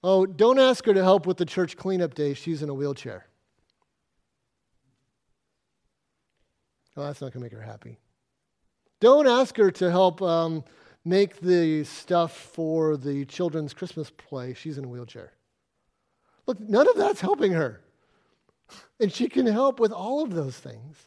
Oh, 0.04 0.28
don't 0.28 0.60
ask 0.60 0.86
her 0.86 0.94
to 0.94 1.04
help 1.04 1.26
with 1.26 1.38
the 1.38 1.46
church 1.46 1.76
cleanup 1.78 2.14
day. 2.14 2.36
She's 2.36 2.62
in 2.62 2.70
a 2.70 2.74
wheelchair. 2.74 3.26
Well, 6.96 7.08
that's 7.08 7.22
not 7.22 7.34
going 7.34 7.44
to 7.44 7.46
make 7.46 7.54
her 7.54 7.62
happy. 7.62 7.98
Don't 9.00 9.28
ask 9.28 9.58
her 9.58 9.72
to 9.72 9.90
help 9.90 10.22
um, 10.22 10.64
make 11.04 11.40
the 11.40 11.84
stuff 11.84 12.36
for 12.36 12.98
the 12.98 13.26
children's 13.26 13.74
Christmas 13.74 14.12
play. 14.12 14.54
She's 14.54 14.78
in 14.78 14.86
a 14.86 14.88
wheelchair. 14.88 15.34
Look, 16.48 16.60
none 16.62 16.90
of 16.90 16.96
that's 16.96 17.22
helping 17.22 17.52
her. 17.52 17.82
And 19.00 19.12
she 19.12 19.30
can 19.30 19.46
help 19.46 19.80
with 19.80 19.92
all 19.92 20.24
of 20.24 20.34
those 20.34 20.58
things. 20.58 20.98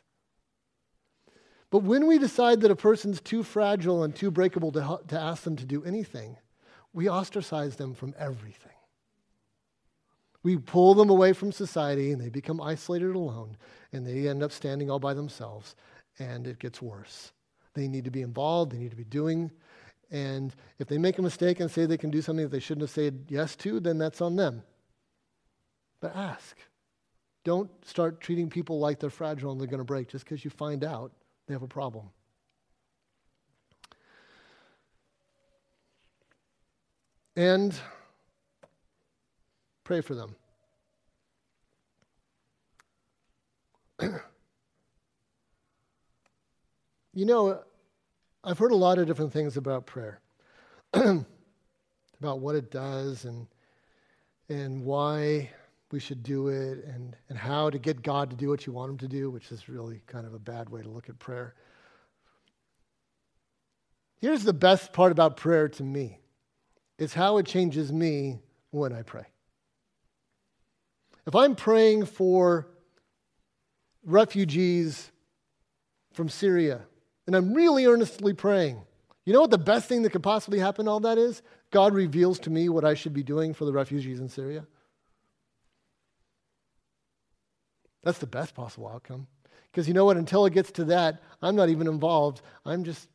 But 1.71 1.83
when 1.83 2.07
we 2.07 2.19
decide 2.19 2.61
that 2.61 2.71
a 2.71 2.77
person's 2.77 3.21
too 3.21 3.43
fragile 3.43 4.03
and 4.03 4.15
too 4.15 4.31
breakable 4.31 4.73
to, 4.73 5.01
to 5.09 5.19
ask 5.19 5.45
them 5.45 5.57
to 5.57 5.65
do 5.65 5.85
anything, 5.85 6.37
we 6.93 7.09
ostracize 7.09 7.77
them 7.77 7.95
from 7.95 8.15
everything. 8.19 8.73
We 10.43 10.57
pull 10.57 10.95
them 10.95 11.11
away 11.11 11.33
from 11.33 11.53
society 11.53 12.13
and 12.13 12.21
they 12.21 12.29
become 12.29 12.61
isolated 12.61 13.15
alone 13.15 13.57
and 13.93 14.07
they 14.07 14.29
end 14.29 14.43
up 14.43 14.53
standing 14.53 14.91
all 14.91 14.99
by 14.99 15.15
themselves 15.15 15.77
and 16.19 16.47
it 16.47 16.59
gets 16.59 16.83
worse. 16.83 17.33
They 17.75 17.87
need 17.87 18.05
to 18.05 18.11
be 18.11 18.23
involved, 18.23 18.73
they 18.73 18.79
need 18.79 18.91
to 18.91 18.97
be 18.97 19.05
doing. 19.05 19.51
And 20.11 20.55
if 20.79 20.89
they 20.89 20.99
make 20.99 21.19
a 21.19 21.23
mistake 21.23 21.61
and 21.61 21.71
say 21.71 21.87
they 21.87 21.99
can 21.99 22.11
do 22.11 22.23
something 22.23 22.45
that 22.45 22.51
they 22.51 22.59
shouldn't 22.59 22.83
have 22.83 22.91
said 22.91 23.27
yes 23.29 23.55
to, 23.57 23.79
then 23.79 23.99
that's 23.99 24.21
on 24.21 24.35
them. 24.35 24.63
But 26.01 26.17
ask. 26.17 26.57
Don't 27.45 27.71
start 27.87 28.21
treating 28.21 28.51
people 28.51 28.79
like 28.79 28.99
they're 28.99 29.11
fragile 29.11 29.53
and 29.53 29.61
they're 29.61 29.69
going 29.69 29.79
to 29.79 29.85
break 29.85 30.09
just 30.09 30.25
because 30.25 30.45
you 30.45 30.51
find 30.51 30.85
out 30.85 31.13
they 31.47 31.55
have 31.55 31.63
a 31.63 31.69
problem. 31.69 32.11
And 37.37 37.75
pray 39.85 40.01
for 40.01 40.15
them. 40.15 40.37
you 47.15 47.25
know, 47.25 47.61
I've 48.45 48.59
heard 48.59 48.73
a 48.73 48.77
lot 48.77 48.99
of 48.99 49.07
different 49.07 49.33
things 49.33 49.57
about 49.57 49.87
prayer, 49.87 50.21
about 50.95 51.27
what 52.21 52.55
it 52.55 52.71
does 52.71 53.25
and, 53.25 53.47
and 54.49 54.85
why 54.85 55.51
we 55.93 56.01
should 56.01 56.23
do 56.23 56.49
it 56.49 56.85
and, 56.85 57.17
and 57.29 57.39
how 57.39 57.71
to 57.71 57.79
get 57.79 58.03
God 58.03 58.31
to 58.31 58.37
do 58.37 58.49
what 58.49 58.67
you 58.67 58.73
want 58.73 58.91
him 58.91 58.99
to 58.99 59.09
do, 59.09 59.31
which 59.31 59.51
is 59.51 59.69
really 59.69 60.03
kind 60.07 60.27
of 60.27 60.35
a 60.35 60.39
bad 60.39 60.69
way 60.69 60.83
to 60.83 60.89
look 60.89 61.09
at 61.09 61.19
prayer. 61.19 61.55
Here's 64.21 64.45
the 64.45 64.53
best 64.53 64.93
part 64.93 65.13
about 65.13 65.37
prayer 65.37 65.69
to 65.69 65.83
me 65.83 66.19
it's 66.99 67.15
how 67.15 67.39
it 67.39 67.47
changes 67.47 67.93
me 67.93 68.41
when 68.71 68.93
I 68.93 69.03
pray. 69.03 69.25
If 71.27 71.35
I'm 71.35 71.55
praying 71.55 72.07
for 72.07 72.69
refugees 74.05 75.11
from 76.13 76.29
Syria. 76.29 76.83
And 77.27 77.37
I'm 77.37 77.55
really 77.55 77.87
earnestly 77.87 78.33
praying. 78.33 78.81
You 79.25 79.33
know 79.33 79.43
what 79.43 79.51
the 79.51 79.59
best 79.59 79.89
thing 79.89 80.03
that 80.03 80.11
could 80.11 80.23
possibly 80.23 80.59
happen 80.59 80.89
all 80.89 81.01
that 81.01 81.19
is? 81.19 81.43
God 81.71 81.95
reveals 81.95 82.39
to 82.41 82.51
me 82.51 82.69
what 82.69 82.85
I 82.85 82.95
should 82.95 83.15
be 83.15 83.23
doing 83.23 83.55
for 83.55 83.65
the 83.65 83.73
refugees 83.73 84.19
in 84.19 84.29
Syria. 84.29 84.67
That's 88.03 88.19
the 88.19 88.27
best 88.27 88.55
possible 88.55 88.89
outcome. 88.89 89.27
Because 89.71 89.87
you 89.87 89.95
know 89.95 90.05
what? 90.05 90.17
Until 90.17 90.47
it 90.47 90.53
gets 90.53 90.71
to 90.73 90.85
that, 90.87 91.23
I'm 91.43 91.55
not 91.55 91.69
even 91.69 91.87
involved. 91.87 92.43
I'm 92.65 92.85
just 92.85 93.09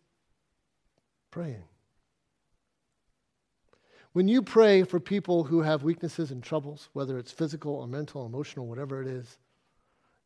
praying. 1.32 1.64
When 4.14 4.30
you 4.30 4.42
pray 4.42 4.84
for 4.84 5.00
people 5.00 5.44
who 5.44 5.62
have 5.62 5.84
weaknesses 5.84 6.32
and 6.32 6.42
troubles, 6.42 6.88
whether 6.94 7.18
it's 7.18 7.34
physical 7.34 7.76
or 7.76 7.88
mental, 7.88 8.26
emotional, 8.26 8.68
whatever 8.68 9.02
it 9.02 9.08
is, 9.08 9.38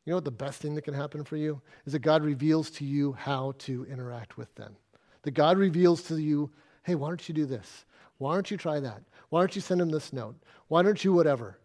you 0.05 0.11
know 0.11 0.17
what 0.17 0.25
the 0.25 0.31
best 0.31 0.61
thing 0.61 0.75
that 0.75 0.83
can 0.83 0.93
happen 0.93 1.23
for 1.23 1.37
you? 1.37 1.61
Is 1.85 1.93
that 1.93 1.99
God 1.99 2.23
reveals 2.23 2.69
to 2.71 2.85
you 2.85 3.13
how 3.13 3.53
to 3.59 3.85
interact 3.85 4.37
with 4.37 4.53
them. 4.55 4.75
That 5.23 5.31
God 5.31 5.57
reveals 5.57 6.03
to 6.03 6.17
you, 6.17 6.51
hey, 6.83 6.95
why 6.95 7.07
don't 7.07 7.27
you 7.27 7.33
do 7.33 7.45
this? 7.45 7.85
Why 8.19 8.35
don't 8.35 8.51
you 8.51 8.57
try 8.57 8.79
that? 8.79 9.01
Why 9.29 9.41
don't 9.41 9.55
you 9.55 9.61
send 9.61 9.81
them 9.81 9.89
this 9.89 10.13
note? 10.13 10.35
Why 10.67 10.83
don't 10.83 11.03
you 11.03 11.13
whatever? 11.13 11.57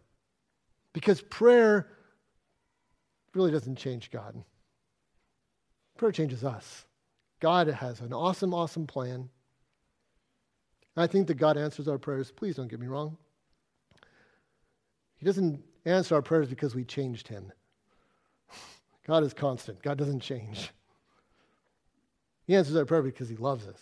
Because 0.93 1.21
prayer 1.21 1.87
really 3.35 3.51
doesn't 3.51 3.75
change 3.75 4.11
God. 4.11 4.43
Prayer 5.97 6.11
changes 6.11 6.43
us. 6.43 6.85
God 7.39 7.67
has 7.67 7.99
an 7.99 8.13
awesome, 8.13 8.53
awesome 8.53 8.87
plan. 8.87 9.29
I 10.97 11.07
think 11.07 11.27
that 11.27 11.35
God 11.35 11.57
answers 11.57 11.87
our 11.87 11.97
prayers. 11.97 12.31
Please 12.31 12.55
don't 12.55 12.69
get 12.69 12.79
me 12.79 12.87
wrong. 12.87 13.17
He 15.17 15.25
doesn't 15.25 15.61
answer 15.85 16.15
our 16.15 16.21
prayers 16.21 16.47
because 16.47 16.75
we 16.75 16.83
changed 16.83 17.27
him. 17.27 17.51
God 19.07 19.23
is 19.23 19.33
constant, 19.33 19.81
God 19.81 19.97
doesn't 19.97 20.21
change. 20.21 20.71
He 22.47 22.55
answers 22.55 22.75
our 22.75 22.85
prayer 22.85 23.01
because 23.01 23.27
he 23.27 23.35
loves 23.35 23.67
us. 23.67 23.79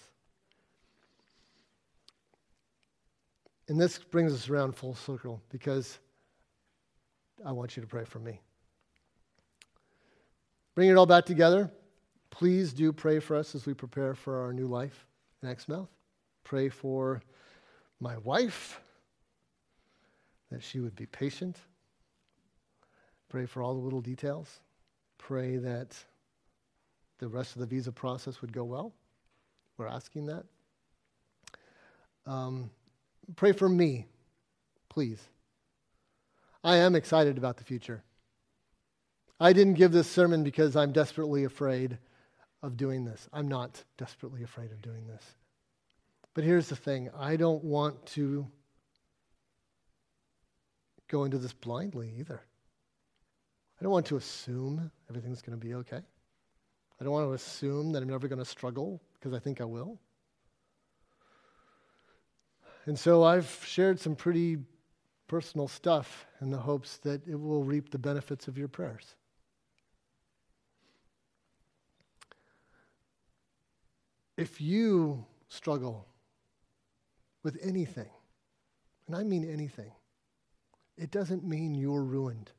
And 3.68 3.80
this 3.80 3.98
brings 3.98 4.34
us 4.34 4.50
around 4.50 4.76
full 4.76 4.96
circle 4.96 5.42
because 5.50 6.00
I 7.46 7.52
want 7.52 7.76
you 7.76 7.82
to 7.82 7.88
pray 7.88 8.06
for 8.06 8.20
me. 8.20 8.40
Bring 10.76 10.90
it 10.90 10.98
all 10.98 11.06
back 11.06 11.26
together. 11.26 11.72
Please 12.32 12.74
do 12.74 12.92
pray 12.92 13.20
for 13.20 13.36
us 13.36 13.54
as 13.54 13.66
we 13.66 13.74
prepare 13.74 14.16
for 14.16 14.42
our 14.42 14.54
new 14.54 14.66
life 14.66 15.06
in 15.42 15.50
Exmouth. 15.50 15.90
Pray 16.44 16.68
for 16.70 17.22
my 18.00 18.18
wife, 18.18 18.82
that 20.52 20.64
she 20.64 20.80
would 20.80 20.96
be 20.96 21.06
patient. 21.06 21.58
Pray 23.30 23.46
for 23.46 23.62
all 23.62 23.74
the 23.74 23.80
little 23.80 24.02
details. 24.02 24.60
Pray 25.18 25.58
that 25.58 25.96
the 27.20 27.28
rest 27.28 27.56
of 27.56 27.60
the 27.60 27.66
visa 27.66 27.92
process 27.92 28.42
would 28.42 28.52
go 28.52 28.64
well. 28.64 28.94
We're 29.78 29.88
asking 29.88 30.26
that. 30.26 30.44
Um, 32.26 32.70
pray 33.36 33.52
for 33.52 33.70
me, 33.70 34.08
please. 34.90 35.22
I 36.64 36.78
am 36.78 36.96
excited 36.96 37.38
about 37.38 37.58
the 37.58 37.64
future. 37.64 38.04
I 39.44 39.52
didn't 39.52 39.74
give 39.74 39.92
this 39.92 40.10
sermon 40.10 40.42
because 40.42 40.78
I'm 40.78 40.94
desperately 40.94 41.44
afraid 41.44 41.98
of 42.62 42.78
doing 42.78 43.04
this. 43.04 43.28
I'm 43.34 43.50
not 43.50 43.84
desperately 43.98 44.42
afraid 44.42 44.72
of 44.72 44.82
doing 44.82 45.06
this. 45.06 45.22
But 46.34 46.46
here's 46.46 46.70
the 46.70 46.78
thing 46.78 47.10
I 47.14 47.36
don't 47.36 47.62
want 47.62 48.06
to 48.06 48.48
go 51.10 51.26
into 51.26 51.38
this 51.38 51.52
blindly 51.52 52.14
either. 52.20 52.42
I 53.82 53.84
don't 53.84 53.92
want 53.92 54.06
to 54.06 54.16
assume 54.16 54.90
everything's 55.10 55.42
going 55.42 55.60
to 55.60 55.66
be 55.66 55.74
okay. 55.74 56.00
I 57.02 57.04
don't 57.04 57.12
want 57.12 57.28
to 57.28 57.34
assume 57.34 57.92
that 57.92 58.02
I'm 58.02 58.08
never 58.08 58.30
going 58.30 58.40
to 58.40 58.46
struggle 58.46 59.02
because 59.16 59.34
I 59.34 59.40
think 59.40 59.60
I 59.60 59.66
will. 59.66 60.00
And 62.86 62.98
so 62.98 63.24
I've 63.24 63.62
shared 63.66 64.00
some 64.00 64.16
pretty 64.16 64.60
personal 65.28 65.68
stuff 65.68 66.28
in 66.40 66.50
the 66.50 66.58
hopes 66.58 66.96
that 67.00 67.28
it 67.28 67.36
will 67.36 67.66
reap 67.66 67.90
the 67.90 68.00
benefits 68.00 68.48
of 68.48 68.58
your 68.58 68.70
prayers. 68.70 69.16
If 74.38 74.60
you 74.60 75.26
struggle 75.50 76.08
with 77.44 77.58
anything, 77.62 78.10
and 79.08 79.16
I 79.16 79.24
mean 79.24 79.50
anything, 79.50 79.92
it 80.98 81.12
doesn't 81.12 81.44
mean 81.44 81.76
you're 81.76 82.04
ruined. 82.04 82.52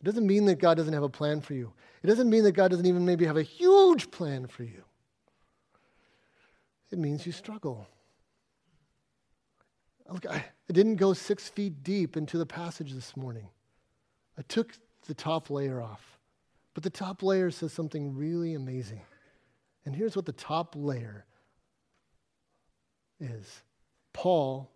It 0.00 0.04
doesn't 0.04 0.26
mean 0.26 0.44
that 0.46 0.58
God 0.58 0.76
doesn't 0.76 0.92
have 0.92 1.02
a 1.02 1.08
plan 1.08 1.40
for 1.40 1.54
you. 1.54 1.72
It 2.02 2.06
doesn't 2.06 2.28
mean 2.28 2.44
that 2.44 2.52
God 2.52 2.70
doesn't 2.70 2.86
even 2.86 3.04
maybe 3.04 3.24
have 3.24 3.36
a 3.36 3.42
huge 3.42 4.10
plan 4.10 4.46
for 4.46 4.62
you. 4.62 4.84
It 6.90 6.98
means 6.98 7.26
you 7.26 7.32
struggle. 7.32 7.88
Look, 10.12 10.26
I, 10.26 10.36
I 10.36 10.72
didn't 10.72 10.96
go 10.96 11.14
six 11.14 11.48
feet 11.48 11.82
deep 11.82 12.16
into 12.16 12.38
the 12.38 12.46
passage 12.46 12.92
this 12.92 13.16
morning. 13.16 13.48
I 14.38 14.42
took 14.42 14.74
the 15.06 15.14
top 15.14 15.50
layer 15.50 15.80
off. 15.82 16.18
But 16.74 16.82
the 16.82 16.90
top 16.90 17.22
layer 17.22 17.50
says 17.50 17.72
something 17.72 18.14
really 18.14 18.54
amazing. 18.54 19.00
And 19.86 19.94
here's 19.94 20.16
what 20.16 20.26
the 20.26 20.32
top 20.32 20.74
layer 20.76 21.24
is. 23.20 23.62
Paul, 24.12 24.68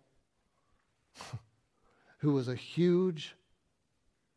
who 2.19 2.31
was 2.31 2.47
a 2.47 2.55
huge 2.55 3.35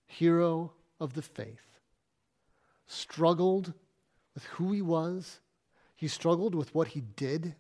hero 0.07 0.73
of 0.99 1.15
the 1.15 1.23
faith, 1.23 1.79
struggled 2.89 3.73
with 4.35 4.45
who 4.47 4.73
he 4.73 4.83
was, 4.83 5.39
he 5.95 6.09
struggled 6.09 6.57
with 6.57 6.75
what 6.75 6.89
he 6.89 7.01
did, 7.01 7.55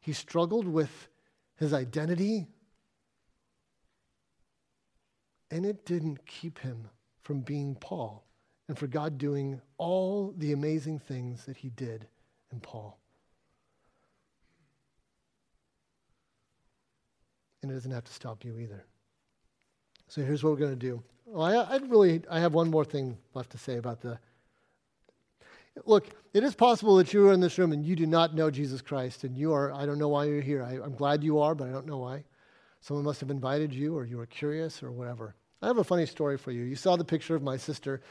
he 0.00 0.12
struggled 0.12 0.68
with 0.68 1.08
his 1.56 1.74
identity. 1.74 2.46
And 5.50 5.66
it 5.66 5.84
didn't 5.84 6.24
keep 6.26 6.60
him 6.60 6.88
from 7.22 7.40
being 7.40 7.74
Paul 7.74 8.24
and 8.68 8.78
for 8.78 8.86
God 8.86 9.18
doing 9.18 9.60
all 9.78 10.32
the 10.38 10.52
amazing 10.52 11.00
things 11.00 11.44
that 11.46 11.56
he 11.56 11.68
did 11.70 12.06
in 12.52 12.60
Paul. 12.60 12.98
And 17.62 17.70
it 17.70 17.74
doesn't 17.74 17.92
have 17.92 18.04
to 18.04 18.12
stop 18.12 18.44
you 18.44 18.58
either. 18.58 18.84
So 20.08 20.22
here's 20.22 20.42
what 20.42 20.50
we're 20.50 20.58
going 20.58 20.72
to 20.72 20.76
do. 20.76 21.02
Well, 21.26 21.42
I, 21.42 21.74
I'd 21.74 21.90
really, 21.90 22.22
I 22.30 22.40
have 22.40 22.54
one 22.54 22.70
more 22.70 22.84
thing 22.84 23.16
left 23.34 23.50
to 23.50 23.58
say 23.58 23.76
about 23.76 24.00
the. 24.00 24.18
Look, 25.86 26.08
it 26.34 26.44
is 26.44 26.54
possible 26.54 26.96
that 26.96 27.14
you 27.14 27.28
are 27.28 27.32
in 27.32 27.40
this 27.40 27.58
room 27.58 27.72
and 27.72 27.84
you 27.84 27.96
do 27.96 28.06
not 28.06 28.34
know 28.34 28.50
Jesus 28.50 28.82
Christ, 28.82 29.24
and 29.24 29.38
you 29.38 29.54
are, 29.54 29.72
I 29.72 29.86
don't 29.86 29.98
know 29.98 30.08
why 30.08 30.26
you're 30.26 30.42
here. 30.42 30.62
I, 30.62 30.72
I'm 30.72 30.94
glad 30.94 31.24
you 31.24 31.38
are, 31.38 31.54
but 31.54 31.68
I 31.68 31.72
don't 31.72 31.86
know 31.86 31.98
why. 31.98 32.24
Someone 32.80 33.04
must 33.04 33.20
have 33.20 33.30
invited 33.30 33.72
you, 33.72 33.96
or 33.96 34.04
you 34.04 34.18
were 34.18 34.26
curious, 34.26 34.82
or 34.82 34.90
whatever. 34.90 35.34
I 35.62 35.68
have 35.68 35.78
a 35.78 35.84
funny 35.84 36.04
story 36.04 36.36
for 36.36 36.50
you. 36.50 36.64
You 36.64 36.74
saw 36.74 36.96
the 36.96 37.04
picture 37.04 37.36
of 37.36 37.42
my 37.42 37.56
sister. 37.56 38.02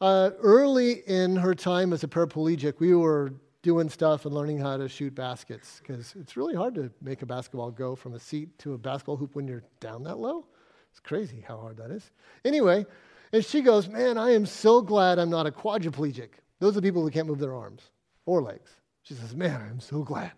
Uh, 0.00 0.30
early 0.40 1.02
in 1.06 1.36
her 1.36 1.54
time 1.54 1.92
as 1.92 2.04
a 2.04 2.08
paraplegic, 2.08 2.74
we 2.78 2.94
were 2.94 3.32
doing 3.62 3.88
stuff 3.88 4.24
and 4.24 4.34
learning 4.34 4.58
how 4.58 4.76
to 4.76 4.88
shoot 4.88 5.14
baskets 5.14 5.80
because 5.80 6.14
it's 6.18 6.36
really 6.36 6.54
hard 6.54 6.74
to 6.74 6.90
make 7.02 7.22
a 7.22 7.26
basketball 7.26 7.70
go 7.70 7.94
from 7.94 8.14
a 8.14 8.20
seat 8.20 8.58
to 8.58 8.74
a 8.74 8.78
basketball 8.78 9.16
hoop 9.16 9.34
when 9.34 9.46
you're 9.46 9.62
down 9.80 10.02
that 10.04 10.18
low. 10.18 10.46
It's 10.90 11.00
crazy 11.00 11.44
how 11.46 11.58
hard 11.58 11.76
that 11.76 11.90
is. 11.90 12.10
Anyway, 12.44 12.86
and 13.32 13.44
she 13.44 13.60
goes, 13.60 13.88
Man, 13.88 14.18
I 14.18 14.30
am 14.32 14.46
so 14.46 14.80
glad 14.80 15.18
I'm 15.18 15.30
not 15.30 15.46
a 15.46 15.50
quadriplegic. 15.50 16.30
Those 16.58 16.76
are 16.76 16.80
people 16.80 17.02
who 17.02 17.10
can't 17.10 17.28
move 17.28 17.38
their 17.38 17.54
arms 17.54 17.90
or 18.26 18.42
legs. 18.42 18.70
She 19.02 19.14
says, 19.14 19.34
Man, 19.34 19.60
I'm 19.60 19.80
so 19.80 20.02
glad 20.02 20.32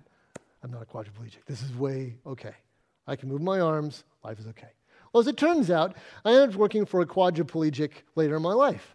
I'm 0.62 0.70
not 0.70 0.82
a 0.82 0.86
quadriplegic. 0.86 1.44
This 1.46 1.62
is 1.62 1.74
way 1.74 2.16
okay. 2.26 2.54
I 3.06 3.16
can 3.16 3.28
move 3.28 3.40
my 3.40 3.60
arms. 3.60 4.04
Life 4.22 4.38
is 4.38 4.46
okay. 4.48 4.68
Well, 5.12 5.20
as 5.20 5.26
it 5.26 5.36
turns 5.36 5.70
out, 5.70 5.96
I 6.24 6.32
ended 6.32 6.50
up 6.50 6.56
working 6.56 6.86
for 6.86 7.00
a 7.00 7.06
quadriplegic 7.06 7.90
later 8.14 8.36
in 8.36 8.42
my 8.42 8.52
life. 8.52 8.94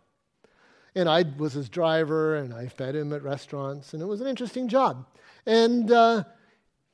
And 0.97 1.07
I 1.07 1.23
was 1.37 1.53
his 1.53 1.69
driver, 1.69 2.37
and 2.37 2.51
I 2.51 2.67
fed 2.67 2.95
him 2.95 3.13
at 3.13 3.21
restaurants, 3.21 3.93
and 3.93 4.01
it 4.01 4.07
was 4.07 4.19
an 4.19 4.25
interesting 4.25 4.67
job. 4.67 5.05
And, 5.45 5.91
uh, 5.91 6.23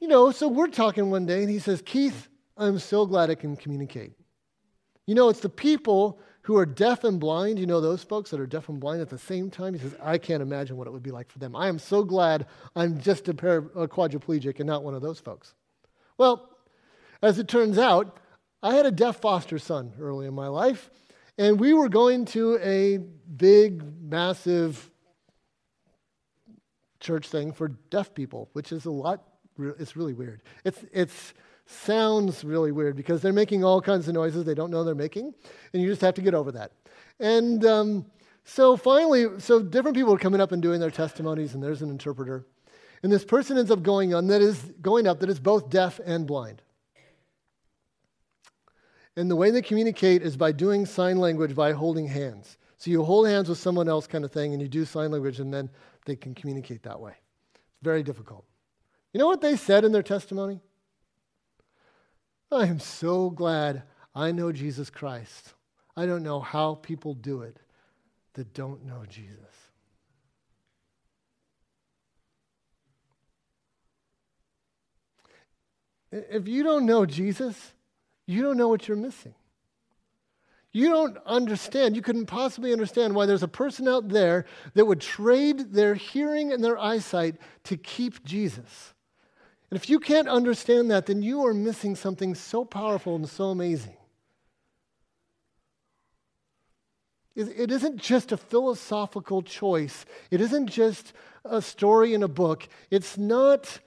you 0.02 0.10
know, 0.10 0.30
so 0.32 0.50
we're 0.50 0.68
talking 0.68 1.10
one 1.10 1.26
day, 1.26 1.40
and 1.40 1.50
he 1.50 1.60
says, 1.60 1.82
Keith, 1.82 2.28
I'm 2.58 2.80
so 2.80 3.06
glad 3.06 3.30
I 3.30 3.36
can 3.36 3.56
communicate. 3.56 4.12
You 5.08 5.16
know, 5.16 5.30
it's 5.30 5.40
the 5.40 5.48
people 5.48 6.20
who 6.42 6.58
are 6.58 6.66
deaf 6.66 7.06
and 7.06 7.18
blind, 7.18 7.58
you 7.58 7.66
know, 7.66 7.80
those 7.80 8.04
folks 8.04 8.30
that 8.32 8.42
are 8.42 8.46
deaf 8.46 8.68
and 8.68 8.78
blind 8.78 9.02
at 9.02 9.10
the 9.10 9.18
same 9.18 9.50
time. 9.50 9.74
He 9.74 9.80
says, 9.80 9.96
I 10.04 10.18
can't 10.18 10.44
imagine 10.44 10.76
what 10.76 10.88
it 10.88 10.92
would 10.92 11.02
be 11.02 11.12
like 11.12 11.32
for 11.32 11.40
them. 11.40 11.56
I 11.56 11.70
am 11.70 11.80
so 11.80 12.04
glad 12.04 12.46
I'm 12.76 13.00
just 13.00 13.30
a, 13.30 13.32
a 13.32 13.88
quadriplegic 13.88 14.60
and 14.60 14.68
not 14.68 14.84
one 14.84 14.96
of 14.96 15.02
those 15.02 15.22
folks. 15.22 15.56
Well, 16.18 16.50
as 17.22 17.40
it 17.40 17.48
turns 17.48 17.78
out, 17.78 18.20
I 18.62 18.76
had 18.76 18.86
a 18.86 18.92
deaf 18.92 19.22
foster 19.22 19.60
son 19.60 19.94
early 19.98 20.28
in 20.28 20.34
my 20.34 20.50
life, 20.50 20.90
and 21.38 21.60
we 21.60 21.74
were 21.74 21.90
going 21.90 22.26
to 22.26 22.58
a 22.60 22.98
big, 22.98 23.84
massive 24.02 24.90
church 27.00 27.28
thing 27.28 27.52
for 27.52 27.70
deaf 27.90 28.14
people, 28.14 28.50
which 28.54 28.72
is 28.72 28.86
a 28.86 28.92
lot, 28.92 29.24
it's 29.58 29.96
really 29.96 30.14
weird. 30.14 30.42
It's, 30.64 30.84
it's, 30.92 31.34
sounds 31.66 32.44
really 32.44 32.72
weird 32.72 32.96
because 32.96 33.22
they're 33.22 33.34
making 33.34 33.64
all 33.64 33.82
kinds 33.82 34.08
of 34.08 34.14
noises 34.14 34.46
they 34.46 34.54
don't 34.54 34.72
know 34.72 34.84
they're 34.84 34.96
making, 34.96 35.34
and 35.74 35.82
you 35.82 35.90
just 35.90 36.02
have 36.02 36.14
to 36.16 36.22
get 36.22 36.34
over 36.34 36.52
that. 36.52 36.72
And 37.20 37.66
um, 37.66 38.06
so 38.44 38.76
finally, 38.76 39.40
so 39.40 39.62
different 39.62 39.96
people 39.96 40.14
are 40.14 40.18
coming 40.20 40.42
up 40.42 40.52
and 40.52 40.62
doing 40.62 40.80
their 40.80 40.92
testimonies, 40.92 41.54
and 41.54 41.64
there's 41.64 41.82
an 41.82 41.90
interpreter. 41.90 42.46
And 43.02 43.12
this 43.12 43.26
person 43.26 43.58
ends 43.58 43.72
up 43.72 43.84
going 43.84 44.14
on 44.14 44.28
that 44.28 44.42
is 44.42 44.58
going 44.82 45.08
up 45.08 45.20
that 45.20 45.30
is 45.30 45.40
both 45.40 45.70
deaf 45.70 46.00
and 46.06 46.26
blind. 46.26 46.62
And 49.16 49.30
the 49.30 49.36
way 49.36 49.52
they 49.52 49.62
communicate 49.62 50.24
is 50.24 50.36
by 50.36 50.52
doing 50.52 50.86
sign 50.86 51.18
language 51.18 51.56
by 51.56 51.72
holding 51.72 52.08
hands. 52.08 52.58
So 52.78 52.90
you 52.90 53.04
hold 53.04 53.28
hands 53.28 53.48
with 53.48 53.60
someone 53.60 53.88
else, 53.88 54.08
kind 54.08 54.26
of 54.26 54.32
thing, 54.32 54.54
and 54.54 54.62
you 54.62 54.68
do 54.68 54.86
sign 54.86 55.12
language, 55.12 55.40
and 55.40 55.54
then 55.54 55.70
they 56.06 56.16
can 56.16 56.34
communicate 56.34 56.84
that 56.84 57.00
way. 57.00 57.14
It's 57.54 57.84
very 57.84 58.04
difficult. 58.04 58.46
You 59.14 59.20
know 59.20 59.28
what 59.28 59.42
they 59.42 59.56
said 59.56 59.86
in 59.86 59.92
their 59.92 60.04
testimony? 60.04 60.60
I 62.52 62.66
am 62.66 62.80
so 62.80 63.30
glad 63.30 63.84
I 64.16 64.32
know 64.32 64.52
Jesus 64.52 64.90
Christ. 64.90 65.54
I 65.96 66.06
don't 66.06 66.24
know 66.24 66.40
how 66.40 66.76
people 66.76 67.14
do 67.14 67.42
it 67.42 67.58
that 68.34 68.54
don't 68.54 68.86
know 68.86 69.04
Jesus. 69.08 69.38
If 76.12 76.48
you 76.48 76.64
don't 76.64 76.86
know 76.86 77.06
Jesus, 77.06 77.74
you 78.26 78.42
don't 78.42 78.58
know 78.58 78.68
what 78.68 78.88
you're 78.88 78.98
missing. 78.98 79.36
You 80.72 80.90
don't 80.90 81.18
understand, 81.26 81.96
you 81.96 82.02
couldn't 82.02 82.26
possibly 82.26 82.74
understand 82.74 83.14
why 83.14 83.28
there's 83.28 83.44
a 83.44 83.48
person 83.48 83.88
out 83.88 84.10
there 84.10 84.46
that 84.74 84.86
would 84.86 85.02
trade 85.02 85.72
their 85.72 85.94
hearing 85.94 86.52
and 86.52 86.64
their 86.64 86.80
eyesight 86.80 87.36
to 87.66 87.78
keep 87.78 88.26
Jesus. 88.26 88.94
And 89.70 89.80
if 89.80 89.88
you 89.88 90.00
can't 90.00 90.28
understand 90.28 90.90
that, 90.90 91.06
then 91.06 91.22
you 91.22 91.46
are 91.46 91.54
missing 91.54 91.96
something 91.96 92.34
so 92.34 92.66
powerful 92.66 93.16
and 93.16 93.30
so 93.30 93.46
amazing. 93.46 93.98
It 97.36 97.72
isn't 97.72 97.98
just 97.98 98.32
a 98.32 98.38
philosophical 98.38 99.42
choice. 99.42 100.06
It 100.30 100.42
isn't 100.42 100.68
just 100.68 101.14
a 101.44 101.62
story 101.62 102.14
in 102.14 102.22
a 102.22 102.28
book. 102.28 102.68
It's 102.92 103.18
not 103.18 103.80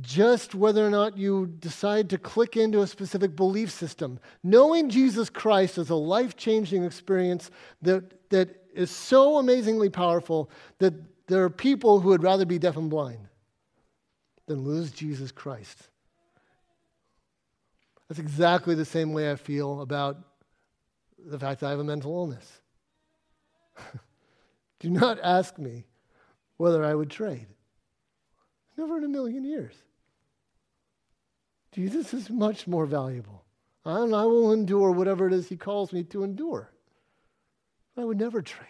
just 0.00 0.54
whether 0.54 0.84
or 0.84 0.90
not 0.90 1.16
you 1.16 1.46
decide 1.46 2.10
to 2.10 2.18
click 2.18 2.56
into 2.56 2.82
a 2.82 2.86
specific 2.86 3.36
belief 3.36 3.70
system. 3.70 4.18
Knowing 4.42 4.90
Jesus 4.90 5.30
Christ 5.30 5.78
is 5.78 5.90
a 5.90 5.94
life 5.94 6.36
changing 6.36 6.84
experience 6.84 7.50
that, 7.82 8.28
that 8.30 8.64
is 8.74 8.90
so 8.90 9.38
amazingly 9.38 9.88
powerful 9.88 10.50
that 10.78 10.94
there 11.28 11.44
are 11.44 11.50
people 11.50 12.00
who 12.00 12.08
would 12.08 12.22
rather 12.22 12.44
be 12.44 12.58
deaf 12.58 12.76
and 12.76 12.90
blind 12.90 13.28
than 14.46 14.64
lose 14.64 14.90
Jesus 14.90 15.30
Christ. 15.30 15.88
That's 18.08 18.18
exactly 18.18 18.74
the 18.74 18.84
same 18.84 19.12
way 19.12 19.30
I 19.30 19.36
feel 19.36 19.80
about 19.80 20.18
the 21.24 21.38
fact 21.38 21.60
that 21.60 21.68
I 21.68 21.70
have 21.70 21.78
a 21.78 21.84
mental 21.84 22.12
illness. 22.12 22.60
Do 24.80 24.90
not 24.90 25.18
ask 25.22 25.56
me 25.56 25.86
whether 26.56 26.84
I 26.84 26.94
would 26.94 27.10
trade. 27.10 27.46
Never 28.76 28.98
in 28.98 29.04
a 29.04 29.08
million 29.08 29.44
years. 29.44 29.74
Jesus 31.72 32.14
is 32.14 32.30
much 32.30 32.66
more 32.66 32.86
valuable. 32.86 33.44
And 33.84 34.14
I 34.14 34.24
will 34.24 34.52
endure 34.52 34.90
whatever 34.90 35.26
it 35.26 35.32
is 35.32 35.48
he 35.48 35.56
calls 35.56 35.92
me 35.92 36.04
to 36.04 36.24
endure. 36.24 36.70
I 37.96 38.04
would 38.04 38.18
never 38.18 38.42
trade. 38.42 38.68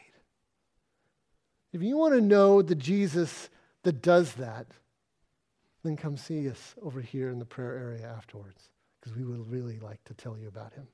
If 1.72 1.82
you 1.82 1.96
want 1.96 2.14
to 2.14 2.20
know 2.20 2.62
the 2.62 2.74
Jesus 2.74 3.48
that 3.82 4.02
does 4.02 4.34
that, 4.34 4.66
then 5.82 5.96
come 5.96 6.16
see 6.16 6.48
us 6.48 6.74
over 6.82 7.00
here 7.00 7.30
in 7.30 7.38
the 7.38 7.44
prayer 7.44 7.76
area 7.76 8.06
afterwards, 8.06 8.70
because 9.00 9.16
we 9.16 9.24
would 9.24 9.50
really 9.50 9.78
like 9.78 10.02
to 10.04 10.14
tell 10.14 10.38
you 10.38 10.48
about 10.48 10.72
him. 10.72 10.86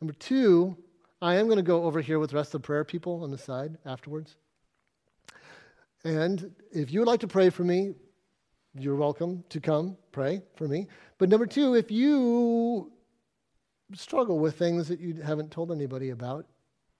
Number 0.00 0.14
two, 0.14 0.76
I 1.22 1.36
am 1.36 1.46
going 1.46 1.56
to 1.56 1.62
go 1.62 1.84
over 1.84 2.00
here 2.00 2.18
with 2.18 2.30
the 2.30 2.36
rest 2.36 2.54
of 2.54 2.62
the 2.62 2.66
prayer 2.66 2.84
people 2.84 3.22
on 3.22 3.30
the 3.30 3.38
side 3.38 3.78
afterwards. 3.86 4.36
And 6.04 6.54
if 6.70 6.92
you 6.92 7.00
would 7.00 7.08
like 7.08 7.20
to 7.20 7.28
pray 7.28 7.50
for 7.50 7.64
me, 7.64 7.94
you're 8.78 8.96
welcome 8.96 9.44
to 9.48 9.60
come 9.60 9.96
pray 10.12 10.42
for 10.54 10.68
me. 10.68 10.88
But 11.18 11.28
number 11.28 11.46
two, 11.46 11.74
if 11.74 11.90
you 11.90 12.92
struggle 13.94 14.38
with 14.38 14.58
things 14.58 14.88
that 14.88 15.00
you 15.00 15.22
haven't 15.22 15.50
told 15.50 15.72
anybody 15.72 16.10
about, 16.10 16.46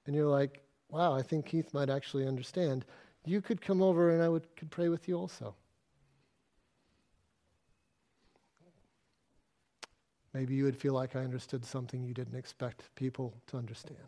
and 0.06 0.14
you're 0.14 0.28
like, 0.28 0.62
wow, 0.88 1.14
I 1.14 1.22
think 1.22 1.46
Keith 1.46 1.74
might 1.74 1.90
actually 1.90 2.26
understand, 2.26 2.84
you 3.24 3.40
could 3.40 3.60
come 3.60 3.82
over 3.82 4.10
and 4.10 4.22
I 4.22 4.28
would, 4.28 4.46
could 4.56 4.70
pray 4.70 4.88
with 4.88 5.08
you 5.08 5.18
also. 5.18 5.54
Maybe 10.32 10.54
you 10.54 10.64
would 10.64 10.76
feel 10.76 10.94
like 10.94 11.14
I 11.14 11.20
understood 11.20 11.64
something 11.64 12.02
you 12.02 12.14
didn't 12.14 12.36
expect 12.36 12.94
people 12.96 13.34
to 13.48 13.56
understand. 13.56 13.98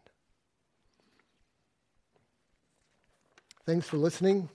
Thanks 3.65 3.89
for 3.89 3.97
listening. 3.97 4.49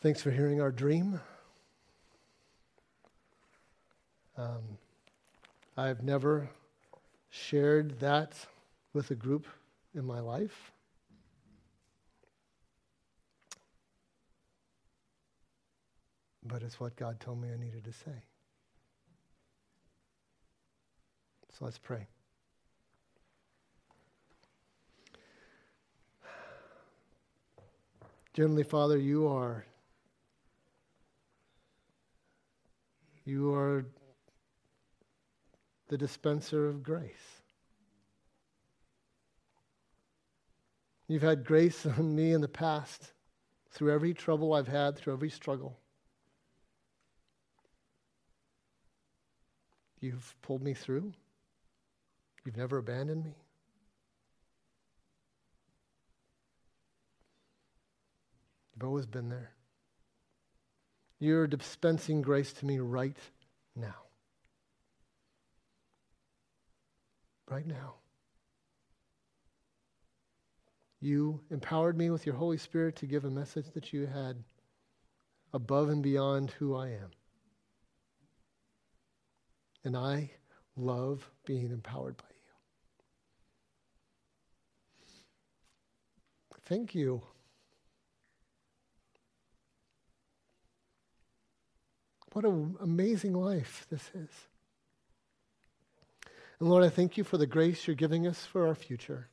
Thanks 0.00 0.22
for 0.22 0.30
hearing 0.30 0.60
our 0.60 0.70
dream. 0.70 1.20
Um, 4.36 4.78
I've 5.76 6.04
never 6.04 6.48
shared 7.30 7.98
that 7.98 8.34
with 8.92 9.10
a 9.10 9.16
group 9.16 9.48
in 9.96 10.04
my 10.04 10.20
life. 10.20 10.70
But 16.44 16.62
it's 16.62 16.78
what 16.78 16.94
God 16.94 17.18
told 17.18 17.42
me 17.42 17.48
I 17.52 17.56
needed 17.56 17.82
to 17.82 17.92
say. 17.92 18.22
So 21.58 21.64
let's 21.64 21.78
pray. 21.78 22.06
Heavenly 28.36 28.62
Father, 28.62 28.96
you 28.96 29.26
are 29.26 29.64
you 33.28 33.54
are 33.54 33.84
the 35.88 35.98
dispenser 35.98 36.66
of 36.66 36.82
grace. 36.82 37.42
You've 41.08 41.22
had 41.22 41.44
grace 41.44 41.84
on 41.98 42.16
me 42.16 42.32
in 42.32 42.40
the 42.40 42.48
past 42.48 43.12
through 43.70 43.92
every 43.92 44.14
trouble 44.14 44.54
I've 44.54 44.66
had, 44.66 44.96
through 44.96 45.12
every 45.12 45.28
struggle. 45.28 45.78
You've 50.00 50.34
pulled 50.40 50.62
me 50.62 50.72
through. 50.72 51.12
You've 52.44 52.56
never 52.56 52.78
abandoned 52.78 53.24
me. 53.24 53.34
You've 58.74 58.84
always 58.84 59.06
been 59.06 59.28
there. 59.28 59.50
You're 61.18 61.46
dispensing 61.46 62.22
grace 62.22 62.52
to 62.54 62.66
me 62.66 62.78
right 62.78 63.16
now. 63.74 63.94
Right 67.50 67.66
now. 67.66 67.94
You 71.00 71.40
empowered 71.50 71.96
me 71.96 72.10
with 72.10 72.26
your 72.26 72.34
Holy 72.34 72.58
Spirit 72.58 72.96
to 72.96 73.06
give 73.06 73.24
a 73.24 73.30
message 73.30 73.66
that 73.74 73.92
you 73.92 74.06
had 74.06 74.42
above 75.52 75.88
and 75.88 76.02
beyond 76.02 76.50
who 76.52 76.76
I 76.76 76.88
am. 76.88 77.10
And 79.84 79.96
I 79.96 80.30
love 80.76 81.30
being 81.46 81.70
empowered 81.70 82.16
by 82.16 82.24
you. 82.30 82.34
Thank 86.66 86.94
you. 86.94 87.22
What 92.38 92.44
an 92.44 92.76
amazing 92.80 93.32
life 93.32 93.84
this 93.90 94.12
is. 94.14 94.30
And 96.60 96.70
Lord, 96.70 96.84
I 96.84 96.88
thank 96.88 97.16
you 97.16 97.24
for 97.24 97.36
the 97.36 97.48
grace 97.48 97.84
you're 97.84 97.96
giving 97.96 98.28
us 98.28 98.44
for 98.44 98.68
our 98.68 98.76
future. 98.76 99.26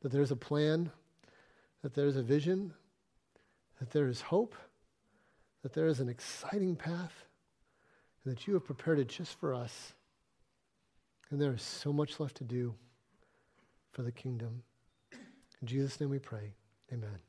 That 0.00 0.10
there's 0.10 0.30
a 0.30 0.36
plan, 0.36 0.90
that 1.82 1.92
there's 1.92 2.16
a 2.16 2.22
vision, 2.22 2.72
that 3.78 3.90
there 3.90 4.08
is 4.08 4.22
hope, 4.22 4.54
that 5.62 5.74
there 5.74 5.86
is 5.86 6.00
an 6.00 6.08
exciting 6.08 6.76
path, 6.76 7.26
and 8.24 8.34
that 8.34 8.46
you 8.46 8.54
have 8.54 8.64
prepared 8.64 8.98
it 8.98 9.08
just 9.08 9.38
for 9.38 9.52
us. 9.52 9.92
And 11.28 11.38
there 11.38 11.52
is 11.52 11.60
so 11.60 11.92
much 11.92 12.18
left 12.18 12.38
to 12.38 12.44
do 12.44 12.74
for 13.92 14.00
the 14.00 14.12
kingdom. 14.12 14.62
In 15.60 15.68
Jesus' 15.68 16.00
name 16.00 16.08
we 16.08 16.20
pray. 16.20 16.54
Amen. 16.90 17.27